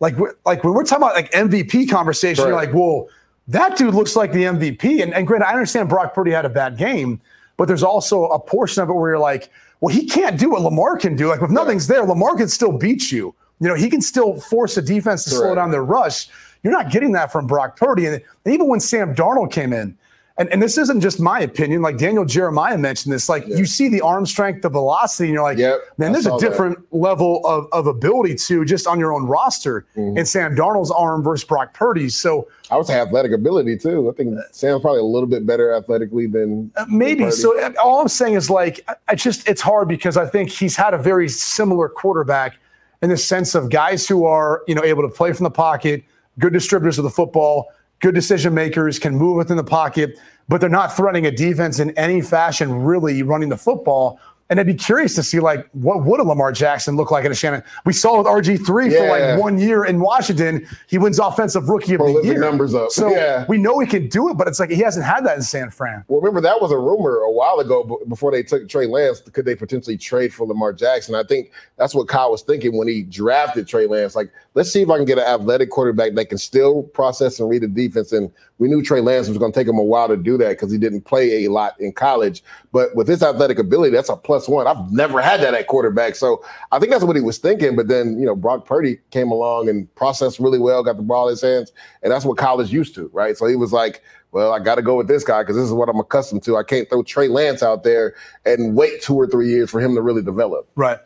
Like, 0.00 0.16
we're, 0.16 0.34
like 0.44 0.64
when 0.64 0.74
we're 0.74 0.82
talking 0.82 1.04
about 1.04 1.14
like 1.14 1.30
MVP 1.30 1.88
conversation, 1.88 2.44
you're 2.44 2.56
like, 2.56 2.72
whoa, 2.72 3.08
that 3.46 3.76
dude 3.76 3.94
looks 3.94 4.16
like 4.16 4.32
the 4.32 4.42
MVP. 4.42 5.00
And, 5.00 5.14
and 5.14 5.26
granted, 5.26 5.46
I 5.46 5.52
understand 5.52 5.88
Brock 5.88 6.12
Purdy 6.12 6.32
had 6.32 6.44
a 6.44 6.48
bad 6.48 6.76
game, 6.76 7.20
but 7.56 7.68
there's 7.68 7.84
also 7.84 8.24
a 8.26 8.40
portion 8.40 8.82
of 8.82 8.88
it 8.88 8.92
where 8.94 9.12
you're 9.12 9.20
like, 9.20 9.50
well, 9.80 9.94
he 9.94 10.04
can't 10.06 10.38
do 10.38 10.50
what 10.50 10.62
Lamar 10.62 10.96
can 10.96 11.14
do. 11.14 11.28
Like 11.28 11.40
if 11.40 11.50
nothing's 11.50 11.86
there, 11.86 12.02
Lamar 12.02 12.36
can 12.36 12.48
still 12.48 12.72
beat 12.72 13.12
you. 13.12 13.32
You 13.60 13.68
know, 13.68 13.76
he 13.76 13.88
can 13.88 14.00
still 14.00 14.40
force 14.40 14.76
a 14.76 14.82
defense 14.82 15.22
to 15.24 15.30
slow 15.30 15.54
down 15.54 15.70
their 15.70 15.84
rush. 15.84 16.28
You're 16.64 16.72
not 16.72 16.90
getting 16.90 17.12
that 17.12 17.30
from 17.30 17.46
Brock 17.46 17.76
Purdy. 17.76 18.06
And, 18.06 18.20
and 18.44 18.54
even 18.54 18.66
when 18.66 18.80
Sam 18.80 19.14
Darnold 19.14 19.52
came 19.52 19.72
in, 19.72 19.96
and, 20.42 20.50
and 20.52 20.62
this 20.62 20.76
isn't 20.76 21.00
just 21.00 21.20
my 21.20 21.40
opinion, 21.40 21.82
like 21.82 21.96
Daniel 21.98 22.24
Jeremiah 22.24 22.76
mentioned 22.76 23.12
this, 23.14 23.28
like 23.28 23.46
you 23.46 23.64
see 23.64 23.88
the 23.88 24.00
arm 24.00 24.26
strength, 24.26 24.62
the 24.62 24.68
velocity, 24.68 25.28
and 25.28 25.34
you're 25.34 25.42
like, 25.42 25.56
Yep, 25.58 25.80
man, 25.98 26.12
there's 26.12 26.26
a 26.26 26.30
saw 26.30 26.38
that. 26.38 26.50
different 26.50 26.78
level 26.92 27.40
of, 27.46 27.66
of 27.72 27.86
ability 27.86 28.34
to 28.34 28.64
just 28.64 28.86
on 28.86 28.98
your 28.98 29.12
own 29.12 29.24
roster 29.24 29.86
Mm-hmm. 29.96 30.18
in 30.18 30.26
Sam 30.26 30.56
Darnold's 30.56 30.90
arm 30.90 31.22
versus 31.22 31.44
Brock 31.46 31.74
Purdy's. 31.74 32.16
So 32.16 32.48
I 32.70 32.76
would 32.76 32.86
say 32.86 32.98
athletic 33.00 33.32
ability 33.32 33.76
too. 33.78 34.10
I 34.10 34.12
think 34.14 34.38
Sam's 34.50 34.80
probably 34.82 35.00
a 35.00 35.04
little 35.04 35.28
bit 35.28 35.46
better 35.46 35.72
athletically 35.74 36.26
than 36.26 36.70
uh, 36.76 36.84
maybe. 36.88 37.24
Purdy. 37.24 37.36
So 37.36 37.60
uh, 37.60 37.72
all 37.82 38.00
I'm 38.00 38.08
saying 38.08 38.34
is 38.34 38.50
like, 38.50 38.86
I 39.08 39.14
just, 39.14 39.48
it's 39.48 39.60
hard 39.60 39.86
because 39.88 40.16
I 40.16 40.26
think 40.26 40.50
he's 40.50 40.74
had 40.76 40.94
a 40.94 40.98
very 40.98 41.28
similar 41.28 41.88
quarterback 41.88 42.56
in 43.02 43.10
the 43.10 43.16
sense 43.16 43.54
of 43.54 43.68
guys 43.70 44.08
who 44.08 44.24
are, 44.24 44.62
you 44.66 44.74
know, 44.74 44.82
able 44.84 45.02
to 45.02 45.08
play 45.08 45.32
from 45.32 45.44
the 45.44 45.50
pocket, 45.50 46.04
good 46.38 46.52
distributors 46.52 46.98
of 46.98 47.04
the 47.04 47.10
football, 47.10 47.66
good 48.00 48.14
decision 48.14 48.54
makers, 48.54 48.98
can 48.98 49.14
move 49.16 49.36
within 49.36 49.56
the 49.56 49.64
pocket, 49.64 50.18
but 50.52 50.60
they're 50.60 50.68
not 50.68 50.94
threatening 50.94 51.24
a 51.24 51.30
defense 51.30 51.78
in 51.78 51.92
any 51.92 52.20
fashion, 52.20 52.84
really 52.84 53.22
running 53.22 53.48
the 53.48 53.56
football. 53.56 54.20
And 54.50 54.60
I'd 54.60 54.66
be 54.66 54.74
curious 54.74 55.14
to 55.14 55.22
see 55.22 55.40
like 55.40 55.66
what 55.72 56.04
would 56.04 56.20
a 56.20 56.24
Lamar 56.24 56.52
Jackson 56.52 56.94
look 56.94 57.10
like 57.10 57.24
in 57.24 57.32
a 57.32 57.34
Shannon? 57.34 57.62
We 57.86 57.94
saw 57.94 58.18
with 58.18 58.26
RG 58.26 58.66
three 58.66 58.90
for 58.94 59.08
like 59.08 59.40
one 59.40 59.58
year 59.58 59.86
in 59.86 59.98
Washington, 59.98 60.68
he 60.88 60.98
wins 60.98 61.18
offensive 61.18 61.70
rookie 61.70 61.94
of 61.94 62.00
the 62.00 62.20
year. 62.22 62.38
numbers 62.38 62.74
up. 62.74 62.90
So 62.90 63.08
Yeah. 63.10 63.46
we 63.48 63.56
know 63.56 63.78
he 63.78 63.86
can 63.86 64.08
do 64.08 64.28
it, 64.28 64.34
but 64.36 64.46
it's 64.48 64.60
like 64.60 64.68
he 64.68 64.82
hasn't 64.82 65.06
had 65.06 65.24
that 65.24 65.36
in 65.38 65.42
San 65.42 65.70
Fran. 65.70 66.04
Well, 66.08 66.20
remember 66.20 66.42
that 66.42 66.60
was 66.60 66.70
a 66.70 66.76
rumor 66.76 67.20
a 67.20 67.32
while 67.32 67.60
ago 67.60 67.98
before 68.08 68.30
they 68.30 68.42
took 68.42 68.68
Trey 68.68 68.86
Lance. 68.86 69.22
Could 69.22 69.46
they 69.46 69.54
potentially 69.54 69.96
trade 69.96 70.34
for 70.34 70.46
Lamar 70.46 70.74
Jackson? 70.74 71.14
I 71.14 71.22
think 71.22 71.50
that's 71.78 71.94
what 71.94 72.08
Kyle 72.08 72.30
was 72.30 72.42
thinking 72.42 72.76
when 72.76 72.88
he 72.88 73.04
drafted 73.04 73.66
Trey 73.66 73.86
Lance. 73.86 74.14
Like, 74.14 74.30
let's 74.54 74.70
see 74.70 74.82
if 74.82 74.90
I 74.90 74.96
can 74.96 75.04
get 75.04 75.18
an 75.18 75.24
athletic 75.24 75.70
quarterback 75.70 76.14
that 76.14 76.26
can 76.26 76.38
still 76.38 76.82
process 76.82 77.40
and 77.40 77.48
read 77.48 77.62
the 77.62 77.68
defense. 77.68 78.12
And 78.12 78.30
we 78.58 78.68
knew 78.68 78.82
Trey 78.82 79.00
Lance 79.00 79.28
was 79.28 79.38
going 79.38 79.52
to 79.52 79.58
take 79.58 79.68
him 79.68 79.78
a 79.78 79.82
while 79.82 80.08
to 80.08 80.16
do 80.16 80.36
that 80.38 80.50
because 80.50 80.70
he 80.70 80.78
didn't 80.78 81.02
play 81.02 81.44
a 81.44 81.50
lot 81.50 81.78
in 81.80 81.92
college. 81.92 82.42
But 82.72 82.94
with 82.94 83.08
his 83.08 83.22
athletic 83.22 83.58
ability, 83.58 83.94
that's 83.94 84.08
a 84.08 84.16
plus 84.16 84.48
one. 84.48 84.66
I've 84.66 84.90
never 84.90 85.20
had 85.20 85.40
that 85.40 85.54
at 85.54 85.66
quarterback. 85.66 86.16
So 86.16 86.44
I 86.70 86.78
think 86.78 86.92
that's 86.92 87.04
what 87.04 87.16
he 87.16 87.22
was 87.22 87.38
thinking. 87.38 87.76
But 87.76 87.88
then, 87.88 88.18
you 88.18 88.26
know, 88.26 88.36
Brock 88.36 88.66
Purdy 88.66 88.98
came 89.10 89.30
along 89.30 89.68
and 89.68 89.92
processed 89.94 90.38
really 90.38 90.58
well, 90.58 90.82
got 90.82 90.96
the 90.96 91.02
ball 91.02 91.28
in 91.28 91.32
his 91.32 91.42
hands. 91.42 91.72
And 92.02 92.12
that's 92.12 92.24
what 92.24 92.38
college 92.38 92.72
used 92.72 92.94
to, 92.96 93.10
right? 93.12 93.36
So 93.36 93.46
he 93.46 93.56
was 93.56 93.72
like, 93.72 94.02
well, 94.32 94.52
I 94.52 94.58
got 94.58 94.76
to 94.76 94.82
go 94.82 94.96
with 94.96 95.08
this 95.08 95.24
guy 95.24 95.42
because 95.42 95.56
this 95.56 95.66
is 95.66 95.72
what 95.72 95.88
I'm 95.88 96.00
accustomed 96.00 96.42
to. 96.44 96.56
I 96.56 96.62
can't 96.62 96.88
throw 96.88 97.02
Trey 97.02 97.28
Lance 97.28 97.62
out 97.62 97.84
there 97.84 98.14
and 98.46 98.74
wait 98.74 99.02
two 99.02 99.14
or 99.14 99.26
three 99.26 99.48
years 99.48 99.70
for 99.70 99.80
him 99.80 99.94
to 99.94 100.00
really 100.00 100.22
develop. 100.22 100.68
Right. 100.74 100.98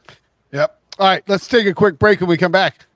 Yep. 0.52 0.80
All 0.98 1.08
right, 1.08 1.22
let's 1.28 1.46
take 1.46 1.66
a 1.66 1.74
quick 1.74 1.98
break 1.98 2.20
when 2.20 2.30
we 2.30 2.38
come 2.38 2.52
back. 2.52 2.86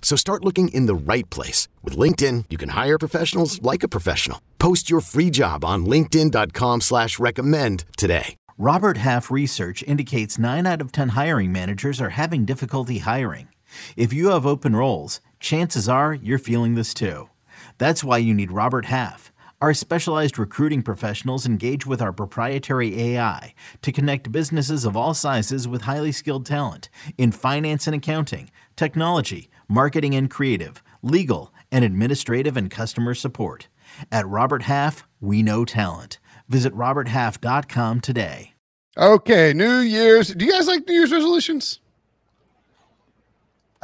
So 0.00 0.16
start 0.16 0.42
looking 0.44 0.68
in 0.68 0.86
the 0.86 0.94
right 0.94 1.28
place. 1.28 1.68
With 1.82 1.98
LinkedIn, 1.98 2.44
you 2.48 2.56
can 2.56 2.70
hire 2.70 2.96
professionals 2.96 3.60
like 3.60 3.82
a 3.82 3.88
professional. 3.88 4.40
Post 4.58 4.88
your 4.88 5.00
free 5.00 5.28
job 5.28 5.64
on 5.64 5.84
linkedin.com 5.84 6.80
slash 6.80 7.18
recommend 7.18 7.84
today. 7.98 8.36
Robert 8.58 8.96
Half 8.96 9.30
research 9.30 9.84
indicates 9.86 10.38
9 10.38 10.66
out 10.66 10.80
of 10.80 10.90
10 10.90 11.10
hiring 11.10 11.52
managers 11.52 12.00
are 12.00 12.10
having 12.10 12.46
difficulty 12.46 12.98
hiring. 12.98 13.48
If 13.96 14.14
you 14.14 14.30
have 14.30 14.46
open 14.46 14.74
roles, 14.74 15.20
chances 15.40 15.90
are 15.90 16.14
you're 16.14 16.38
feeling 16.38 16.74
this 16.74 16.94
too. 16.94 17.28
That's 17.76 18.02
why 18.02 18.16
you 18.16 18.32
need 18.32 18.50
Robert 18.50 18.86
Half. 18.86 19.30
Our 19.60 19.72
specialized 19.74 20.38
recruiting 20.38 20.82
professionals 20.82 21.46
engage 21.46 21.86
with 21.86 22.02
our 22.02 22.12
proprietary 22.12 23.00
AI 23.00 23.54
to 23.82 23.92
connect 23.92 24.32
businesses 24.32 24.84
of 24.84 24.96
all 24.96 25.14
sizes 25.14 25.66
with 25.66 25.82
highly 25.82 26.12
skilled 26.12 26.46
talent 26.46 26.88
in 27.16 27.32
finance 27.32 27.86
and 27.86 27.96
accounting, 27.96 28.50
technology, 28.76 29.48
marketing 29.68 30.14
and 30.14 30.30
creative, 30.30 30.82
legal, 31.02 31.52
and 31.72 31.84
administrative 31.84 32.56
and 32.56 32.70
customer 32.70 33.14
support. 33.14 33.68
At 34.12 34.26
Robert 34.26 34.62
Half, 34.62 35.06
we 35.20 35.42
know 35.42 35.64
talent. 35.64 36.18
Visit 36.48 36.74
RobertHalf.com 36.74 38.00
today. 38.00 38.54
Okay, 38.98 39.52
New 39.52 39.78
Year's. 39.78 40.28
Do 40.28 40.44
you 40.44 40.52
guys 40.52 40.66
like 40.66 40.86
New 40.86 40.94
Year's 40.94 41.12
resolutions? 41.12 41.80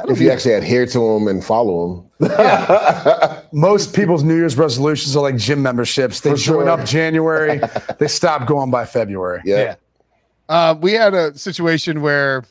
If 0.05 0.19
you 0.19 0.31
actually 0.31 0.55
adhere 0.55 0.85
to 0.87 0.99
them 0.99 1.27
and 1.27 1.43
follow 1.45 2.09
them. 2.19 3.43
Most 3.53 3.95
people's 3.95 4.23
New 4.23 4.35
Year's 4.35 4.57
resolutions 4.57 5.15
are 5.15 5.21
like 5.21 5.37
gym 5.37 5.61
memberships. 5.61 6.19
They 6.19 6.31
For 6.31 6.35
join 6.37 6.65
sure. 6.65 6.69
up 6.69 6.85
January, 6.85 7.61
they 7.99 8.07
stop 8.07 8.47
going 8.47 8.71
by 8.71 8.85
February. 8.85 9.41
Yeah. 9.45 9.75
Uh, 10.49 10.75
we 10.81 10.93
had 10.93 11.13
a 11.13 11.37
situation 11.37 12.01
where, 12.01 12.43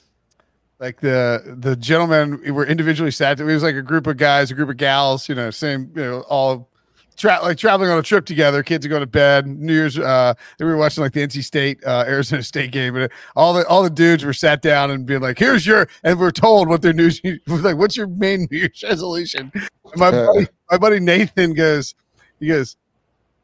like 0.83 1.01
the 1.01 1.57
the 1.61 1.77
gentlemen 1.77 2.53
were 2.53 2.67
individually 2.67 3.13
sat. 3.13 3.39
It 3.39 3.45
was 3.45 3.63
like 3.63 3.77
a 3.77 3.83
group 3.83 4.09
of 4.09 4.17
guys, 4.17 4.51
a 4.51 4.55
group 4.55 4.69
of 4.69 4.77
gals. 4.77 5.29
You 5.29 5.37
know, 5.37 5.51
same. 5.51 5.93
You 5.95 6.03
know, 6.03 6.21
all 6.23 6.69
tra- 7.17 7.39
like 7.41 7.57
traveling 7.57 7.89
on 7.89 7.99
a 7.99 8.03
trip 8.03 8.27
together. 8.27 8.65
Kids 8.65 8.85
are 8.85 8.89
going 8.89 9.01
to 9.01 9.07
bed. 9.07 9.47
New 9.47 9.73
Year's. 9.73 9.97
Uh, 9.97 10.35
we 10.59 10.67
were 10.67 10.77
watching 10.77 11.05
like 11.05 11.13
the 11.13 11.21
NC 11.21 11.45
State 11.45 11.83
uh, 11.85 12.05
Arizona 12.09 12.43
State 12.43 12.73
game, 12.73 12.97
and 12.97 13.11
all 13.37 13.55
the 13.55 13.65
all 13.69 13.85
the 13.85 13.91
dudes 13.91 14.25
were 14.25 14.33
sat 14.33 14.61
down 14.61 14.91
and 14.91 15.07
being 15.07 15.21
like, 15.21 15.39
"Here's 15.39 15.65
your," 15.65 15.89
and 16.03 16.19
we're 16.19 16.33
told 16.33 16.69
what 16.69 16.83
their 16.83 16.93
news. 16.93 17.21
Like, 17.47 17.77
what's 17.77 17.97
your 17.97 18.09
main 18.09 18.49
New 18.51 18.59
Year's 18.59 18.83
resolution? 18.89 19.53
And 19.55 19.69
my 19.97 20.11
buddy, 20.11 20.49
my 20.69 20.79
buddy 20.79 20.99
Nathan 20.99 21.55
goes, 21.55 21.95
he 22.41 22.49
goes, 22.49 22.77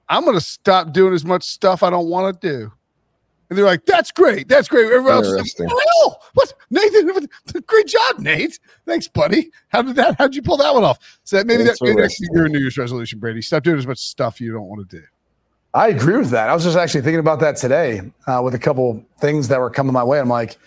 I'm 0.08 0.24
going 0.24 0.36
to 0.36 0.40
stop 0.40 0.92
doing 0.92 1.14
as 1.14 1.24
much 1.24 1.44
stuff 1.44 1.84
I 1.84 1.90
don't 1.90 2.08
want 2.08 2.40
to 2.40 2.48
do. 2.48 2.72
And 3.48 3.58
they're 3.58 3.64
like, 3.64 3.86
"That's 3.86 4.10
great, 4.10 4.48
that's 4.48 4.68
great." 4.68 4.86
Everyone 4.86 5.12
else, 5.12 5.26
is 5.26 5.32
like, 5.32 5.38
Interesting. 5.38 5.68
"Oh, 5.70 6.16
what, 6.34 6.52
Nathan? 6.70 7.28
Great 7.66 7.86
job, 7.86 8.18
Nate. 8.18 8.58
Thanks, 8.86 9.08
buddy. 9.08 9.50
How 9.68 9.82
did 9.82 9.96
that? 9.96 10.16
How'd 10.18 10.34
you 10.34 10.42
pull 10.42 10.58
that 10.58 10.74
one 10.74 10.84
off? 10.84 10.98
So 11.24 11.36
that 11.36 11.46
maybe 11.46 11.64
that 11.64 11.78
maybe 11.80 12.00
that's 12.00 12.20
your 12.32 12.48
New 12.48 12.58
Year's 12.58 12.76
resolution, 12.76 13.18
Brady. 13.18 13.40
Stop 13.42 13.62
doing 13.62 13.78
as 13.78 13.86
much 13.86 13.98
stuff 13.98 14.40
you 14.40 14.52
don't 14.52 14.66
want 14.66 14.88
to 14.88 14.96
do. 14.98 15.04
I 15.74 15.88
agree 15.88 16.16
with 16.16 16.30
that. 16.30 16.48
I 16.48 16.54
was 16.54 16.64
just 16.64 16.76
actually 16.76 17.02
thinking 17.02 17.20
about 17.20 17.40
that 17.40 17.56
today 17.56 18.00
uh, 18.26 18.40
with 18.42 18.54
a 18.54 18.58
couple 18.58 19.04
things 19.20 19.48
that 19.48 19.60
were 19.60 19.70
coming 19.70 19.92
my 19.92 20.02
way. 20.02 20.18
I'm 20.18 20.28
like, 20.28 20.58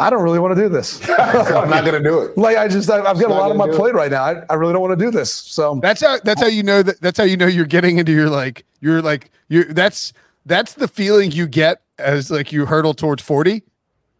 I 0.00 0.10
don't 0.10 0.22
really 0.22 0.38
want 0.38 0.56
to 0.56 0.60
do 0.60 0.68
this. 0.68 1.00
I'm 1.08 1.70
not 1.70 1.84
going 1.84 2.02
to 2.02 2.02
do 2.02 2.20
it. 2.20 2.36
like 2.36 2.56
I 2.56 2.66
just, 2.66 2.90
I, 2.90 2.98
I've 2.98 3.20
got 3.20 3.30
a 3.30 3.34
lot 3.34 3.50
on 3.50 3.56
my 3.56 3.66
gonna 3.66 3.72
do 3.72 3.78
plate 3.78 3.94
right 3.94 4.10
now. 4.10 4.24
I, 4.24 4.42
I 4.50 4.54
really 4.54 4.72
don't 4.72 4.82
want 4.82 4.98
to 4.98 5.04
do 5.04 5.10
this. 5.10 5.32
So 5.32 5.78
That's 5.80 6.00
how. 6.00 6.18
That's 6.24 6.40
how 6.40 6.48
you 6.48 6.62
know 6.62 6.82
that. 6.82 7.00
That's 7.00 7.18
how 7.18 7.24
you 7.24 7.36
know 7.36 7.46
you're 7.46 7.66
getting 7.66 7.98
into 7.98 8.12
your 8.12 8.28
like. 8.28 8.64
You're 8.80 9.02
like. 9.02 9.30
You're. 9.48 9.64
That's 9.64 10.12
that's 10.46 10.74
the 10.74 10.88
feeling 10.88 11.30
you 11.32 11.46
get 11.46 11.82
as 12.00 12.30
like 12.30 12.52
you 12.52 12.66
hurdle 12.66 12.94
towards 12.94 13.22
forty. 13.22 13.62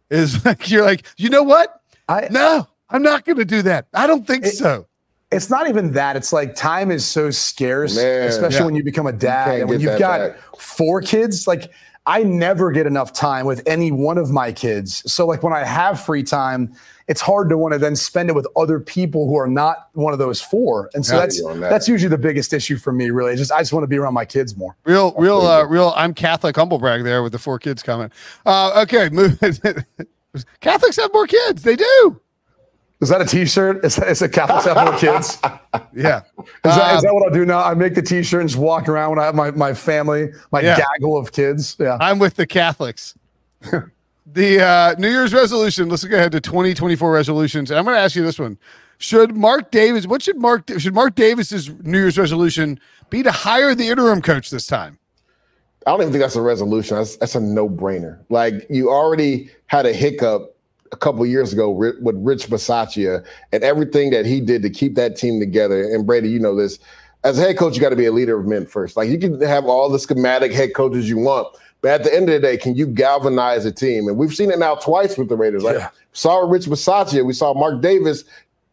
Is 0.09 0.43
like 0.45 0.69
you're 0.69 0.83
like 0.85 1.05
you 1.17 1.29
know 1.29 1.43
what? 1.43 1.81
I, 2.09 2.27
No, 2.31 2.67
I'm 2.89 3.01
not 3.03 3.25
going 3.25 3.37
to 3.37 3.45
do 3.45 3.61
that. 3.63 3.87
I 3.93 4.07
don't 4.07 4.27
think 4.27 4.45
It- 4.45 4.51
so. 4.55 4.87
it's 5.31 5.49
not 5.49 5.69
even 5.69 5.93
that. 5.93 6.15
It's 6.17 6.33
like 6.33 6.55
time 6.55 6.91
is 6.91 7.05
so 7.05 7.31
scarce, 7.31 7.95
Man. 7.95 8.27
especially 8.27 8.57
Yeah. 8.59 8.65
when 8.65 8.75
you 8.75 8.83
become 8.83 9.07
a 9.07 9.13
dad 9.13 9.61
and 9.61 9.69
when 9.69 9.79
you've 9.79 9.97
got 9.99 10.19
back. 10.19 10.37
four 10.57 11.01
kids. 11.01 11.47
Like 11.47 11.71
I 12.07 12.23
never 12.23 12.71
get 12.71 12.87
enough 12.87 13.13
time 13.13 13.45
with 13.45 13.61
any 13.67 13.91
one 13.91 14.17
of 14.17 14.31
my 14.31 14.51
kids. 14.51 15.03
So 15.11 15.27
like 15.27 15.43
when 15.43 15.53
I 15.53 15.63
have 15.63 16.03
free 16.03 16.23
time, 16.23 16.73
it's 17.07 17.21
hard 17.21 17.47
to 17.49 17.57
want 17.59 17.73
to 17.73 17.77
then 17.77 17.95
spend 17.95 18.29
it 18.29 18.33
with 18.33 18.47
other 18.55 18.79
people 18.79 19.27
who 19.27 19.35
are 19.35 19.47
not 19.47 19.89
one 19.93 20.11
of 20.11 20.17
those 20.17 20.41
four. 20.41 20.89
And 20.95 21.05
so 21.05 21.13
Yeah. 21.15 21.19
that's 21.21 21.43
that. 21.43 21.59
that's 21.59 21.87
usually 21.87 22.09
the 22.09 22.17
biggest 22.17 22.53
issue 22.53 22.77
for 22.77 22.91
me. 22.91 23.11
Really, 23.11 23.35
just 23.35 23.51
I 23.51 23.59
just 23.59 23.71
want 23.71 23.83
to 23.83 23.87
be 23.87 23.97
around 23.97 24.15
my 24.15 24.25
kids 24.25 24.57
more. 24.57 24.75
Real, 24.83 25.13
real, 25.15 25.41
uh, 25.41 25.63
real. 25.65 25.93
I'm 25.95 26.13
Catholic 26.15 26.55
humble 26.55 26.79
brag 26.79 27.03
there 27.03 27.21
with 27.21 27.33
the 27.33 27.39
four 27.39 27.59
kids 27.59 27.83
comment. 27.83 28.11
Uh, 28.47 28.83
okay. 28.83 29.09
Catholics 30.61 30.95
have 30.95 31.13
more 31.13 31.27
kids. 31.27 31.61
They 31.61 31.75
do. 31.75 32.19
Is 33.01 33.09
that 33.09 33.19
a 33.21 33.25
T-shirt? 33.25 33.83
Is 33.83 33.95
that, 33.95 34.09
is 34.09 34.21
it 34.21 34.31
Catholics 34.31 34.65
have 34.65 34.77
more 34.77 34.97
kids? 34.97 35.39
Yeah. 35.93 36.21
Is, 36.39 36.45
that, 36.63 36.95
is 36.95 36.97
Um, 36.97 37.01
that 37.03 37.13
what 37.13 37.23
I'll 37.23 37.33
do 37.33 37.45
now? 37.45 37.63
I 37.63 37.73
make 37.73 37.95
the 37.95 38.01
T-shirt 38.01 38.41
and 38.41 38.49
just 38.49 38.59
walk 38.61 38.87
around 38.87 39.09
when 39.11 39.19
I 39.19 39.25
have 39.25 39.35
my, 39.35 39.51
my 39.51 39.73
family, 39.73 40.29
my 40.51 40.61
Yeah. 40.61 40.77
gaggle 40.77 41.17
of 41.17 41.31
kids. 41.31 41.75
Yeah. 41.79 41.97
I'm 41.99 42.19
with 42.19 42.35
the 42.35 42.45
Catholics. 42.45 43.15
the 44.25 44.61
uh, 44.63 44.95
New 44.97 45.09
Year's 45.09 45.33
resolution. 45.33 45.89
Let's 45.89 46.03
look 46.03 46.11
ahead 46.13 46.31
to 46.33 46.41
2024 46.41 47.11
resolutions. 47.11 47.71
And 47.71 47.77
I'm 47.79 47.85
going 47.85 47.95
to 47.95 48.01
ask 48.01 48.15
you 48.15 48.23
this 48.23 48.37
one: 48.39 48.57
Should 48.97 49.35
Mark 49.35 49.71
Davis? 49.71 50.05
What 50.07 50.21
should 50.21 50.37
Mark? 50.37 50.69
Should 50.77 50.93
Mark 50.93 51.15
Davis's 51.15 51.69
New 51.83 51.97
Year's 51.99 52.17
resolution 52.17 52.79
be 53.09 53.23
to 53.23 53.31
hire 53.31 53.73
the 53.75 53.87
interim 53.87 54.21
coach 54.21 54.49
this 54.49 54.67
time? 54.67 54.97
I 55.87 55.91
don't 55.91 56.01
even 56.01 56.13
think 56.13 56.21
that's 56.21 56.35
a 56.35 56.41
resolution. 56.41 56.97
That's, 56.97 57.17
that's 57.17 57.35
a 57.35 57.39
no 57.39 57.67
brainer. 57.67 58.19
Like 58.29 58.67
you 58.69 58.89
already 58.89 59.49
had 59.67 59.85
a 59.85 59.93
hiccup 59.93 60.55
a 60.91 60.97
couple 60.97 61.25
years 61.25 61.53
ago 61.53 61.69
with 61.69 62.15
Rich 62.17 62.47
Bisaccia 62.47 63.23
and 63.51 63.63
everything 63.63 64.09
that 64.11 64.25
he 64.25 64.41
did 64.41 64.61
to 64.63 64.69
keep 64.69 64.95
that 64.95 65.15
team 65.15 65.39
together. 65.39 65.83
And 65.83 66.05
Brady, 66.05 66.29
you 66.29 66.39
know 66.39 66.55
this. 66.55 66.79
As 67.23 67.37
a 67.37 67.41
head 67.41 67.57
coach, 67.57 67.75
you 67.75 67.81
got 67.81 67.89
to 67.89 67.95
be 67.95 68.05
a 68.05 68.11
leader 68.11 68.39
of 68.39 68.45
men 68.47 68.65
first. 68.65 68.97
Like 68.97 69.09
you 69.09 69.17
can 69.19 69.39
have 69.41 69.65
all 69.65 69.89
the 69.89 69.99
schematic 69.99 70.51
head 70.51 70.73
coaches 70.73 71.07
you 71.07 71.17
want, 71.17 71.47
but 71.81 71.91
at 71.91 72.03
the 72.03 72.13
end 72.13 72.29
of 72.29 72.33
the 72.33 72.39
day, 72.39 72.57
can 72.57 72.75
you 72.75 72.87
galvanize 72.87 73.63
a 73.65 73.71
team? 73.71 74.07
And 74.07 74.17
we've 74.17 74.33
seen 74.33 74.51
it 74.51 74.59
now 74.59 74.75
twice 74.75 75.17
with 75.17 75.29
the 75.29 75.37
Raiders. 75.37 75.63
Like 75.63 75.77
Yeah. 75.77 75.89
saw 76.13 76.39
Rich 76.39 76.65
Bisaccia, 76.65 77.23
we 77.25 77.33
saw 77.33 77.53
Mark 77.53 77.81
Davis 77.81 78.23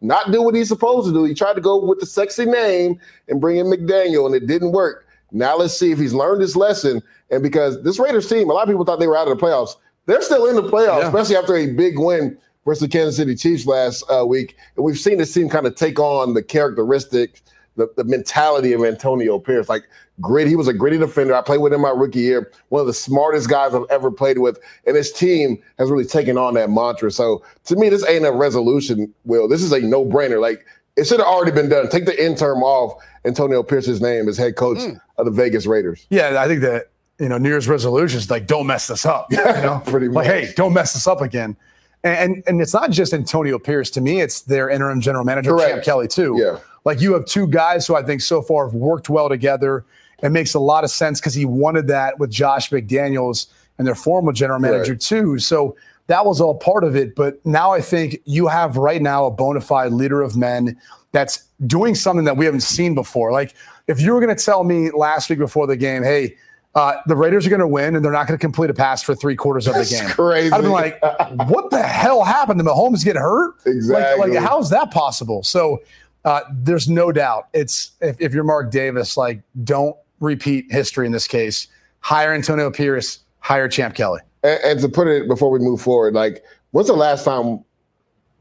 not 0.01 0.31
do 0.33 0.43
what 0.43 0.55
he's 0.55 0.69
supposed 0.69 1.09
to 1.09 1.13
do. 1.13 1.25
He 1.25 1.35
tried 1.35 1.55
to 1.55 1.61
go 1.61 1.85
with 1.85 2.01
the 2.01 2.07
sexy 2.07 2.45
name 2.47 2.99
and 3.29 3.41
bring 3.41 3.59
in 3.59 3.67
McDaniel, 3.67 4.27
and 4.27 4.35
it 4.35 4.47
didn't 4.47 4.73
work. 4.73 5.07
Now 5.31 5.57
let's 5.57 5.77
see 5.77 5.93
if 5.93 5.99
he's 5.99 6.15
learned 6.15 6.41
his 6.41 6.57
lesson. 6.57 7.03
And 7.31 7.43
because 7.43 7.83
this 7.83 7.99
Raiders 7.99 8.29
team, 8.29 8.49
a 8.49 8.53
lot 8.53 8.63
of 8.63 8.69
people 8.69 8.85
thought 8.85 8.99
they 9.01 9.07
were 9.09 9.17
out 9.17 9.29
of 9.29 9.39
the 9.39 9.45
playoffs. 9.45 9.77
They're 10.09 10.23
still 10.23 10.47
in 10.47 10.57
the 10.57 10.63
playoffs, 10.63 11.03
Yeah. 11.03 11.07
especially 11.09 11.37
after 11.37 11.55
a 11.55 11.67
big 11.67 11.99
win 11.99 12.37
versus 12.65 12.81
the 12.81 12.89
Kansas 12.89 13.17
City 13.17 13.37
Chiefs 13.37 13.67
last 13.67 14.03
uh, 14.11 14.25
week. 14.27 14.57
And 14.75 14.85
we've 14.85 14.99
seen 14.99 15.19
this 15.19 15.33
team 15.33 15.49
kind 15.51 15.67
of 15.67 15.75
take 15.77 16.01
on 16.01 16.33
the 16.33 16.43
characteristics, 16.43 17.43
the, 17.77 17.89
the 17.97 18.05
mentality 18.05 18.73
of 18.73 18.83
Antonio 18.83 19.39
Pierce. 19.39 19.69
Like 19.69 19.85
grit, 20.21 20.49
he 20.49 20.57
was 20.57 20.67
a 20.67 20.73
gritty 20.73 20.97
defender. 20.97 21.35
I 21.35 21.43
played 21.43 21.61
with 21.61 21.75
him 21.75 21.83
my 21.83 21.91
rookie 21.91 22.21
year. 22.21 22.51
One 22.71 22.81
of 22.81 22.87
the 22.87 22.95
smartest 22.95 23.51
guys 23.51 23.75
I've 23.75 23.85
ever 23.91 24.11
played 24.11 24.39
with. 24.39 24.59
And 24.87 24.97
his 24.97 25.13
team 25.13 25.63
has 25.79 25.91
really 25.91 26.07
taken 26.07 26.39
on 26.39 26.55
that 26.55 26.71
mantra. 26.71 27.11
So 27.11 27.45
to 27.67 27.77
me, 27.77 27.91
this 27.91 28.07
ain't 28.09 28.25
a 28.25 28.33
resolution, 28.33 29.13
Will. 29.27 29.47
This 29.47 29.63
is 29.63 29.73
a 29.73 29.81
no-brainer. 29.81 30.41
Like 30.41 30.65
it 30.97 31.07
should 31.07 31.21
have 31.21 31.29
already 31.29 31.53
been 31.53 31.69
done. 31.69 31.89
Take 31.91 32.07
the 32.07 32.25
interim 32.25 32.63
off 32.63 33.01
Antonio 33.25 33.63
Pierce's 33.63 34.01
name 34.01 34.29
as 34.29 34.37
head 34.39 34.57
coach 34.57 34.79
of 35.19 35.27
the 35.27 35.31
Vegas 35.31 35.67
Raiders. 35.67 36.07
Yeah, 36.11 36.43
I 36.43 36.49
think 36.49 36.63
that 36.63 36.87
you 37.19 37.29
know 37.29 37.39
New 37.39 37.49
Year's 37.49 37.69
resolutions 37.69 38.31
like 38.31 38.47
don't 38.47 38.67
mess 38.67 38.87
this 38.87 39.05
up. 39.07 39.29
You 39.33 39.37
know, 39.39 39.83
Pretty 39.87 40.09
like 40.09 40.27
hey, 40.27 40.53
don't 40.57 40.73
mess 40.73 40.93
this 40.93 41.07
up 41.07 41.21
again. 41.21 41.57
And, 42.05 42.35
and 42.35 42.45
and 42.47 42.61
it's 42.63 42.73
not 42.75 42.91
just 42.91 43.13
Antonio 43.13 43.59
Pierce. 43.59 43.91
To 43.91 44.01
me, 44.01 44.21
it's 44.21 44.43
their 44.43 44.71
interim 44.71 45.01
general 45.01 45.25
manager 45.25 45.51
Correct. 45.51 45.71
Champ 45.73 45.85
Kelly 45.85 46.09
too. 46.09 46.37
Yeah. 46.41 46.59
like 46.85 47.01
you 47.01 47.13
have 47.15 47.25
two 47.25 47.47
guys 47.49 47.87
who 47.87 47.97
I 47.97 48.03
think 48.03 48.21
so 48.21 48.41
far 48.43 48.67
have 48.67 48.75
worked 48.75 49.09
well 49.11 49.29
together. 49.29 49.85
It 50.23 50.31
makes 50.31 50.55
a 50.55 50.61
lot 50.61 50.85
of 50.85 50.91
sense 50.91 51.21
because 51.21 51.35
he 51.35 51.45
wanted 51.45 51.87
that 51.89 52.19
with 52.19 52.31
Josh 52.31 52.71
McDaniels 52.71 53.47
and 53.79 53.87
their 53.87 53.95
former 53.95 54.33
general 54.33 54.59
manager 54.59 54.93
Right. 54.93 55.01
too. 55.01 55.39
So 55.39 55.77
that 56.09 56.25
was 56.25 56.41
all 56.41 56.55
part 56.57 56.83
of 56.85 56.97
it. 56.97 57.15
But 57.15 57.45
now 57.47 57.73
I 57.73 57.81
think 57.81 58.19
you 58.25 58.47
have 58.49 58.77
right 58.77 59.01
now 59.03 59.27
a 59.27 59.31
bona 59.31 59.61
fide 59.61 59.93
leader 59.93 60.23
of 60.23 60.37
men 60.37 60.77
that's 61.13 61.45
doing 61.67 61.95
something 61.95 62.25
that 62.25 62.37
we 62.37 62.45
haven't 62.45 62.63
seen 62.63 62.95
before. 62.95 63.31
Like 63.33 63.55
if 63.89 64.01
you 64.01 64.13
were 64.13 64.21
going 64.21 64.35
to 64.35 64.45
tell 64.45 64.65
me 64.65 64.91
last 64.91 65.31
week 65.31 65.39
before 65.39 65.67
the 65.67 65.77
game, 65.77 66.03
hey, 66.03 66.37
uh, 66.79 67.01
the 67.07 67.17
Raiders 67.17 67.45
are 67.45 67.51
going 67.51 67.59
to 67.61 67.67
win 67.67 67.97
and 67.97 68.05
they're 68.05 68.13
not 68.13 68.29
going 68.29 68.39
to 68.39 68.41
complete 68.41 68.71
a 68.71 68.75
pass 68.75 69.03
for 69.03 69.13
three 69.15 69.35
quarters 69.35 69.67
of 69.67 69.75
the 69.75 69.81
That's 69.81 70.01
game. 70.01 70.09
crazy. 70.11 70.53
I'd 70.53 70.63
be 70.63 70.69
like, 70.69 71.03
what 71.49 71.71
the 71.71 71.83
hell 71.83 72.23
happened? 72.23 72.61
Did 72.61 72.67
Mahomes 72.67 73.05
get 73.05 73.17
hurt? 73.17 73.55
Exactly. 73.67 74.21
Like, 74.21 74.35
like 74.35 74.49
how 74.49 74.61
is 74.61 74.71
that 74.71 74.93
possible? 74.93 75.43
So 75.43 75.83
uh, 76.25 76.43
there's 76.53 76.89
no 76.89 77.11
doubt. 77.11 77.49
It's 77.53 77.93
if, 78.01 78.21
if 78.21 78.33
you're 78.33 78.45
Mark 78.45 78.71
Davis, 78.71 79.17
like 79.17 79.43
don't 79.65 79.97
repeat 80.21 80.67
history 80.71 81.05
in 81.07 81.13
this 81.13 81.27
case. 81.27 81.67
Hire 82.01 82.33
Antonio 82.33 82.71
Pierce, 82.71 83.21
hire 83.41 83.69
Champ 83.69 83.97
Kelly. 83.97 84.21
and, 84.45 84.61
and 84.63 84.81
to 84.81 84.89
put 84.89 85.09
it 85.09 85.27
before 85.27 85.51
we 85.51 85.59
move 85.59 85.81
forward, 85.81 86.15
like 86.15 86.45
when's 86.71 86.87
the 86.87 86.93
last 86.95 87.25
time 87.25 87.65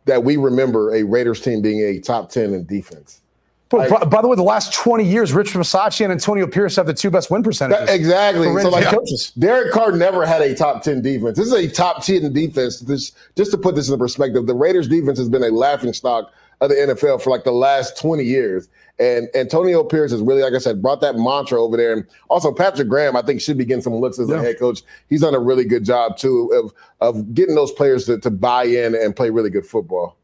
that 0.06 0.24
we 0.24 0.38
remember 0.38 0.94
a 0.94 1.02
Raiders 1.04 1.42
team 1.42 1.62
being 1.62 1.82
a 1.82 2.00
top 2.00 2.30
ten 2.30 2.54
in 2.54 2.66
defense? 2.66 3.22
But 3.70 3.90
by, 3.90 4.06
by 4.06 4.22
the 4.22 4.28
way, 4.28 4.36
the 4.36 4.44
last 4.44 4.74
20 4.74 5.04
years, 5.04 5.34
Rich 5.34 5.52
Bisaccia 5.52 6.06
and 6.06 6.12
Antonio 6.14 6.48
Pierce 6.48 6.78
have 6.78 6.86
the 6.86 6.94
two 6.94 7.10
best 7.10 7.30
win 7.30 7.44
percentages. 7.44 7.86
That- 7.86 7.94
exactly. 7.94 8.48
So 8.62 8.70
like 8.70 8.86
coaches. 8.86 9.32
Derek 9.40 9.74
Carr 9.74 9.92
never 9.92 10.26
had 10.26 10.42
a 10.42 10.56
top 10.56 10.84
ten 10.84 11.02
defense. 11.02 11.38
This 11.38 11.48
is 11.48 11.54
a 11.54 11.70
top 11.70 12.04
ten 12.04 12.32
defense. 12.32 12.80
This 12.80 13.12
just 13.36 13.52
to 13.52 13.58
put 13.58 13.76
this 13.76 13.90
in 13.90 14.00
perspective, 14.00 14.46
the 14.46 14.56
Raiders 14.56 14.88
defense 14.88 15.18
has 15.18 15.30
been 15.30 15.44
a 15.44 15.50
laughing 15.50 15.92
stock 15.94 16.32
of 16.62 16.70
the 16.70 16.76
NFL 16.76 17.22
for 17.22 17.30
like 17.30 17.44
the 17.44 17.52
last 17.52 18.00
20 18.00 18.24
years. 18.24 18.68
And 19.00 19.28
Antonio 19.36 19.84
Pierce 19.84 20.12
has 20.12 20.22
really, 20.22 20.42
like 20.42 20.54
I 20.54 20.58
said, 20.58 20.82
brought 20.82 21.02
that 21.02 21.16
mantra 21.16 21.62
over 21.62 21.78
there. 21.78 21.94
And 21.94 22.06
also 22.30 22.52
Patrick 22.52 22.88
Graham, 22.88 23.16
I 23.16 23.22
think, 23.22 23.42
should 23.42 23.58
be 23.58 23.66
getting 23.66 23.84
some 23.84 23.94
looks 23.94 24.18
as 24.18 24.30
yeah. 24.30 24.38
a 24.38 24.42
head 24.42 24.58
coach. 24.58 24.82
He's 25.08 25.22
done 25.22 25.36
a 25.36 25.40
really 25.40 25.66
good 25.66 25.86
job 25.86 26.18
too 26.18 26.52
of 26.54 26.74
of 27.00 27.34
getting 27.36 27.54
those 27.54 27.72
players 27.72 28.06
to, 28.06 28.20
to 28.20 28.32
buy 28.32 28.64
in 28.64 28.96
and 28.96 29.16
play 29.16 29.30
really 29.30 29.52
good 29.52 29.68
football. 29.68 30.18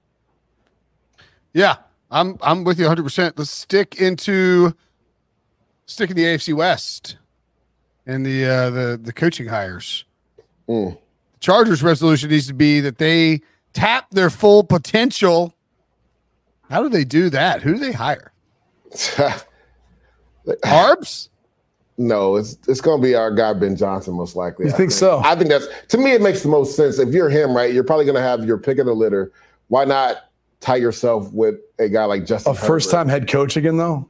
Yeah, 1.54 1.76
I'm 2.14 2.38
I'm 2.42 2.64
with 2.64 2.78
you 2.80 2.86
100. 2.86 3.04
percent 3.04 3.38
Let's 3.38 3.50
stick 3.50 4.00
into 4.00 4.74
stick 5.86 6.12
in 6.12 6.16
the 6.16 6.24
AFC 6.24 6.54
West 6.54 7.18
and 8.06 8.26
the 8.26 8.46
uh, 8.46 8.70
the 8.70 9.00
the 9.02 9.12
coaching 9.12 9.48
hires. 9.48 10.06
Mm. 10.70 10.98
Chargers 11.40 11.84
resolution 11.84 12.30
needs 12.30 12.48
to 12.48 12.54
be 12.54 12.80
that 12.80 13.00
they 13.00 13.42
tap 13.74 14.10
their 14.12 14.30
full 14.30 14.64
potential. 14.64 15.54
How 16.70 16.84
do 16.84 16.90
they 16.90 17.04
do 17.04 17.30
that? 17.32 17.62
Who 17.64 17.74
do 17.74 17.80
they 17.80 17.92
hire? 17.92 18.32
Harbs? 20.64 21.30
No, 21.98 22.36
it's 22.36 22.58
it's 22.68 22.82
gonna 22.82 23.02
be 23.02 23.16
our 23.16 23.32
guy 23.32 23.54
Ben 23.54 23.76
Johnson 23.76 24.14
most 24.14 24.36
likely. 24.36 24.66
You 24.66 24.72
think, 24.72 24.78
think, 24.78 24.92
so? 24.92 25.20
I 25.24 25.36
think 25.36 25.50
that's 25.50 25.68
to 25.90 25.98
me 25.98 26.12
it 26.12 26.22
makes 26.22 26.44
the 26.44 26.50
most 26.50 26.76
sense. 26.76 27.00
If 27.00 27.10
you're 27.10 27.30
him, 27.30 27.56
right, 27.56 27.74
you're 27.74 27.84
probably 27.84 28.06
gonna 28.06 28.22
have 28.22 28.46
your 28.46 28.60
pick 28.60 28.78
of 28.78 28.86
the 28.86 28.94
litter. 28.94 29.32
Why 29.68 29.86
not 29.86 30.18
tie 30.64 30.78
yourself 30.78 31.32
with 31.34 31.56
a 31.80 31.90
guy 31.90 32.06
like 32.06 32.26
Justin? 32.26 32.52
A 32.52 32.56
first 32.56 32.90
time 32.90 33.08
head 33.08 33.30
coach 33.30 33.58
again 33.58 33.78
though? 33.78 34.08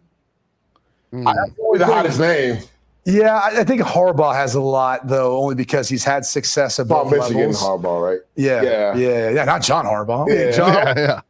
Mm. 1.12 1.28
I, 1.28 1.34
that's 1.34 1.80
the 1.80 1.86
hottest 1.86 2.20
name. 2.20 2.60
Yeah, 3.06 3.42
I 3.44 3.66
think 3.66 3.82
Harbaugh 3.82 4.34
has 4.34 4.56
a 4.56 4.62
lot 4.62 5.08
though, 5.08 5.38
only 5.38 5.56
because 5.56 5.90
he's 5.90 6.06
had 6.06 6.26
success 6.26 6.80
at 6.80 6.88
both 6.88 7.12
Michigan 7.12 7.52
levels. 7.52 7.62
Harbaugh, 7.62 8.02
right? 8.02 8.20
Yeah, 8.36 8.62
yeah, 8.62 8.96
yeah, 8.96 9.30
yeah. 9.30 9.44
Not 9.44 9.62
John 9.62 9.86
Harbaugh. 9.86 10.30
Yeah, 10.30 10.52
John, 10.52 10.74
yeah, 10.74 10.94
yeah. 10.98 11.22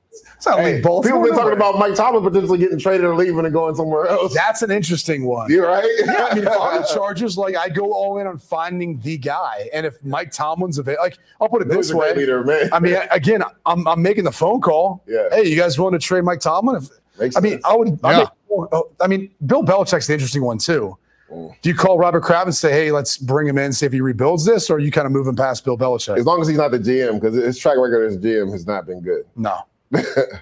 It's 0.46 0.58
hey, 0.58 0.78
people 0.78 1.02
have 1.02 1.24
been 1.24 1.34
talking 1.34 1.54
about 1.54 1.78
Mike 1.80 1.96
Tomlin 1.96 2.24
potentially 2.24 2.58
getting 2.58 2.80
traded 2.80 3.06
or 3.06 3.16
leaving 3.16 3.40
and 3.40 3.54
going 3.54 3.76
somewhere 3.76 4.08
else. 4.08 4.34
That's 4.34 4.62
an 4.62 4.72
interesting 4.72 5.26
one. 5.26 5.50
You're 5.50 5.68
right. 5.68 5.88
yeah, 6.06 6.28
I 6.32 6.36
mean, 6.36 6.44
if 6.46 6.54
I'm 6.60 6.82
the 6.82 6.88
Chargers, 6.94 7.38
like 7.38 7.56
I 7.56 7.70
go 7.70 7.94
all 7.94 8.18
in 8.20 8.28
on 8.28 8.38
finding 8.38 9.00
the 9.00 9.18
guy, 9.18 9.70
and 9.74 9.86
if 9.86 10.04
Mike 10.04 10.32
Tomlin's 10.32 10.78
available, 10.78 11.04
like 11.04 11.18
I'll 11.40 11.50
put 11.50 11.62
it 11.62 11.68
this 11.70 11.94
way, 11.94 12.14
leader, 12.16 12.44
man. 12.44 12.70
I 12.72 12.80
mean, 12.80 12.98
again, 13.12 13.44
I'm, 13.66 13.88
I'm 13.88 14.02
making 14.02 14.24
the 14.24 14.32
phone 14.32 14.62
call. 14.62 15.04
Yeah. 15.08 15.30
Hey, 15.32 15.48
you 15.48 15.56
guys 15.56 15.80
want 15.80 15.94
to 15.94 16.00
trade 16.00 16.24
Mike 16.24 16.40
Tomlin? 16.40 16.76
If, 16.78 16.90
Makes 17.20 17.38
I 17.38 17.42
mean, 17.42 17.52
sense. 17.54 17.66
I 17.66 17.76
would. 17.76 17.88
Yeah. 18.04 18.10
I 18.10 18.18
mean, 18.18 18.28
Oh, 18.56 18.90
I 19.02 19.08
mean, 19.08 19.32
Bill 19.46 19.64
Belichick's 19.64 20.08
the 20.08 20.14
interesting 20.14 20.44
one 20.44 20.58
too. 20.58 20.98
Mm. 21.32 21.56
Do 21.62 21.70
you 21.70 21.76
call 21.76 21.98
Robert 21.98 22.22
Kraft 22.22 22.46
and 22.46 22.56
say, 22.56 22.72
"Hey, 22.72 22.92
let's 22.92 23.18
bring 23.18 23.48
him 23.48 23.58
in, 23.58 23.74
see 23.74 23.86
if 23.86 23.92
he 23.92 24.02
rebuilds 24.02 24.46
this," 24.46 24.70
or 24.70 24.76
are 24.76 24.80
you 24.80 24.92
kind 24.92 25.08
of 25.08 25.12
moving 25.12 25.36
past 25.36 25.66
Bill 25.66 25.78
Belichick? 25.78 26.18
As 26.20 26.26
long 26.26 26.40
as 26.42 26.48
he's 26.48 26.58
not 26.58 26.70
the 26.72 26.78
GM, 26.80 27.20
because 27.20 27.36
his 27.36 27.58
track 27.58 27.78
record 27.78 28.06
as 28.06 28.18
GM 28.18 28.52
has 28.52 28.68
not 28.68 28.86
been 28.86 29.02
good. 29.02 29.26
No, 29.36 29.58
it 29.94 30.42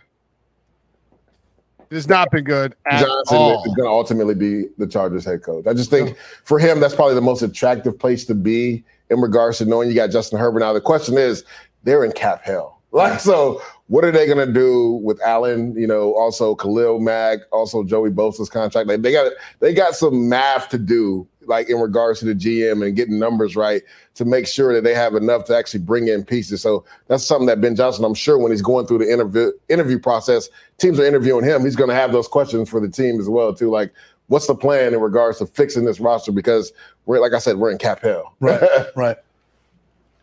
has 1.91 2.07
not 2.07 2.31
been 2.31 2.43
good 2.43 2.75
Johnson 2.89 3.37
all. 3.37 3.63
is 3.63 3.73
going 3.75 3.87
to 3.87 3.91
ultimately 3.91 4.35
be 4.35 4.65
the 4.77 4.87
Chargers 4.87 5.25
head 5.25 5.43
coach. 5.43 5.67
I 5.67 5.73
just 5.73 5.89
think 5.89 6.17
for 6.43 6.59
him, 6.59 6.79
that's 6.79 6.95
probably 6.95 7.15
the 7.15 7.21
most 7.21 7.41
attractive 7.41 7.97
place 7.97 8.25
to 8.25 8.35
be 8.35 8.83
in 9.09 9.19
regards 9.19 9.57
to 9.59 9.65
knowing 9.65 9.89
you 9.89 9.95
got 9.95 10.09
Justin 10.09 10.39
Herbert. 10.39 10.59
Now 10.59 10.73
the 10.73 10.81
question 10.81 11.17
is, 11.17 11.43
they're 11.83 12.03
in 12.03 12.11
cap 12.11 12.41
hell. 12.43 12.77
Like 12.93 13.21
so, 13.21 13.61
what 13.87 14.03
are 14.03 14.11
they 14.11 14.25
going 14.25 14.45
to 14.45 14.51
do 14.51 14.99
with 15.01 15.21
Allen? 15.21 15.73
You 15.77 15.87
know, 15.87 16.13
also 16.13 16.55
Khalil 16.55 16.99
Mack, 16.99 17.39
also 17.53 17.85
Joey 17.85 18.09
Bosa's 18.09 18.49
contract. 18.49 18.89
Like 18.89 19.01
they 19.01 19.13
got 19.13 19.31
they 19.61 19.73
got 19.73 19.95
some 19.95 20.27
math 20.27 20.67
to 20.69 20.77
do, 20.77 21.25
like 21.45 21.69
in 21.69 21.77
regards 21.77 22.19
to 22.19 22.25
the 22.25 22.35
GM 22.35 22.85
and 22.85 22.95
getting 22.95 23.17
numbers 23.19 23.55
right 23.55 23.81
to 24.15 24.25
make 24.25 24.47
sure 24.47 24.73
that 24.73 24.83
they 24.83 24.93
have 24.93 25.15
enough 25.15 25.45
to 25.45 25.57
actually 25.57 25.81
bring 25.81 26.07
in 26.07 26.23
pieces. 26.23 26.61
So 26.61 26.85
that's 27.07 27.25
something 27.25 27.47
that 27.47 27.61
Ben 27.61 27.75
Johnson, 27.75 28.05
I'm 28.05 28.13
sure, 28.13 28.37
when 28.37 28.51
he's 28.51 28.61
going 28.61 28.87
through 28.87 28.99
the 28.99 29.11
interview 29.11 29.51
interview 29.69 29.99
process, 29.99 30.49
teams 30.77 30.99
are 30.99 31.05
interviewing 31.05 31.43
him. 31.43 31.63
He's 31.63 31.75
going 31.75 31.89
to 31.89 31.95
have 31.95 32.11
those 32.11 32.27
questions 32.27 32.69
for 32.69 32.79
the 32.79 32.89
team 32.89 33.19
as 33.19 33.29
well, 33.29 33.53
too. 33.53 33.69
Like, 33.69 33.93
what's 34.27 34.47
the 34.47 34.55
plan 34.55 34.93
in 34.93 35.01
regards 35.01 35.39
to 35.39 35.45
fixing 35.45 35.85
this 35.85 35.99
roster? 35.99 36.31
Because 36.31 36.71
we're 37.05 37.19
like 37.19 37.33
I 37.33 37.39
said, 37.39 37.57
we're 37.57 37.71
in 37.71 37.77
cap 37.77 38.01
hell. 38.01 38.35
right, 38.39 38.61
right. 38.95 39.17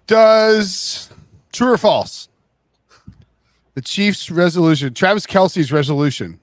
Does 0.07 1.11
true 1.53 1.73
or 1.73 1.79
false? 1.79 2.29
The 3.75 3.83
Chiefs' 3.83 4.31
resolution, 4.31 4.93
Travis 4.93 5.27
Kelce's 5.27 5.71
resolution, 5.71 6.41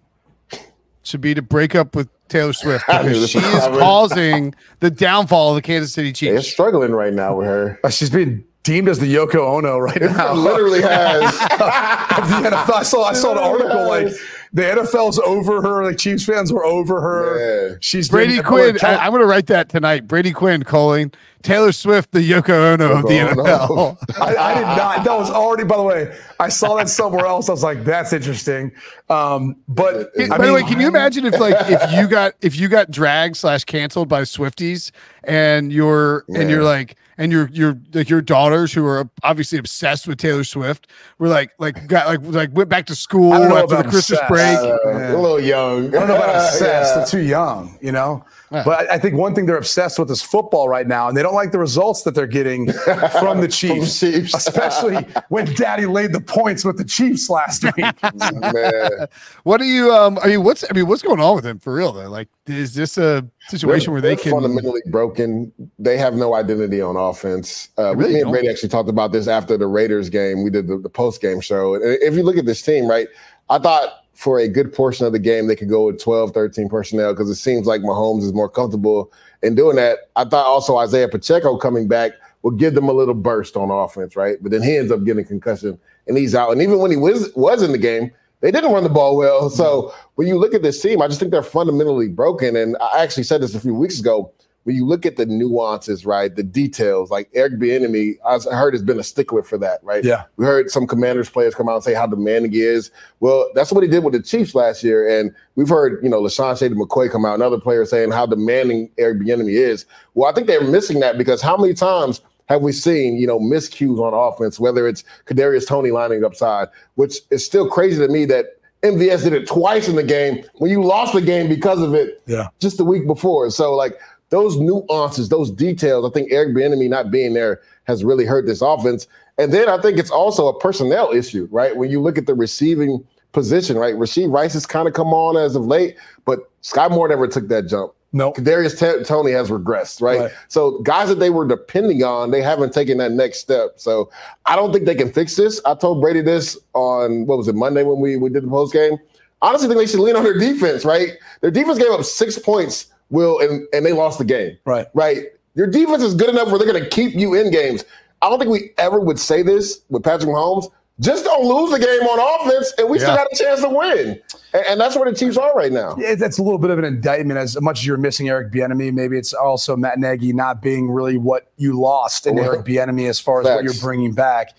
should 1.06 1.22
be 1.22 1.34
to 1.34 1.42
break 1.42 1.76
up 1.76 1.96
with 1.96 2.10
Taylor 2.28 2.54
Swift 2.54 2.84
I 2.90 3.04
because 3.04 3.30
she 3.30 3.40
is 3.40 3.64
causing 3.80 4.56
the 4.80 4.90
downfall 4.90 5.52
of 5.52 5.56
the 5.56 5.62
Kansas 5.62 5.94
City 5.94 6.12
Chiefs. 6.12 6.32
They're 6.34 6.42
struggling 6.42 6.92
right 6.92 7.14
now 7.14 7.38
with 7.38 7.48
her. 7.48 7.80
Uh, 7.84 7.90
She's 7.90 8.10
being 8.10 8.44
deemed 8.64 8.90
as 8.90 8.98
the 9.00 9.14
Yoko 9.14 9.36
Ono 9.58 9.78
right 9.78 9.96
It 9.98 10.12
now. 10.12 10.34
literally 10.34 10.82
has. 10.84 11.24
Of 11.24 12.30
the 12.30 12.50
NFL. 12.50 12.74
I 12.74 12.84
saw 12.84 13.04
I 13.04 13.14
saw 13.14 13.34
an 13.34 13.38
article 13.38 13.88
like 13.88 14.08
the 14.54 14.62
NFL's 14.64 15.20
over 15.20 15.62
her, 15.62 15.84
like 15.84 15.98
Chiefs 15.98 16.26
fans 16.26 16.52
were 16.52 16.66
over 16.66 17.02
her. 17.02 17.70
Yeah. 17.72 17.76
She's 17.82 18.10
Brady 18.10 18.38
been, 18.38 18.46
Quinn, 18.46 18.78
I, 18.84 19.06
am 19.06 19.12
going 19.12 19.22
to 19.22 19.28
write 19.28 19.48
that 19.48 19.70
tonight. 19.70 20.08
Brady 20.08 20.32
Quinn 20.32 20.64
calling 20.64 21.12
Taylor 21.46 21.72
Swift 21.72 22.12
the 22.12 22.20
Yoko 22.20 22.74
Ono 22.74 22.94
of 22.98 23.04
the 23.04 23.20
NFL. 23.20 23.98
I, 24.20 24.36
I 24.36 24.54
did 24.56 24.62
not. 24.64 25.04
That 25.06 25.16
was 25.18 25.30
already. 25.30 25.64
By 25.64 25.78
the 25.78 25.84
way, 25.84 26.18
I 26.40 26.50
saw 26.50 26.76
that 26.76 26.90
somewhere 26.90 27.26
else. 27.26 27.48
I 27.48 27.52
was 27.54 27.64
like, 27.64 27.84
"That's 27.84 28.12
interesting." 28.14 28.72
Um, 29.10 29.56
but 29.68 30.14
By 30.16 30.24
I 30.24 30.38
by 30.38 30.46
the 30.48 30.54
way, 30.54 30.64
can 30.64 30.80
you 30.80 30.88
imagine 30.88 31.26
if 31.26 31.40
like 31.40 31.56
if 31.70 31.92
you 31.94 32.08
got 32.08 32.34
if 32.42 32.58
you 32.58 32.68
got 32.68 32.90
dragged 32.90 33.38
slash 33.38 33.64
canceled 33.64 34.10
by 34.10 34.24
Swifties 34.24 34.92
and 35.24 35.72
you're 35.72 36.26
and 36.36 36.50
you're 36.50 36.64
like 36.64 36.96
and 37.18 37.32
your 37.32 37.48
your 37.54 37.78
like 37.94 38.10
your 38.10 38.22
daughters 38.22 38.74
who 38.74 38.86
are 38.86 39.08
obviously 39.24 39.58
obsessed 39.60 40.08
with 40.08 40.18
Taylor 40.18 40.44
Swift 40.44 40.88
were 41.20 41.28
like 41.30 41.52
like 41.60 41.88
got 41.88 42.08
like 42.08 42.20
like 42.24 42.50
went 42.54 42.70
back 42.70 42.88
to 42.88 42.96
school 42.96 43.32
I 43.34 43.38
don't 43.40 43.50
know 43.50 43.58
after 43.58 43.68
the 43.76 43.80
about 43.82 43.92
Christmas 43.92 44.20
obsessed. 44.20 44.30
break. 44.30 44.58
Uh, 44.58 44.98
Yeah. 45.00 45.16
A 45.16 45.18
little 45.18 45.40
young. 45.40 45.88
I 45.90 45.92
don't 45.92 46.08
know 46.08 46.16
about 46.18 46.36
obsessed. 46.36 46.62
Yeah. 46.62 46.96
They're 46.96 47.06
too 47.06 47.22
young, 47.22 47.78
you 47.82 47.92
know. 47.92 48.26
Yeah. 48.52 48.64
But 48.66 48.90
I 48.92 48.96
I 48.96 49.00
think 49.00 49.16
one 49.16 49.34
thing 49.36 49.46
they're 49.46 49.58
obsessed 49.58 49.98
with 50.00 50.10
is 50.12 50.22
football 50.22 50.68
right 50.68 50.88
now, 50.88 51.08
and 51.08 51.16
they 51.16 51.22
don't 51.22 51.35
like 51.36 51.52
the 51.52 51.60
results 51.60 52.04
that 52.04 52.16
they're 52.16 52.26
getting 52.28 52.72
from 53.20 53.42
the 53.42 53.48
Chiefs, 53.48 54.00
Chiefs. 54.00 54.34
especially 54.36 54.96
when 55.30 55.46
Daddy 55.54 55.86
laid 55.86 56.14
the 56.14 56.22
points 56.22 56.66
with 56.66 56.78
the 56.78 56.84
Chiefs 56.84 57.30
last 57.30 57.64
week. 57.64 57.86
Man. 58.54 59.08
What 59.44 59.58
do 59.58 59.66
you 59.66 59.94
um 59.94 60.18
I 60.24 60.28
mean 60.28 60.44
what's 60.44 60.64
I 60.70 60.74
mean 60.74 60.88
what's 60.88 61.02
going 61.02 61.20
on 61.20 61.36
with 61.36 61.46
him 61.46 61.60
for 61.60 61.74
real 61.74 61.92
though? 61.92 62.10
Like 62.10 62.30
is 62.48 62.74
this 62.74 62.98
a 62.98 63.28
situation 63.48 63.92
where 63.92 64.02
they 64.02 64.16
They're 64.16 64.24
can 64.24 64.32
fundamentally 64.32 64.82
broken. 64.88 65.52
They 65.78 65.98
have 65.98 66.16
no 66.16 66.34
identity 66.34 66.82
on 66.82 66.96
offense. 66.96 67.70
Uh, 67.78 67.96
really 67.96 68.14
me 68.14 68.20
and 68.20 68.26
don't. 68.26 68.34
Brady 68.34 68.50
actually 68.50 68.70
talked 68.70 68.90
about 68.90 69.12
this 69.12 69.28
after 69.28 69.58
the 69.58 69.68
Raiders 69.68 70.10
game. 70.10 70.44
We 70.44 70.50
did 70.50 70.68
the, 70.68 70.78
the 70.78 70.90
post 70.90 71.22
game 71.22 71.42
show. 71.42 71.76
And 71.76 71.84
if 71.84 72.16
you 72.16 72.24
look 72.24 72.38
at 72.38 72.46
this 72.46 72.62
team, 72.62 72.88
right, 72.88 73.08
I 73.50 73.60
thought 73.60 74.06
for 74.16 74.40
a 74.40 74.48
good 74.48 74.74
portion 74.74 75.06
of 75.06 75.12
the 75.12 75.20
game 75.20 75.48
they 75.48 75.56
could 75.56 75.70
go 75.70 75.88
with 75.88 76.02
12, 76.02 76.32
13 76.32 76.70
personnel 76.70 77.14
because 77.14 77.30
it 77.30 77.36
seems 77.36 77.68
like 77.68 77.82
Mahomes 77.82 78.24
is 78.24 78.34
more 78.34 78.50
comfortable 78.50 79.12
in 79.44 79.56
doing 79.56 79.76
that. 79.76 80.10
I 80.16 80.24
thought 80.26 80.46
also 80.46 80.78
Isaiah 80.78 81.08
Pacheco 81.08 81.58
coming 81.58 81.88
back 81.88 82.14
would 82.44 82.58
give 82.58 82.76
them 82.76 82.90
a 82.90 82.94
little 82.94 83.14
burst 83.14 83.58
on 83.58 83.72
offense, 83.72 84.16
right? 84.16 84.38
But 84.42 84.52
then 84.52 84.62
he 84.62 84.78
ends 84.78 84.92
up 84.92 85.04
getting 85.04 85.26
concussion 85.26 85.80
and 86.08 86.18
he's 86.18 86.36
out. 86.36 86.52
And 86.52 86.62
even 86.62 86.80
when 86.80 86.92
he 86.92 86.98
was 86.98 87.32
was 87.36 87.64
in 87.64 87.72
the 87.72 87.78
game, 87.78 88.12
they 88.42 88.52
didn't 88.52 88.72
run 88.72 88.84
the 88.84 88.90
ball 88.90 89.18
well. 89.18 89.50
So 89.50 89.94
when 90.16 90.28
you 90.28 90.38
look 90.38 90.54
at 90.54 90.62
this 90.62 90.80
team, 90.82 91.02
I 91.02 91.08
just 91.08 91.20
think 91.20 91.32
they're 91.32 91.42
fundamentally 91.42 92.10
broken. 92.10 92.56
And 92.56 92.78
I 92.80 93.02
actually 93.02 93.24
said 93.24 93.42
this 93.42 93.56
a 93.56 93.60
few 93.60 93.74
weeks 93.74 94.00
ago. 94.00 94.32
When 94.66 94.76
you 94.76 94.84
look 94.84 95.06
at 95.06 95.16
the 95.16 95.28
nuances, 95.28 96.08
right, 96.08 96.36
the 96.36 96.42
details, 96.42 97.12
like 97.12 97.30
Eric 97.36 97.54
Bieniemy, 97.60 98.16
I 98.26 98.40
heard 98.56 98.74
has 98.74 98.82
been 98.82 99.00
a 99.00 99.04
stickler 99.04 99.44
for 99.44 99.60
that, 99.60 99.80
right? 99.84 100.04
Yeah. 100.04 100.24
We 100.38 100.46
heard 100.46 100.72
some 100.72 100.88
Commanders 100.88 101.30
players 101.30 101.54
come 101.54 101.70
out 101.70 101.76
and 101.76 101.84
say 101.84 101.94
how 101.94 102.08
demanding 102.08 102.52
he 102.52 102.62
is. 102.62 102.90
Well, 103.20 103.48
that's 103.54 103.72
what 103.72 103.84
he 103.84 103.90
did 103.90 104.04
with 104.04 104.14
the 104.14 104.24
Chiefs 104.24 104.56
last 104.56 104.84
year, 104.84 105.08
and 105.08 105.32
we've 105.56 105.70
heard 105.70 106.00
you 106.04 106.10
know 106.10 106.20
LeSean 106.20 106.58
Shady 106.58 106.74
McCoy 106.74 107.12
come 107.12 107.26
out 107.26 107.36
and 107.36 107.44
other 107.44 107.60
players 107.60 107.92
saying 107.92 108.10
how 108.12 108.26
demanding 108.26 108.90
Eric 108.98 109.20
Bieniemy 109.20 109.52
is. 109.54 109.86
Well, 110.16 110.28
I 110.30 110.34
think 110.34 110.48
they're 110.48 110.64
missing 110.68 111.00
that 111.02 111.20
because 111.20 111.44
how 111.44 111.56
many 111.58 111.76
times 111.76 112.22
have 112.50 112.64
we 112.64 112.72
seen 112.72 113.18
you 113.18 113.28
know 113.28 113.40
miscues 113.40 114.00
on 114.00 114.16
offense, 114.16 114.60
whether 114.60 114.88
it's 114.88 115.04
Kadarius 115.28 115.68
Toney 115.68 115.92
lining 115.92 116.24
upside, 116.24 116.70
which 116.96 117.20
is 117.30 117.46
still 117.46 117.70
crazy 117.70 118.00
to 118.00 118.08
me 118.12 118.26
that 118.26 118.48
MVS 118.82 119.24
did 119.24 119.34
it 119.34 119.48
twice 119.48 119.88
in 119.88 119.96
the 119.96 120.04
game 120.04 120.44
when 120.56 120.70
you 120.70 120.84
lost 120.84 121.14
the 121.14 121.22
game 121.22 121.50
because 121.50 121.82
of 121.82 121.94
it 121.96 122.22
Yeah. 122.28 122.48
just 122.60 122.78
the 122.78 122.86
week 122.86 123.08
before. 123.08 123.50
So 123.50 123.76
like 123.76 123.98
those 124.30 124.58
nuances, 124.58 125.30
those 125.30 125.52
details, 125.52 126.06
I 126.06 126.14
think 126.14 126.32
Eric 126.32 126.56
Bieniemy 126.56 126.90
not 126.90 127.12
being 127.12 127.34
there 127.34 127.62
has 127.86 128.04
really 128.04 128.26
hurt 128.26 128.46
this 128.46 128.62
offense. 128.62 129.08
And 129.38 129.54
then 129.54 129.70
I 129.70 129.80
think 129.82 129.98
it's 129.98 130.12
also 130.12 130.48
a 130.48 130.60
personnel 130.60 131.12
issue, 131.12 131.48
right? 131.52 131.76
When 131.76 131.90
you 131.90 132.02
look 132.02 132.18
at 132.18 132.26
the 132.26 132.34
receiving 132.34 133.06
position, 133.34 133.78
right? 133.78 133.96
Rashee 133.96 134.32
Rice 134.32 134.54
has 134.54 134.66
kind 134.66 134.88
of 134.88 134.94
come 134.94 135.14
on 135.14 135.38
as 135.38 135.56
of 135.56 135.66
late, 135.66 135.96
but 136.24 136.50
Skyy 136.64 136.90
Moore 136.90 137.08
never 137.08 137.28
took 137.28 137.48
that 137.50 137.68
jump. 137.68 137.94
No. 138.14 138.32
Kadarius 138.32 138.80
T- 138.80 139.04
Toney 139.04 139.34
has 139.34 139.50
regressed, 139.50 140.02
right? 140.02 140.20
Right. 140.22 140.32
So 140.48 140.80
guys 140.80 141.10
that 141.10 141.20
they 141.20 141.30
were 141.30 141.46
depending 141.46 142.02
on, 142.04 142.32
they 142.32 142.42
haven't 142.42 142.74
taken 142.74 142.98
that 143.00 143.12
next 143.12 143.40
step. 143.40 143.72
So 143.76 144.10
I 144.46 144.56
don't 144.56 144.72
think 144.72 144.86
they 144.86 144.96
can 144.96 145.12
fix 145.12 145.36
this. 145.36 145.60
I 145.66 145.76
told 145.76 146.00
Brady 146.00 146.22
this 146.22 146.58
on 146.74 147.26
what 147.26 147.38
was 147.38 147.50
it 147.50 147.56
Monday 147.56 147.84
when 147.84 148.00
we 148.00 148.16
we 148.16 148.30
did 148.30 148.44
the 148.44 148.48
post 148.48 148.72
game. 148.72 148.98
Honestly, 149.42 149.68
think 149.68 149.80
they 149.80 149.86
should 149.86 150.00
lean 150.00 150.16
on 150.16 150.24
their 150.24 150.40
defense, 150.40 150.86
right? 150.86 151.10
Their 151.42 151.52
defense 151.52 151.78
gave 151.78 151.92
up 151.92 152.06
six 152.06 152.40
points, 152.40 152.88
Will, 153.10 153.40
and 153.40 153.68
and 153.74 153.86
they 153.86 153.94
lost 153.94 154.18
the 154.18 154.26
game, 154.26 154.58
Right. 154.66 154.88
right? 154.94 155.26
Your 155.54 155.68
defense 155.68 156.04
is 156.04 156.16
good 156.16 156.30
enough 156.30 156.50
where 156.50 156.58
they're 156.60 156.72
going 156.72 156.84
to 156.84 156.90
keep 156.90 157.14
you 157.16 157.34
in 157.34 157.52
games. 157.52 157.86
I 158.22 158.30
don't 158.30 158.40
think 158.40 158.52
we 158.52 158.72
ever 158.78 159.00
would 159.00 159.20
say 159.20 159.42
this 159.42 159.82
with 159.90 160.04
Patrick 160.04 160.30
Mahomes, 160.30 160.70
just 161.00 161.26
don't 161.26 161.46
lose 161.46 161.72
the 161.72 161.80
game 161.80 162.02
on 162.04 162.48
offense, 162.48 162.74
and 162.78 162.90
we 162.90 163.00
yeah. 163.00 163.06
still 163.06 163.16
got 163.16 163.28
a 163.32 163.36
chance 163.36 163.62
to 163.62 163.70
win. 163.70 164.22
And, 164.54 164.66
and, 164.66 164.80
that's 164.80 164.96
where 164.96 165.10
the 165.10 165.18
Chiefs 165.18 165.36
are 165.36 165.54
right 165.54 165.72
now. 165.72 165.96
Yeah, 165.98 166.16
that's 166.16 166.38
a 166.38 166.44
little 166.44 166.58
bit 166.58 166.70
of 166.70 166.80
an 166.80 166.86
indictment. 166.86 167.38
As 167.38 167.60
much 167.62 167.80
as 167.80 167.86
you're 167.86 167.98
missing 167.98 168.30
Eric 168.30 168.54
Bieniemy, 168.54 168.94
maybe 168.94 169.18
it's 169.18 169.34
also 169.34 169.76
Matt 169.76 170.00
Nagy 170.00 170.32
not 170.32 170.62
being 170.62 170.90
really 170.90 171.18
what 171.18 171.52
you 171.58 171.80
lost 171.80 172.26
in 172.28 172.40
Eric 172.40 172.66
Bieniemy 172.66 173.10
as 173.10 173.20
far 173.20 173.42
as 173.42 173.48
Facts. 173.48 173.56
what 173.56 173.64
you're 173.66 173.82
bringing 173.82 174.14
back. 174.14 174.56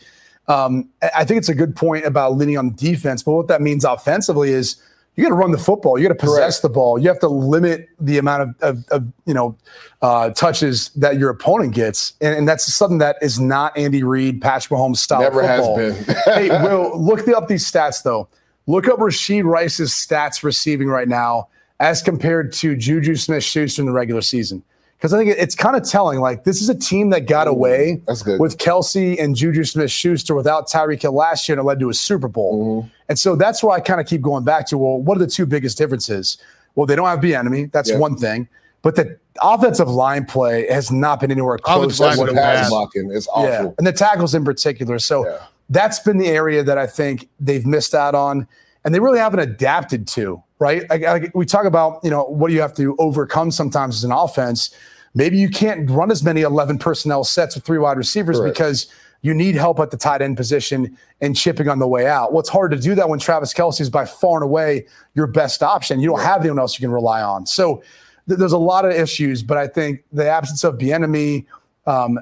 Um, 0.48 0.90
I 1.14 1.24
think 1.24 1.38
it's 1.38 1.48
a 1.48 1.54
good 1.54 1.74
point 1.74 2.04
about 2.04 2.36
leaning 2.36 2.58
on 2.58 2.74
defense, 2.74 3.22
but 3.22 3.32
what 3.32 3.48
that 3.48 3.62
means 3.62 3.84
offensively 3.84 4.50
is 4.50 4.76
you 5.16 5.24
got 5.24 5.30
to 5.30 5.34
run 5.34 5.50
the 5.50 5.58
football. 5.58 5.98
You 5.98 6.06
got 6.06 6.14
to 6.14 6.20
possess 6.20 6.60
Correct. 6.60 6.62
the 6.62 6.68
ball. 6.68 6.98
You 6.98 7.08
have 7.08 7.18
to 7.20 7.28
limit 7.28 7.88
the 7.98 8.18
amount 8.18 8.42
of, 8.42 8.54
of, 8.60 8.84
of 8.90 9.12
you 9.24 9.34
know 9.34 9.56
uh, 10.02 10.30
touches 10.30 10.90
that 10.90 11.18
your 11.18 11.30
opponent 11.30 11.74
gets, 11.74 12.12
and, 12.20 12.36
and, 12.36 12.46
that's 12.46 12.72
something 12.72 12.98
that 12.98 13.16
is 13.22 13.40
not 13.40 13.76
Andy 13.76 14.02
Reid, 14.02 14.42
Patrick 14.42 14.78
Mahomes 14.78 14.98
style. 14.98 15.20
Never 15.20 15.40
football. 15.42 15.78
has 15.78 16.06
been. 16.06 16.16
hey, 16.24 16.48
Will, 16.62 17.02
look 17.02 17.26
up 17.28 17.48
these 17.48 17.70
stats 17.70 18.02
though. 18.02 18.28
Look 18.66 18.88
up 18.88 18.98
Rashee 18.98 19.44
Rice's 19.44 19.92
stats 19.92 20.42
receiving 20.42 20.88
right 20.88 21.08
now 21.08 21.48
as 21.80 22.02
compared 22.02 22.52
to 22.54 22.74
Juju 22.74 23.14
Smith-Schuster 23.16 23.80
in 23.80 23.86
the 23.86 23.92
regular 23.92 24.22
season 24.22 24.62
because 24.96 25.12
I 25.12 25.18
think 25.18 25.36
it's 25.38 25.54
kind 25.54 25.76
of 25.76 25.88
telling. 25.88 26.20
Like 26.20 26.44
this 26.44 26.60
is 26.60 26.68
a 26.68 26.74
team 26.74 27.10
that 27.10 27.26
got 27.26 27.48
away 27.48 28.00
with 28.06 28.58
Kelce 28.58 29.22
and 29.22 29.36
Juju 29.36 29.64
Smith 29.64 29.90
Schuster 29.90 30.34
without 30.34 30.68
Tyreek 30.68 31.02
Hill 31.02 31.12
last 31.12 31.48
year, 31.48 31.58
and 31.58 31.64
it 31.64 31.68
led 31.68 31.80
to 31.80 31.90
a 31.90 31.94
Super 31.94 32.28
Bowl. 32.28 32.82
Mm-hmm. 32.82 32.88
And 33.08 33.18
so 33.18 33.36
that's 33.36 33.62
why 33.62 33.76
I 33.76 33.80
kind 33.80 34.00
of 34.00 34.06
keep 34.06 34.22
going 34.22 34.44
back 34.44 34.66
to 34.68 34.78
well, 34.78 34.98
what 34.98 35.16
are 35.16 35.20
the 35.20 35.26
two 35.26 35.46
biggest 35.46 35.78
differences? 35.78 36.38
Well, 36.74 36.86
they 36.86 36.96
don't 36.96 37.06
have 37.06 37.20
Bieniemy. 37.20 37.72
That's 37.72 37.90
yeah. 37.90 37.98
one 37.98 38.16
thing. 38.16 38.48
But 38.82 38.94
the 38.94 39.18
offensive 39.42 39.88
line 39.88 40.26
play 40.26 40.70
has 40.70 40.92
not 40.92 41.20
been 41.20 41.30
anywhere 41.30 41.58
close 41.58 41.96
to 41.98 42.04
what 42.04 42.28
it 42.28 42.34
was. 42.34 42.68
Blocking 42.68 43.10
is 43.10 43.26
awful. 43.28 43.44
Yeah. 43.44 43.70
And 43.78 43.86
the 43.86 43.92
tackles 43.92 44.34
in 44.34 44.44
particular. 44.44 44.98
So 44.98 45.26
yeah. 45.26 45.46
that's 45.70 45.98
been 45.98 46.18
the 46.18 46.28
area 46.28 46.62
that 46.62 46.78
I 46.78 46.86
think 46.86 47.28
they've 47.40 47.66
missed 47.66 47.94
out 47.94 48.14
on, 48.14 48.46
and 48.84 48.94
they 48.94 49.00
really 49.00 49.18
haven't 49.18 49.40
adapted 49.40 50.06
to 50.08 50.42
right? 50.58 50.88
Like, 50.88 51.02
like, 51.02 51.34
we 51.34 51.44
talk 51.44 51.64
about, 51.64 52.00
you 52.02 52.10
know, 52.10 52.24
what 52.24 52.48
do 52.48 52.54
you 52.54 52.60
have 52.60 52.74
to 52.76 52.96
overcome 52.98 53.50
sometimes 53.50 53.96
as 53.96 54.04
an 54.04 54.12
offense? 54.12 54.74
Maybe 55.14 55.38
you 55.38 55.48
can't 55.48 55.88
run 55.90 56.10
as 56.10 56.22
many 56.22 56.42
11 56.42 56.78
personnel 56.78 57.24
sets 57.24 57.54
with 57.54 57.64
three 57.64 57.78
wide 57.78 57.96
receivers 57.96 58.38
Correct. 58.38 58.54
because 58.54 58.86
you 59.22 59.34
need 59.34 59.54
help 59.54 59.80
at 59.80 59.90
the 59.90 59.96
tight 59.96 60.22
end 60.22 60.36
position 60.36 60.96
and 61.20 61.36
chipping 61.36 61.68
on 61.68 61.78
the 61.78 61.88
way 61.88 62.06
out. 62.06 62.32
Well, 62.32 62.40
it's 62.40 62.48
hard 62.48 62.70
to 62.72 62.78
do 62.78 62.94
that 62.94 63.08
when 63.08 63.18
Travis 63.18 63.52
Kelce 63.52 63.80
is 63.80 63.90
by 63.90 64.04
far 64.04 64.36
and 64.36 64.44
away 64.44 64.86
your 65.14 65.26
best 65.26 65.62
option. 65.62 66.00
You 66.00 66.08
don't 66.10 66.20
have 66.20 66.42
anyone 66.42 66.58
else 66.58 66.78
you 66.78 66.82
can 66.82 66.92
rely 66.92 67.22
on. 67.22 67.46
So 67.46 67.82
th- 68.28 68.38
there's 68.38 68.52
a 68.52 68.58
lot 68.58 68.84
of 68.84 68.92
issues, 68.92 69.42
but 69.42 69.56
I 69.56 69.66
think 69.66 70.04
the 70.12 70.28
absence 70.28 70.64
of 70.64 70.76
Bieniemy, 70.76 71.46
um, 71.86 72.18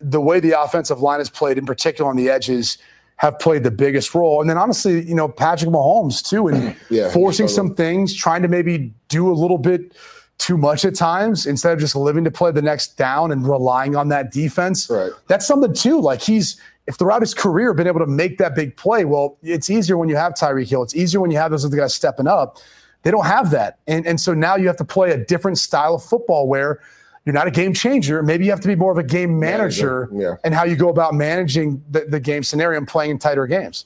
the 0.00 0.20
way 0.20 0.38
the 0.38 0.60
offensive 0.60 1.00
line 1.00 1.20
is 1.20 1.30
played, 1.30 1.58
in 1.58 1.66
particular 1.66 2.08
on 2.08 2.16
the 2.16 2.28
edges, 2.28 2.78
have 3.18 3.38
played 3.38 3.64
the 3.64 3.70
biggest 3.70 4.14
role. 4.14 4.40
And 4.40 4.48
then 4.48 4.56
honestly, 4.56 5.04
you 5.04 5.14
know, 5.14 5.28
Patrick 5.28 5.70
Mahomes 5.70 6.26
too, 6.26 6.48
and 6.48 6.74
yeah, 6.90 7.10
forcing 7.10 7.48
some 7.48 7.74
things, 7.74 8.14
trying 8.14 8.42
to 8.42 8.48
maybe 8.48 8.92
do 9.08 9.30
a 9.30 9.34
little 9.34 9.58
bit 9.58 9.94
too 10.38 10.56
much 10.56 10.84
at 10.84 10.94
times 10.94 11.46
instead 11.46 11.72
of 11.72 11.80
just 11.80 11.96
living 11.96 12.22
to 12.24 12.30
play 12.30 12.52
the 12.52 12.62
next 12.62 12.96
down 12.96 13.32
and 13.32 13.46
relying 13.46 13.96
on 13.96 14.08
that 14.08 14.30
defense. 14.30 14.88
Right. 14.88 15.10
That's 15.26 15.46
something 15.46 15.74
too. 15.74 16.00
Like 16.00 16.22
he's 16.22 16.60
if 16.86 16.94
throughout 16.94 17.20
his 17.20 17.34
career 17.34 17.74
been 17.74 17.86
able 17.86 18.00
to 18.00 18.06
make 18.06 18.38
that 18.38 18.54
big 18.54 18.76
play, 18.76 19.04
well, 19.04 19.36
it's 19.42 19.68
easier 19.68 19.98
when 19.98 20.08
you 20.08 20.16
have 20.16 20.32
Tyreek 20.34 20.68
Hill. 20.68 20.82
It's 20.82 20.96
easier 20.96 21.20
when 21.20 21.30
you 21.30 21.36
have 21.36 21.50
those 21.50 21.64
other 21.64 21.76
guys 21.76 21.94
stepping 21.94 22.26
up. 22.26 22.56
They 23.02 23.10
don't 23.10 23.26
have 23.26 23.50
that. 23.50 23.78
And 23.88 24.06
and 24.06 24.20
so 24.20 24.32
now 24.32 24.56
you 24.56 24.68
have 24.68 24.76
to 24.76 24.84
play 24.84 25.10
a 25.10 25.18
different 25.18 25.58
style 25.58 25.96
of 25.96 26.04
football 26.04 26.48
where 26.48 26.80
you're 27.28 27.34
not 27.34 27.46
a 27.46 27.50
game 27.50 27.74
changer. 27.74 28.22
Maybe 28.22 28.46
you 28.46 28.50
have 28.50 28.60
to 28.62 28.68
be 28.68 28.74
more 28.74 28.90
of 28.90 28.96
a 28.96 29.02
game 29.02 29.38
manager, 29.38 30.08
yeah. 30.14 30.36
and 30.44 30.54
how 30.54 30.64
you 30.64 30.76
go 30.76 30.88
about 30.88 31.12
managing 31.12 31.84
the, 31.90 32.06
the 32.06 32.18
game 32.18 32.42
scenario 32.42 32.78
and 32.78 32.88
playing 32.88 33.10
in 33.10 33.18
tighter 33.18 33.46
games. 33.46 33.84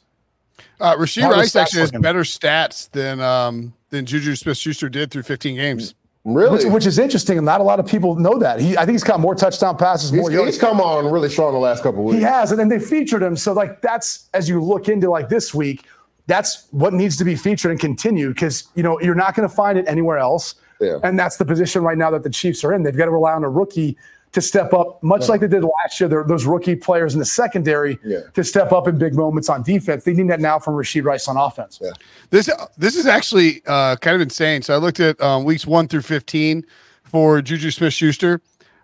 Uh, 0.80 0.94
Rashee 0.94 1.28
Rice 1.28 1.56
actually 1.56 1.80
has 1.80 1.90
better 1.90 2.20
stats 2.20 2.88
than 2.92 3.20
um, 3.20 3.74
than 3.90 4.06
Juju 4.06 4.36
Smith 4.36 4.56
Schuster 4.56 4.88
did 4.88 5.10
through 5.10 5.24
15 5.24 5.56
games. 5.56 5.96
Really, 6.24 6.64
which, 6.64 6.72
which, 6.72 6.86
is 6.86 7.00
interesting, 7.00 7.36
and 7.36 7.44
not 7.44 7.60
a 7.60 7.64
lot 7.64 7.80
of 7.80 7.86
people 7.86 8.14
know 8.14 8.38
that. 8.38 8.60
He, 8.60 8.76
I 8.76 8.84
think 8.84 8.92
he's 8.92 9.02
got 9.02 9.18
more 9.18 9.34
touchdown 9.34 9.76
passes, 9.76 10.10
he's, 10.10 10.20
more. 10.20 10.30
He's 10.30 10.56
come 10.56 10.80
on 10.80 11.10
really 11.10 11.28
strong 11.28 11.52
the 11.52 11.58
last 11.58 11.82
couple 11.82 12.04
weeks. 12.04 12.18
He 12.18 12.22
has, 12.22 12.52
and 12.52 12.60
then 12.60 12.68
they 12.68 12.78
featured 12.78 13.24
him. 13.24 13.36
So, 13.36 13.52
like, 13.52 13.82
that's 13.82 14.28
as 14.32 14.48
you 14.48 14.62
look 14.62 14.88
into 14.88 15.10
like 15.10 15.28
this 15.28 15.52
week, 15.52 15.84
that's 16.28 16.68
what 16.70 16.92
needs 16.92 17.16
to 17.16 17.24
be 17.24 17.34
featured 17.34 17.72
and 17.72 17.80
continued 17.80 18.34
because 18.34 18.68
you 18.76 18.84
know 18.84 19.00
you're 19.00 19.16
not 19.16 19.34
going 19.34 19.48
to 19.48 19.54
find 19.54 19.76
it 19.76 19.84
anywhere 19.88 20.18
else. 20.18 20.54
Yeah. 20.82 20.98
And 21.02 21.18
that's 21.18 21.36
the 21.36 21.44
position 21.44 21.82
right 21.82 21.96
now 21.96 22.10
that 22.10 22.24
the 22.24 22.30
Chiefs 22.30 22.64
are 22.64 22.74
in. 22.74 22.82
They've 22.82 22.96
got 22.96 23.06
to 23.06 23.10
rely 23.10 23.32
on 23.32 23.44
a 23.44 23.48
rookie 23.48 23.96
to 24.32 24.40
step 24.40 24.72
up, 24.72 25.02
much 25.02 25.22
yeah. 25.22 25.26
like 25.28 25.40
they 25.42 25.48
did 25.48 25.62
last 25.62 26.00
year. 26.00 26.24
Those 26.26 26.46
rookie 26.46 26.74
players 26.74 27.12
in 27.12 27.18
the 27.18 27.24
secondary 27.24 27.98
yeah. 28.04 28.20
to 28.32 28.42
step 28.42 28.72
up 28.72 28.88
in 28.88 28.98
big 28.98 29.14
moments 29.14 29.48
on 29.48 29.62
defense. 29.62 30.04
They 30.04 30.14
need 30.14 30.28
that 30.30 30.40
now 30.40 30.58
from 30.58 30.74
Rashee 30.74 31.04
Rice 31.04 31.28
on 31.28 31.36
offense. 31.36 31.78
Yeah. 31.82 31.90
This 32.30 32.50
this 32.78 32.96
is 32.96 33.06
actually 33.06 33.62
uh, 33.66 33.96
kind 33.96 34.14
of 34.14 34.22
insane. 34.22 34.62
So 34.62 34.74
I 34.74 34.78
looked 34.78 35.00
at 35.00 35.20
um, 35.20 35.44
weeks 35.44 35.66
one 35.66 35.86
through 35.86 36.02
fifteen 36.02 36.64
for 37.04 37.42
Juju 37.42 37.70
Smith 37.70 37.92
Schuster 37.92 38.40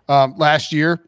um, 0.07 0.37
last 0.37 0.71
year. 0.71 1.03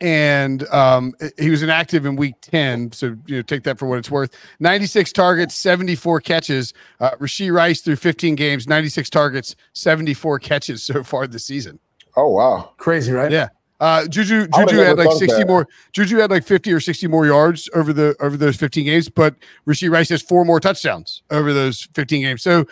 And 0.00 0.66
um, 0.68 1.14
he 1.38 1.50
was 1.50 1.62
inactive 1.62 2.06
in 2.06 2.14
week 2.16 2.36
10. 2.40 2.92
So, 2.92 3.16
you 3.26 3.36
know, 3.36 3.42
take 3.42 3.64
that 3.64 3.78
for 3.78 3.86
what 3.86 3.98
it's 3.98 4.10
worth. 4.10 4.32
96 4.60 5.12
targets, 5.12 5.54
74 5.54 6.20
catches. 6.20 6.72
Uh, 7.00 7.10
Rashee 7.16 7.52
Rice 7.52 7.80
through 7.80 7.96
15 7.96 8.36
games, 8.36 8.68
96 8.68 9.10
targets, 9.10 9.56
74 9.72 10.38
catches 10.38 10.82
so 10.82 11.02
far 11.02 11.26
this 11.26 11.44
season. 11.44 11.80
Oh, 12.16 12.28
wow. 12.28 12.72
Crazy, 12.76 13.12
right? 13.12 13.30
Yeah. 13.30 13.48
Uh, 13.80 14.06
Juju 14.08 14.48
Juju 14.48 14.76
had 14.78 14.98
like 14.98 15.12
60 15.12 15.26
that. 15.26 15.46
more. 15.46 15.68
Juju 15.92 16.16
had 16.16 16.30
like 16.30 16.44
50 16.44 16.72
or 16.72 16.80
60 16.80 17.06
more 17.06 17.26
yards 17.26 17.70
over 17.74 17.92
the 17.92 18.16
over 18.20 18.36
those 18.36 18.56
15 18.56 18.84
games, 18.84 19.08
but 19.08 19.36
Rashee 19.68 19.88
Rice 19.88 20.08
has 20.08 20.20
four 20.20 20.44
more 20.44 20.58
touchdowns 20.58 21.22
over 21.30 21.52
those 21.52 21.88
15 21.94 22.22
games. 22.22 22.42
So 22.42 22.66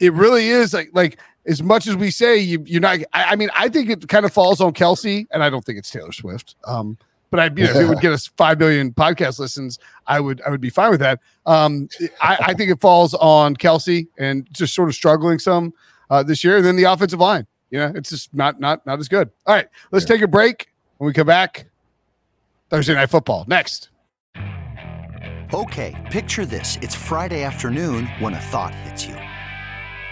it 0.00 0.12
really 0.12 0.48
is 0.48 0.74
like 0.74 0.90
like 0.92 1.18
as 1.46 1.62
much 1.62 1.86
as 1.86 1.96
we 1.96 2.10
say 2.10 2.38
you, 2.38 2.62
you're 2.66 2.80
not, 2.80 2.98
I, 3.12 3.24
I, 3.24 3.36
mean, 3.36 3.50
I 3.56 3.68
think 3.68 3.90
it 3.90 4.08
kind 4.08 4.24
of 4.24 4.32
falls 4.32 4.60
on 4.60 4.72
Kelce, 4.72 5.26
and 5.30 5.42
I 5.42 5.50
don't 5.50 5.64
think 5.64 5.78
it's 5.78 5.90
Taylor 5.90 6.12
Swift. 6.12 6.56
Um, 6.64 6.98
but 7.30 7.40
I, 7.40 7.44
you 7.44 7.64
know, 7.64 7.70
if 7.70 7.76
it 7.76 7.88
would 7.88 8.00
get 8.00 8.12
us 8.12 8.26
five 8.36 8.58
billion 8.58 8.92
podcast 8.92 9.38
listens, 9.38 9.78
I 10.06 10.20
would, 10.20 10.42
I 10.42 10.50
would 10.50 10.60
be 10.60 10.70
fine 10.70 10.90
with 10.90 11.00
that. 11.00 11.20
Um, 11.46 11.88
I, 12.20 12.38
I 12.40 12.54
think 12.54 12.70
it 12.70 12.80
falls 12.80 13.14
on 13.14 13.56
Kelce 13.56 14.08
and 14.18 14.48
just 14.52 14.74
sort 14.74 14.88
of 14.88 14.94
struggling 14.94 15.38
some 15.38 15.72
uh, 16.10 16.22
this 16.22 16.42
year, 16.42 16.56
and 16.56 16.66
then 16.66 16.76
the 16.76 16.84
offensive 16.84 17.20
line. 17.20 17.46
You 17.70 17.78
know, 17.78 17.92
it's 17.94 18.10
just 18.10 18.34
not, 18.34 18.58
not, 18.58 18.84
not 18.84 18.98
as 18.98 19.08
good. 19.08 19.30
All 19.46 19.54
right, 19.54 19.68
let's 19.92 20.04
yeah. 20.04 20.16
take 20.16 20.22
a 20.22 20.28
break. 20.28 20.66
When 20.98 21.06
we 21.06 21.12
come 21.14 21.26
back, 21.26 21.70
Thursday 22.68 22.94
night 22.94 23.10
football 23.10 23.44
next. 23.48 23.90
Okay, 25.54 26.08
picture 26.10 26.44
this: 26.44 26.78
it's 26.82 26.94
Friday 26.94 27.42
afternoon 27.42 28.06
when 28.18 28.34
a 28.34 28.40
thought 28.40 28.74
hits 28.74 29.06
you. 29.06 29.19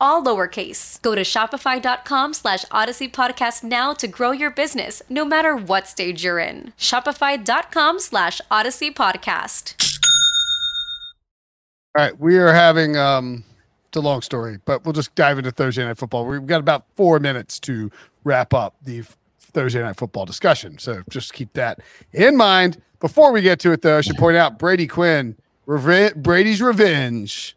all 0.00 0.22
lowercase. 0.24 1.00
Go 1.02 1.14
to 1.14 1.22
shopify.com 1.22 2.34
slash 2.34 2.64
odyssey 2.70 3.08
podcast 3.08 3.62
now 3.64 3.92
to 3.94 4.06
grow 4.08 4.30
your 4.32 4.50
business, 4.50 5.02
no 5.08 5.24
matter 5.24 5.56
what 5.56 5.86
stage 5.88 6.24
you're 6.24 6.38
in. 6.38 6.72
Shopify.com 6.78 8.00
slash 8.00 8.40
odyssey 8.50 8.90
podcast. 8.90 9.74
All 11.96 12.04
right, 12.04 12.18
we 12.18 12.38
are 12.38 12.52
having 12.52 12.96
um 12.96 13.44
it's 13.88 13.96
a 13.96 14.00
long 14.00 14.20
story, 14.20 14.58
but 14.66 14.84
we'll 14.84 14.92
just 14.92 15.14
dive 15.14 15.38
into 15.38 15.50
Thursday 15.50 15.84
night 15.84 15.96
football. 15.96 16.26
We've 16.26 16.46
got 16.46 16.60
about 16.60 16.84
four 16.94 17.18
minutes 17.18 17.58
to 17.60 17.90
wrap 18.22 18.52
up 18.52 18.74
the 18.82 19.02
Thursday 19.38 19.80
night 19.80 19.96
football 19.96 20.26
discussion. 20.26 20.78
So 20.78 21.02
just 21.08 21.32
keep 21.32 21.54
that 21.54 21.80
in 22.12 22.36
mind. 22.36 22.82
Before 23.00 23.32
we 23.32 23.40
get 23.40 23.60
to 23.60 23.72
it, 23.72 23.82
though, 23.82 23.98
I 23.98 24.00
should 24.02 24.16
point 24.16 24.36
out 24.36 24.58
Brady 24.58 24.86
Quinn, 24.86 25.36
Reve- 25.66 26.14
Brady's 26.16 26.60
revenge. 26.60 27.56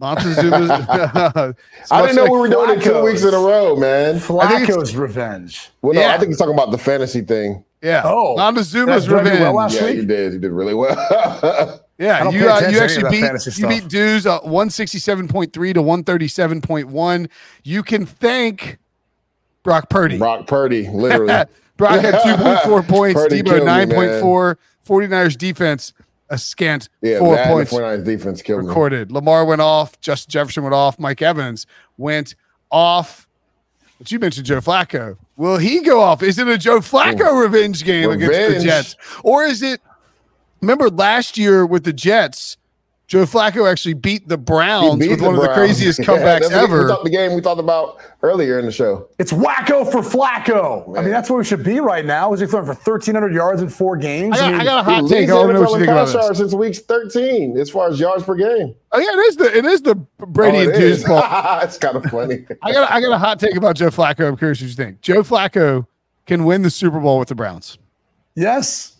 Montezuma's. 0.00 0.70
I 1.90 2.02
didn't 2.02 2.16
know 2.16 2.24
we 2.24 2.38
were 2.38 2.48
doing 2.48 2.78
it 2.78 2.82
two 2.82 3.02
weeks 3.02 3.22
in 3.22 3.34
a 3.34 3.38
row, 3.38 3.76
man. 3.76 4.16
Flacco's 4.16 4.96
revenge. 4.96 5.70
Well, 5.82 5.94
no, 5.94 6.00
Yeah. 6.00 6.14
I 6.14 6.18
think 6.18 6.28
he's 6.28 6.38
talking 6.38 6.54
about 6.54 6.70
the 6.70 6.78
fantasy 6.78 7.20
thing. 7.20 7.64
Yeah. 7.82 8.02
Oh, 8.04 8.34
Montezuma's 8.36 9.04
did 9.04 9.14
I 9.14 9.22
do 9.22 9.24
revenge. 9.24 9.40
well 9.40 9.54
last 9.54 9.74
yeah, 9.74 9.84
week? 9.84 9.96
you 9.96 10.04
did. 10.06 10.32
You 10.32 10.38
did 10.38 10.50
really 10.52 10.74
well. 10.74 11.80
Yeah, 11.96 12.28
you 12.28 12.48
uh, 12.50 12.68
you 12.70 12.80
actually 12.80 13.08
beat 13.08 13.22
you 13.22 13.38
stuff. 13.38 13.70
beat 13.70 13.86
Deuce 13.86 14.26
uh, 14.26 14.40
one 14.40 14.68
sixty 14.68 14.98
seven 14.98 15.28
point 15.28 15.52
three 15.52 15.72
to 15.72 15.80
one 15.80 16.02
thirty 16.02 16.26
seven 16.26 16.60
point 16.60 16.88
one. 16.88 17.28
You 17.62 17.84
can 17.84 18.04
thank 18.04 18.78
Brock 19.62 19.88
Purdy. 19.90 20.18
Brock 20.18 20.48
Purdy, 20.48 20.88
literally. 20.88 21.44
Brock 21.76 22.00
had 22.00 22.20
two 22.24 22.42
point 22.42 22.58
four 22.62 22.82
points. 22.82 23.20
Purdy 23.20 23.42
Deebo 23.42 23.46
killed 23.46 23.60
me, 23.60 23.64
nine 23.66 23.90
point 23.90 24.10
49ers 24.86 25.38
defense 25.38 25.92
a 26.30 26.38
scant 26.38 26.88
Yeah, 27.02 27.18
four 27.18 27.36
that 27.36 27.48
points 27.48 27.70
the 27.70 27.98
defense 27.98 28.42
killed 28.42 28.62
me. 28.62 28.68
recorded. 28.68 29.12
Lamar 29.12 29.44
went 29.44 29.60
off. 29.60 30.00
Justin 30.00 30.30
Jefferson 30.30 30.62
went 30.62 30.74
off. 30.74 30.98
Mike 30.98 31.20
Evans 31.22 31.66
went 31.96 32.34
off. 32.70 33.28
But 33.98 34.10
you 34.10 34.18
mentioned 34.18 34.46
Joe 34.46 34.60
Flacco. 34.60 35.16
Will 35.36 35.58
he 35.58 35.80
go 35.82 36.00
off? 36.00 36.22
Is 36.22 36.38
it 36.38 36.48
a 36.48 36.58
Joe 36.58 36.80
Flacco 36.80 37.40
revenge 37.42 37.84
game 37.84 38.10
against 38.10 38.58
the 38.58 38.64
Jets? 38.64 38.96
Or 39.22 39.44
is 39.44 39.62
it 39.62 39.80
remember 40.60 40.88
last 40.90 41.36
year 41.38 41.64
with 41.66 41.84
the 41.84 41.92
Jets, 41.92 42.56
Joe 43.06 43.24
Flacco 43.26 43.70
actually 43.70 43.92
beat 43.92 44.28
the 44.28 44.38
Browns 44.38 44.98
beat 44.98 45.10
with 45.10 45.20
one 45.20 45.34
of 45.34 45.42
the 45.42 45.48
craziest 45.52 46.00
comebacks 46.00 46.40
that's 46.40 46.54
what- 46.54 46.62
ever. 46.64 46.82
We 46.84 46.88
talked 46.88 47.04
the 47.04 47.10
game 47.10 47.34
we 47.34 47.42
talked 47.42 47.60
about 47.60 47.98
earlier 48.22 48.58
in 48.58 48.64
the 48.64 48.72
show. 48.72 49.08
It's 49.18 49.30
wacko 49.30 49.90
for 49.92 50.00
Flacco. 50.00 50.96
I 50.98 51.02
mean, 51.02 51.10
that's 51.10 51.28
where 51.28 51.38
we 51.38 51.44
should 51.44 51.62
be 51.62 51.80
right 51.80 52.04
now. 52.04 52.32
Is 52.32 52.40
he 52.40 52.46
throwing 52.46 52.64
for 52.64 52.72
1,300 52.72 53.34
yards 53.34 53.60
in 53.60 53.68
four 53.68 53.98
games? 53.98 54.36
I 54.36 54.40
got, 54.40 54.52
mean, 54.52 54.60
I 54.60 54.64
got 54.64 54.80
a 54.80 54.82
hot 54.90 55.08
take. 55.10 55.24
I 55.24 55.26
the 55.26 55.34
want 55.36 55.48
to 55.48 55.52
know 55.52 55.60
what 55.60 55.68
NFL 55.68 55.70
you 55.70 55.74
in 55.74 55.80
think 55.80 55.90
about 55.90 56.28
this. 56.28 56.38
since 56.38 56.54
week 56.54 56.76
13 56.76 57.58
as 57.58 57.68
far 57.70 57.88
as 57.90 58.00
yards 58.00 58.24
per 58.24 58.34
game. 58.36 58.74
Oh 58.92 58.98
yeah, 58.98 59.12
it 59.12 59.18
is 59.28 59.36
the 59.36 59.56
it 59.58 59.64
is 59.66 59.82
the 59.82 59.96
Brady 59.96 60.58
Oh, 60.58 60.60
and 60.62 60.70
it 60.70 60.78
Deuce 60.78 60.98
is. 61.00 61.04
ball. 61.08 61.60
it's 61.60 61.76
kind 61.76 61.96
of 61.96 62.04
funny. 62.06 62.46
I 62.62 62.72
got 62.72 62.90
I 62.90 63.00
got 63.02 63.12
a 63.12 63.18
hot 63.18 63.38
take 63.38 63.54
about 63.54 63.76
Joe 63.76 63.90
Flacco. 63.90 64.26
I'm 64.26 64.36
curious 64.38 64.62
what 64.62 64.68
you 64.68 64.74
think. 64.74 65.02
Joe 65.02 65.22
Flacco 65.22 65.86
can 66.26 66.44
win 66.46 66.62
the 66.62 66.70
Super 66.70 67.00
Bowl 67.00 67.18
with 67.18 67.28
the 67.28 67.34
Browns. 67.34 67.76
yes. 68.34 68.93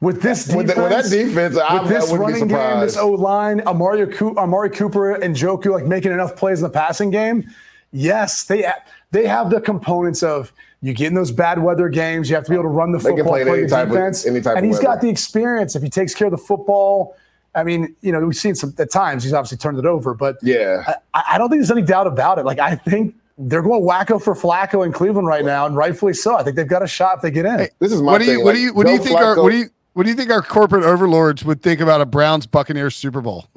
With 0.00 0.20
this 0.20 0.44
defense, 0.44 0.56
with, 0.56 0.76
the, 0.76 0.82
with 0.82 0.90
that 0.90 1.10
defense, 1.10 1.56
I, 1.56 1.80
with 1.80 1.88
this 1.88 2.08
I 2.08 2.12
wouldn't 2.12 2.28
be 2.28 2.32
running 2.34 2.48
game, 2.48 2.80
this 2.80 2.94
surprised. 2.94 2.98
O 2.98 3.22
line, 3.22 3.60
Amari, 3.62 4.06
Coo- 4.08 4.36
Amari 4.36 4.68
Cooper 4.70 5.14
and 5.14 5.34
Njoku 5.34 5.72
like 5.72 5.86
making 5.86 6.12
enough 6.12 6.36
plays 6.36 6.58
in 6.58 6.64
the 6.64 6.70
passing 6.70 7.10
game. 7.10 7.48
Yes, 7.92 8.44
they 8.44 8.70
they 9.12 9.26
have 9.26 9.48
the 9.50 9.60
components 9.60 10.22
of 10.22 10.52
you 10.82 10.92
get 10.92 11.06
in 11.06 11.14
those 11.14 11.30
bad 11.30 11.58
weather 11.62 11.88
games. 11.88 12.28
You 12.28 12.36
have 12.36 12.44
to 12.44 12.50
be 12.50 12.54
able 12.56 12.64
to 12.64 12.68
run 12.68 12.92
the 12.92 12.98
They 12.98 13.04
can 13.10 13.16
football, 13.18 13.32
play 13.32 13.44
play 13.44 13.52
any 13.54 13.62
the 13.62 13.68
type 13.68 13.86
of- 13.86 13.92
defense, 13.94 14.26
any 14.26 14.40
type 14.42 14.56
and 14.58 14.66
of 14.66 14.70
he's 14.70 14.80
got 14.80 15.00
the 15.00 15.08
experience. 15.08 15.74
If 15.74 15.82
he 15.82 15.88
takes 15.88 16.14
care 16.14 16.26
of 16.26 16.30
the 16.32 16.36
football, 16.38 17.16
I 17.54 17.64
mean, 17.64 17.96
you 18.02 18.12
know, 18.12 18.20
we've 18.20 18.36
seen 18.36 18.54
some 18.54 18.74
at 18.78 18.90
times 18.90 19.24
he's 19.24 19.32
obviously 19.32 19.56
turned 19.56 19.78
it 19.78 19.86
over, 19.86 20.12
but 20.12 20.36
yeah. 20.42 20.96
I, 21.14 21.22
I 21.32 21.38
don't 21.38 21.48
think 21.48 21.60
there's 21.60 21.70
any 21.70 21.80
doubt 21.80 22.06
about 22.06 22.38
it. 22.38 22.44
Like 22.44 22.58
I 22.58 22.74
think 22.76 23.14
they're 23.38 23.62
going 23.62 23.82
wacko 23.82 24.22
for 24.22 24.34
Flacco 24.34 24.84
in 24.84 24.92
Cleveland 24.92 25.26
right 25.26 25.44
now, 25.44 25.64
and 25.64 25.74
rightfully 25.74 26.12
so. 26.12 26.36
I 26.36 26.42
think 26.42 26.56
they've 26.56 26.68
got 26.68 26.82
a 26.82 26.86
shot 26.86 27.16
if 27.16 27.22
they 27.22 27.30
get 27.30 27.46
in. 27.46 27.68
This 27.78 27.92
is 27.92 28.02
my 28.02 28.12
What 28.12 28.18
do 28.18 28.24
you 28.26 28.34
thing. 28.36 28.44
what 28.44 28.50
like, 28.50 28.54
do 28.56 28.60
you 28.60 28.74
what 28.74 28.86
do 28.86 28.92
you 28.92 28.98
think 28.98 29.16
our 29.18 29.36
Flacco- 29.36 29.42
what 29.42 29.52
do 29.52 29.56
you 29.58 29.68
what 29.96 30.02
do 30.02 30.10
you 30.10 30.14
think 30.14 30.30
our 30.30 30.42
corporate 30.42 30.84
overlords 30.84 31.42
would 31.42 31.62
think 31.62 31.80
about 31.80 32.02
a 32.02 32.06
Browns 32.06 32.46
Buccaneers 32.46 32.94
Super 32.94 33.20
Bowl? 33.22 33.46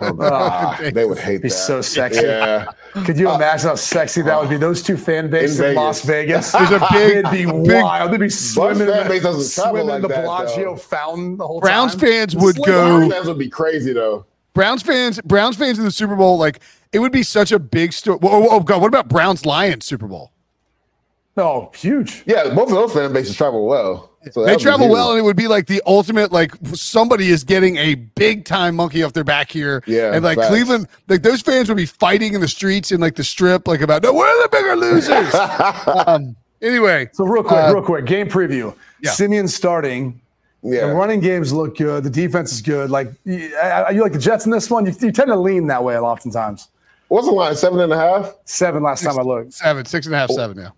Ah, 0.00 0.78
they 0.92 1.04
would 1.04 1.18
hate 1.18 1.42
Be 1.42 1.48
that. 1.48 1.54
so 1.54 1.80
sexy. 1.80 2.22
Yeah. 2.22 2.66
Could 3.04 3.18
you 3.18 3.30
imagine 3.30 3.68
how 3.68 3.74
sexy 3.76 4.22
that 4.22 4.40
would 4.40 4.48
be? 4.50 4.56
Those 4.56 4.82
two 4.82 4.96
fan 4.96 5.30
bases 5.30 5.58
in, 5.60 5.66
Vegas. 5.66 5.76
Las 5.76 6.02
Vegas. 6.02 6.52
There's 6.58 6.70
a 6.70 6.86
big- 6.92 7.16
It'd 7.18 7.30
be 7.30 7.44
big- 7.44 7.82
wild. 7.82 8.12
They'd 8.12 8.20
be 8.20 8.28
swimming, 8.28 8.88
fan 8.88 9.02
in, 9.02 9.08
base 9.08 9.22
the, 9.22 9.28
doesn't 9.28 9.54
travel 9.62 9.80
swimming 9.80 9.96
in 9.96 10.02
the 10.02 10.08
that, 10.08 10.22
Bellagio 10.24 10.70
though. 10.70 10.76
fountain 10.76 11.36
the 11.36 11.46
whole 11.46 11.60
time. 11.60 11.68
Browns 11.68 11.92
time. 11.92 12.00
fans 12.00 12.36
would 12.36 12.56
Browns 12.56 12.66
go 12.66 13.10
fans 13.10 13.26
would 13.28 13.38
be 13.38 13.48
crazy 13.48 13.92
though. 13.92 14.26
Browns 14.54 14.82
fans 14.82 15.20
Browns 15.24 15.56
fans 15.56 15.78
in 15.78 15.84
the 15.84 15.90
Super 15.92 16.16
Bowl 16.16 16.38
like 16.38 16.60
it 16.92 16.98
would 16.98 17.12
be 17.12 17.22
such 17.22 17.52
a 17.52 17.58
big 17.58 17.92
story. 17.92 18.18
Oh, 18.22 18.48
oh 18.50 18.60
god, 18.60 18.80
what 18.80 18.88
about 18.88 19.08
Browns 19.08 19.46
Lions 19.46 19.84
Super 19.86 20.06
Bowl? 20.08 20.32
Oh, 21.38 21.70
huge. 21.74 22.24
Yeah, 22.26 22.52
both 22.54 22.68
of 22.68 22.74
those 22.74 22.92
fan 22.92 23.12
bases 23.12 23.36
travel 23.36 23.66
well. 23.66 24.10
So 24.32 24.44
They 24.44 24.56
travel 24.56 24.86
huge. 24.88 24.92
well, 24.94 25.10
and 25.12 25.18
it 25.20 25.22
would 25.22 25.36
be 25.36 25.46
like 25.48 25.66
the 25.68 25.80
ultimate. 25.86 26.32
Like 26.32 26.52
somebody 26.74 27.28
is 27.28 27.44
getting 27.44 27.76
a 27.76 27.94
big 27.94 28.44
time 28.44 28.74
monkey 28.76 29.02
off 29.04 29.12
their 29.12 29.24
back 29.24 29.50
here, 29.50 29.82
Yeah, 29.86 30.12
And 30.14 30.24
like 30.24 30.36
facts. 30.36 30.48
Cleveland, 30.48 30.88
like 31.08 31.22
those 31.22 31.40
fans 31.40 31.68
would 31.68 31.76
be 31.76 31.86
fighting 31.86 32.34
in 32.34 32.40
the 32.40 32.48
streets 32.48 32.90
in 32.92 33.00
like 33.00 33.14
the 33.14 33.24
strip, 33.24 33.68
like 33.68 33.80
about 33.80 34.02
no, 34.02 34.12
we're 34.12 34.26
the 34.42 34.48
bigger 34.50 34.76
losers. 34.76 35.32
um, 36.06 36.34
anyway, 36.60 37.08
So 37.12 37.24
real 37.24 37.42
quick, 37.44 37.60
Uh, 37.60 37.72
real 37.74 37.82
quick, 37.84 38.04
game 38.06 38.28
preview. 38.28 38.74
yeah. 39.00 39.12
Siemian 39.12 39.46
starting. 39.48 40.20
Yeah. 40.64 40.88
The 40.88 40.94
running 40.94 41.20
games 41.20 41.52
look 41.52 41.76
good. 41.78 42.02
The 42.02 42.10
defense 42.10 42.52
is 42.52 42.60
good. 42.60 42.90
Like, 42.90 43.12
you, 43.24 43.54
are 43.62 43.92
you 43.92 44.02
like 44.02 44.12
the 44.12 44.18
Jets 44.18 44.44
in 44.44 44.50
this 44.50 44.68
one? 44.68 44.84
You, 44.86 44.92
you 45.00 45.12
tend 45.12 45.28
to 45.28 45.36
lean 45.36 45.68
that 45.68 45.84
way 45.84 45.94
a 45.94 46.02
lot 46.02 46.14
oftentimes. 46.14 46.66
What's 47.06 47.28
the 47.28 47.32
line? 47.32 47.54
Seven 47.54 47.78
and 47.80 47.92
a 47.92 47.96
half? 47.96 48.34
Seven 48.44 48.82
last 48.82 49.04
time 49.04 49.16
I 49.18 49.22
looked. 49.22 49.52
seven, 49.54 49.84
six 49.86 50.06
and 50.06 50.14
a 50.16 50.18
half, 50.18 50.30
seven. 50.30 50.58
Yeah, 50.58 50.70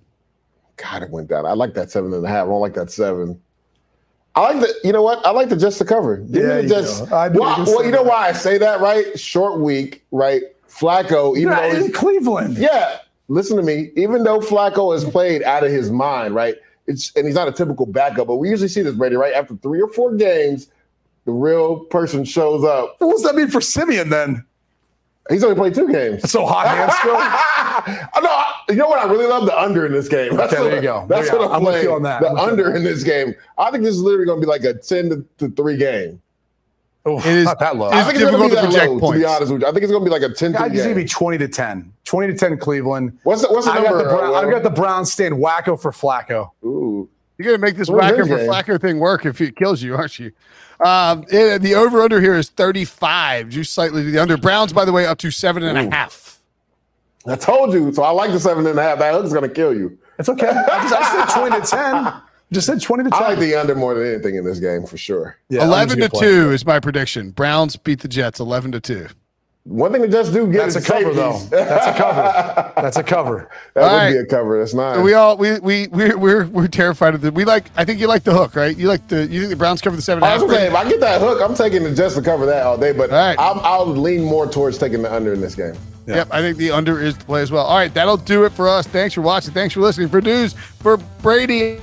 God, 0.82 1.02
it 1.02 1.10
went 1.10 1.28
down. 1.28 1.46
I 1.46 1.52
like 1.52 1.74
that 1.74 1.90
seven 1.90 2.12
and 2.12 2.24
a 2.24 2.28
half. 2.28 2.44
I 2.44 2.48
don't 2.50 2.60
like 2.60 2.74
that 2.74 2.90
seven. 2.90 3.40
I 4.34 4.52
like 4.52 4.60
the, 4.60 4.74
you 4.84 4.92
know 4.92 5.02
what? 5.02 5.24
I 5.26 5.30
like 5.30 5.48
the 5.48 5.56
just 5.56 5.78
to 5.78 5.84
cover. 5.84 6.18
Give 6.18 6.42
Yeah, 6.44 6.56
me 6.56 6.62
you 6.62 6.68
Jets. 6.68 7.02
I 7.12 7.28
knew 7.28 7.34
you 7.34 7.40
Well, 7.40 7.64
well, 7.66 7.84
you 7.84 7.90
know 7.90 8.02
why 8.02 8.28
I 8.28 8.32
say 8.32 8.58
that, 8.58 8.80
right? 8.80 9.18
Short 9.18 9.60
week, 9.60 10.04
right? 10.12 10.42
Flacco, 10.68 11.36
even 11.36 11.50
Yeah, 11.52 11.68
though 11.68 11.76
in 11.84 11.92
Cleveland. 11.92 12.56
yeah, 12.56 12.98
listen 13.28 13.56
to 13.56 13.62
me. 13.62 13.90
Even 13.96 14.22
though 14.22 14.38
Flacco 14.38 14.94
has 14.94 15.04
played 15.04 15.42
out 15.42 15.64
of 15.64 15.72
his 15.72 15.90
mind, 15.90 16.34
right? 16.34 16.54
It's 16.86 17.12
and 17.16 17.26
he's 17.26 17.34
not 17.34 17.48
a 17.48 17.52
typical 17.52 17.86
backup, 17.86 18.28
but 18.28 18.36
we 18.36 18.48
usually 18.48 18.68
see 18.68 18.82
this, 18.82 18.94
Brady, 18.94 19.16
right? 19.16 19.34
After 19.34 19.56
three 19.56 19.80
or 19.80 19.88
four 19.92 20.14
games, 20.14 20.68
the 21.24 21.32
real 21.32 21.80
person 21.86 22.24
shows 22.24 22.64
up. 22.64 22.96
What 22.98 23.12
does 23.12 23.24
that 23.24 23.34
mean 23.34 23.48
for 23.48 23.60
Siemian 23.60 24.08
then? 24.10 24.44
He's 25.28 25.44
only 25.44 25.54
played 25.56 25.74
two 25.74 25.86
games. 25.92 26.28
So 26.30 26.44
hot 26.46 26.66
hand 26.66 26.90
still. 26.92 27.14
I 27.18 28.20
know. 28.20 28.74
You 28.74 28.80
know 28.80 28.88
what? 28.88 28.98
I 28.98 29.10
really 29.10 29.26
love 29.26 29.46
the 29.46 29.56
under 29.58 29.86
in 29.86 29.92
this 29.92 30.08
game. 30.08 30.36
That's 30.36 30.52
Okay, 30.52 30.62
what, 30.62 30.68
there 30.70 30.76
you 30.76 30.82
go. 30.82 31.06
That's 31.08 31.30
There 31.30 31.38
what 31.38 31.48
go. 31.48 31.52
I'm 31.52 31.58
I'm 31.60 31.64
with 31.64 31.74
playing. 31.74 31.88
on 31.88 32.02
that. 32.02 32.20
The 32.22 32.28
I'm 32.28 32.34
with 32.34 32.40
you 32.40 32.44
on 32.46 32.50
under 32.50 32.76
in 32.76 32.82
this 32.84 33.04
game. 33.04 33.34
I 33.58 33.70
think 33.70 33.84
this 33.84 33.94
is 33.94 34.00
literally 34.00 34.26
going 34.26 34.40
to 34.40 34.46
be 34.46 34.50
like 34.50 34.64
a 34.64 34.74
ten 34.74 35.08
to, 35.10 35.24
to 35.38 35.48
three 35.54 35.76
game. 35.76 36.20
Oh, 37.06 37.18
It 37.18 37.26
is- 37.26 37.44
not 37.44 37.58
that 37.60 37.76
low. 37.76 37.90
I 37.90 38.02
think 38.02 38.16
it's 38.20 38.30
going 38.30 38.42
to 38.42 38.48
be 38.48 38.54
difficult 38.54 38.72
to 38.72 38.78
that 38.78 38.86
project 38.86 39.02
low. 39.02 39.12
To 39.12 39.18
be 39.18 39.24
honest 39.24 39.52
with 39.52 39.62
you, 39.62 39.68
I 39.68 39.70
think 39.72 39.82
it's 39.84 39.92
going 39.92 40.04
to 40.04 40.10
be 40.10 40.10
like 40.18 40.22
a 40.30 40.34
ten 40.34 40.54
I 40.56 40.58
to 40.58 40.64
think 40.64 40.74
it's 40.74 40.82
gonna 40.84 40.94
be 40.96 41.04
twenty 41.04 41.38
to 41.38 41.48
ten. 41.48 41.92
Twenty 42.04 42.32
to 42.32 42.38
ten 42.38 42.58
Cleveland. 42.58 43.18
What's 43.22 43.42
the, 43.42 43.48
what's 43.48 43.66
the 43.66 43.72
I 43.72 43.74
number? 43.82 43.90
got 43.90 43.98
the 43.98 44.04
Brown, 44.16 44.34
I 44.34 44.44
Will? 44.44 44.50
got 44.50 44.62
the 44.64 44.70
Browns 44.70 45.12
staying 45.12 45.32
wacko 45.34 45.80
for 45.80 45.92
Flacco. 45.92 46.50
Ooh. 46.64 47.08
you're 47.38 47.52
gonna 47.52 47.58
make 47.58 47.76
this 47.76 47.88
What 47.88 48.04
is 48.04 48.10
whacker 48.10 48.26
for 48.26 48.36
game? 48.36 48.50
Flacco 48.50 48.80
thing 48.80 48.98
work 48.98 49.24
if 49.26 49.40
it 49.40 49.54
kills 49.56 49.80
you, 49.82 49.94
aren't 49.96 50.18
you? 50.18 50.32
Um, 50.84 51.24
it- 51.28 51.62
the 51.62 51.74
over 51.74 52.00
under 52.02 52.20
here 52.20 52.34
is 52.34 52.48
35, 52.48 53.48
just 53.50 53.72
slightly 53.74 54.02
to 54.04 54.10
the 54.10 54.18
under. 54.18 54.36
Browns, 54.36 54.72
by 54.72 54.84
the 54.84 54.92
way, 54.92 55.06
up 55.06 55.18
to 55.18 55.30
seven 55.30 55.62
and 55.62 55.76
a 55.78 55.84
Ooh. 55.86 55.90
half. 55.90 56.40
I 57.26 57.36
told 57.36 57.74
you. 57.74 57.92
So 57.92 58.02
I 58.02 58.10
like 58.10 58.32
the 58.32 58.40
seven 58.40 58.66
and 58.66 58.78
a 58.78 58.82
half. 58.82 58.98
That 58.98 59.12
hook's 59.12 59.32
going 59.32 59.46
to 59.48 59.54
kill 59.54 59.76
you. 59.76 59.98
It's 60.18 60.28
okay. 60.28 60.48
I 60.48 60.88
just 60.88 60.94
I 60.94 61.26
said 61.26 61.38
twenty 61.40 61.60
to 61.60 61.66
ten. 61.66 62.12
Just 62.52 62.66
said 62.66 62.80
twenty 62.80 63.04
to 63.04 63.10
ten. 63.10 63.22
I 63.22 63.28
like 63.28 63.38
the 63.38 63.54
under 63.54 63.74
more 63.74 63.94
than 63.94 64.06
anything 64.14 64.36
in 64.36 64.44
this 64.44 64.58
game 64.58 64.86
for 64.86 64.96
sure. 64.96 65.36
Yeah, 65.50 65.64
11 65.64 65.96
to 65.96 66.00
good 66.02 66.10
play. 66.12 66.26
2 66.26 66.50
is 66.52 66.64
my 66.66 66.80
prediction. 66.80 67.30
Browns 67.30 67.76
beat 67.76 68.00
the 68.00 68.08
Jets 68.08 68.40
11 68.40 68.72
to 68.72 68.80
2. 68.80 69.06
One 69.64 69.92
thing 69.92 70.00
to 70.02 70.08
just 70.08 70.32
do 70.32 70.46
get 70.50 70.72
That's 70.72 70.76
a 70.76 70.78
is 70.78 70.86
cover, 70.86 71.12
though. 71.12 71.38
That's 71.50 71.86
a 71.86 71.92
cover. 71.92 72.72
That's 72.80 72.96
a 72.96 73.02
cover. 73.02 73.50
that 73.74 73.82
All 73.84 73.90
would 73.90 73.96
right. 73.96 74.10
be 74.12 74.16
a 74.18 74.24
cover. 74.24 74.58
That's 74.58 74.72
nice. 74.72 74.96
So 74.96 75.02
we 75.02 75.12
all 75.12 75.36
we 75.36 75.60
we 75.60 75.86
we're 75.88 76.16
we're, 76.16 76.46
we're 76.46 76.66
terrified 76.66 77.14
of 77.14 77.20
the. 77.20 77.30
We 77.30 77.44
like. 77.44 77.66
I 77.76 77.84
think 77.84 78.00
you 78.00 78.06
like 78.06 78.24
the 78.24 78.32
hook, 78.32 78.56
right? 78.56 78.74
You 78.74 78.88
like 78.88 79.06
the. 79.08 79.26
You 79.26 79.40
think 79.40 79.50
the 79.50 79.56
Browns 79.56 79.82
cover 79.82 79.94
the 79.96 80.02
seven 80.02 80.24
and 80.24 80.32
I 80.32 80.36
a 80.36 80.42
was 80.42 80.50
half? 80.56 80.68
if 80.68 80.74
I 80.74 80.88
get 80.88 81.00
that 81.00 81.20
hook, 81.20 81.42
I'm 81.42 81.54
taking 81.54 81.82
the 81.84 81.94
just 81.94 82.16
to 82.16 82.22
cover 82.22 82.46
that 82.46 82.64
all 82.64 82.78
day. 82.78 82.92
But 82.92 83.10
All 83.10 83.18
right. 83.18 83.38
I'm, 83.38 83.58
I'll 83.60 83.86
lean 83.86 84.24
more 84.24 84.46
towards 84.50 84.78
taking 84.78 85.02
the 85.02 85.12
under 85.12 85.34
in 85.34 85.40
this 85.42 85.54
game. 85.54 85.74
Yep, 86.06 86.28
I 86.32 86.40
think 86.40 86.56
the 86.56 86.70
under 86.72 87.00
is 87.00 87.16
the 87.18 87.24
play 87.26 87.42
as 87.42 87.52
well. 87.52 87.64
All 87.64 87.76
right, 87.76 87.92
that'll 87.94 88.16
do 88.16 88.44
it 88.44 88.52
for 88.52 88.66
us. 88.66 88.86
Thanks 88.86 89.14
for 89.14 89.20
watching. 89.20 89.52
Thanks 89.52 89.74
for 89.74 89.80
listening. 89.80 90.08
For 90.08 90.20
news 90.22 90.54
for 90.54 90.96
Brady, 91.22 91.78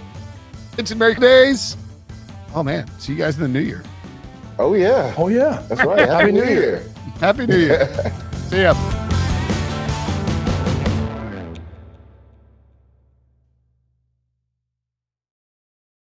it's 0.77 0.91
American 0.91 1.21
Days. 1.21 1.77
Oh 2.53 2.63
man, 2.63 2.89
see 2.99 3.13
you 3.13 3.17
guys 3.19 3.35
in 3.37 3.43
the 3.43 3.47
new 3.47 3.61
year. 3.61 3.83
Oh 4.59 4.73
yeah, 4.73 5.13
Oh 5.17 5.27
yeah. 5.27 5.61
that's 5.67 5.83
right. 5.85 6.07
Happy 6.09 6.31
New 6.31 6.43
Year. 6.43 6.81
Happy 7.19 7.45
New 7.45 7.57
Year. 7.57 7.87
see 8.49 8.61
ya. 8.61 8.73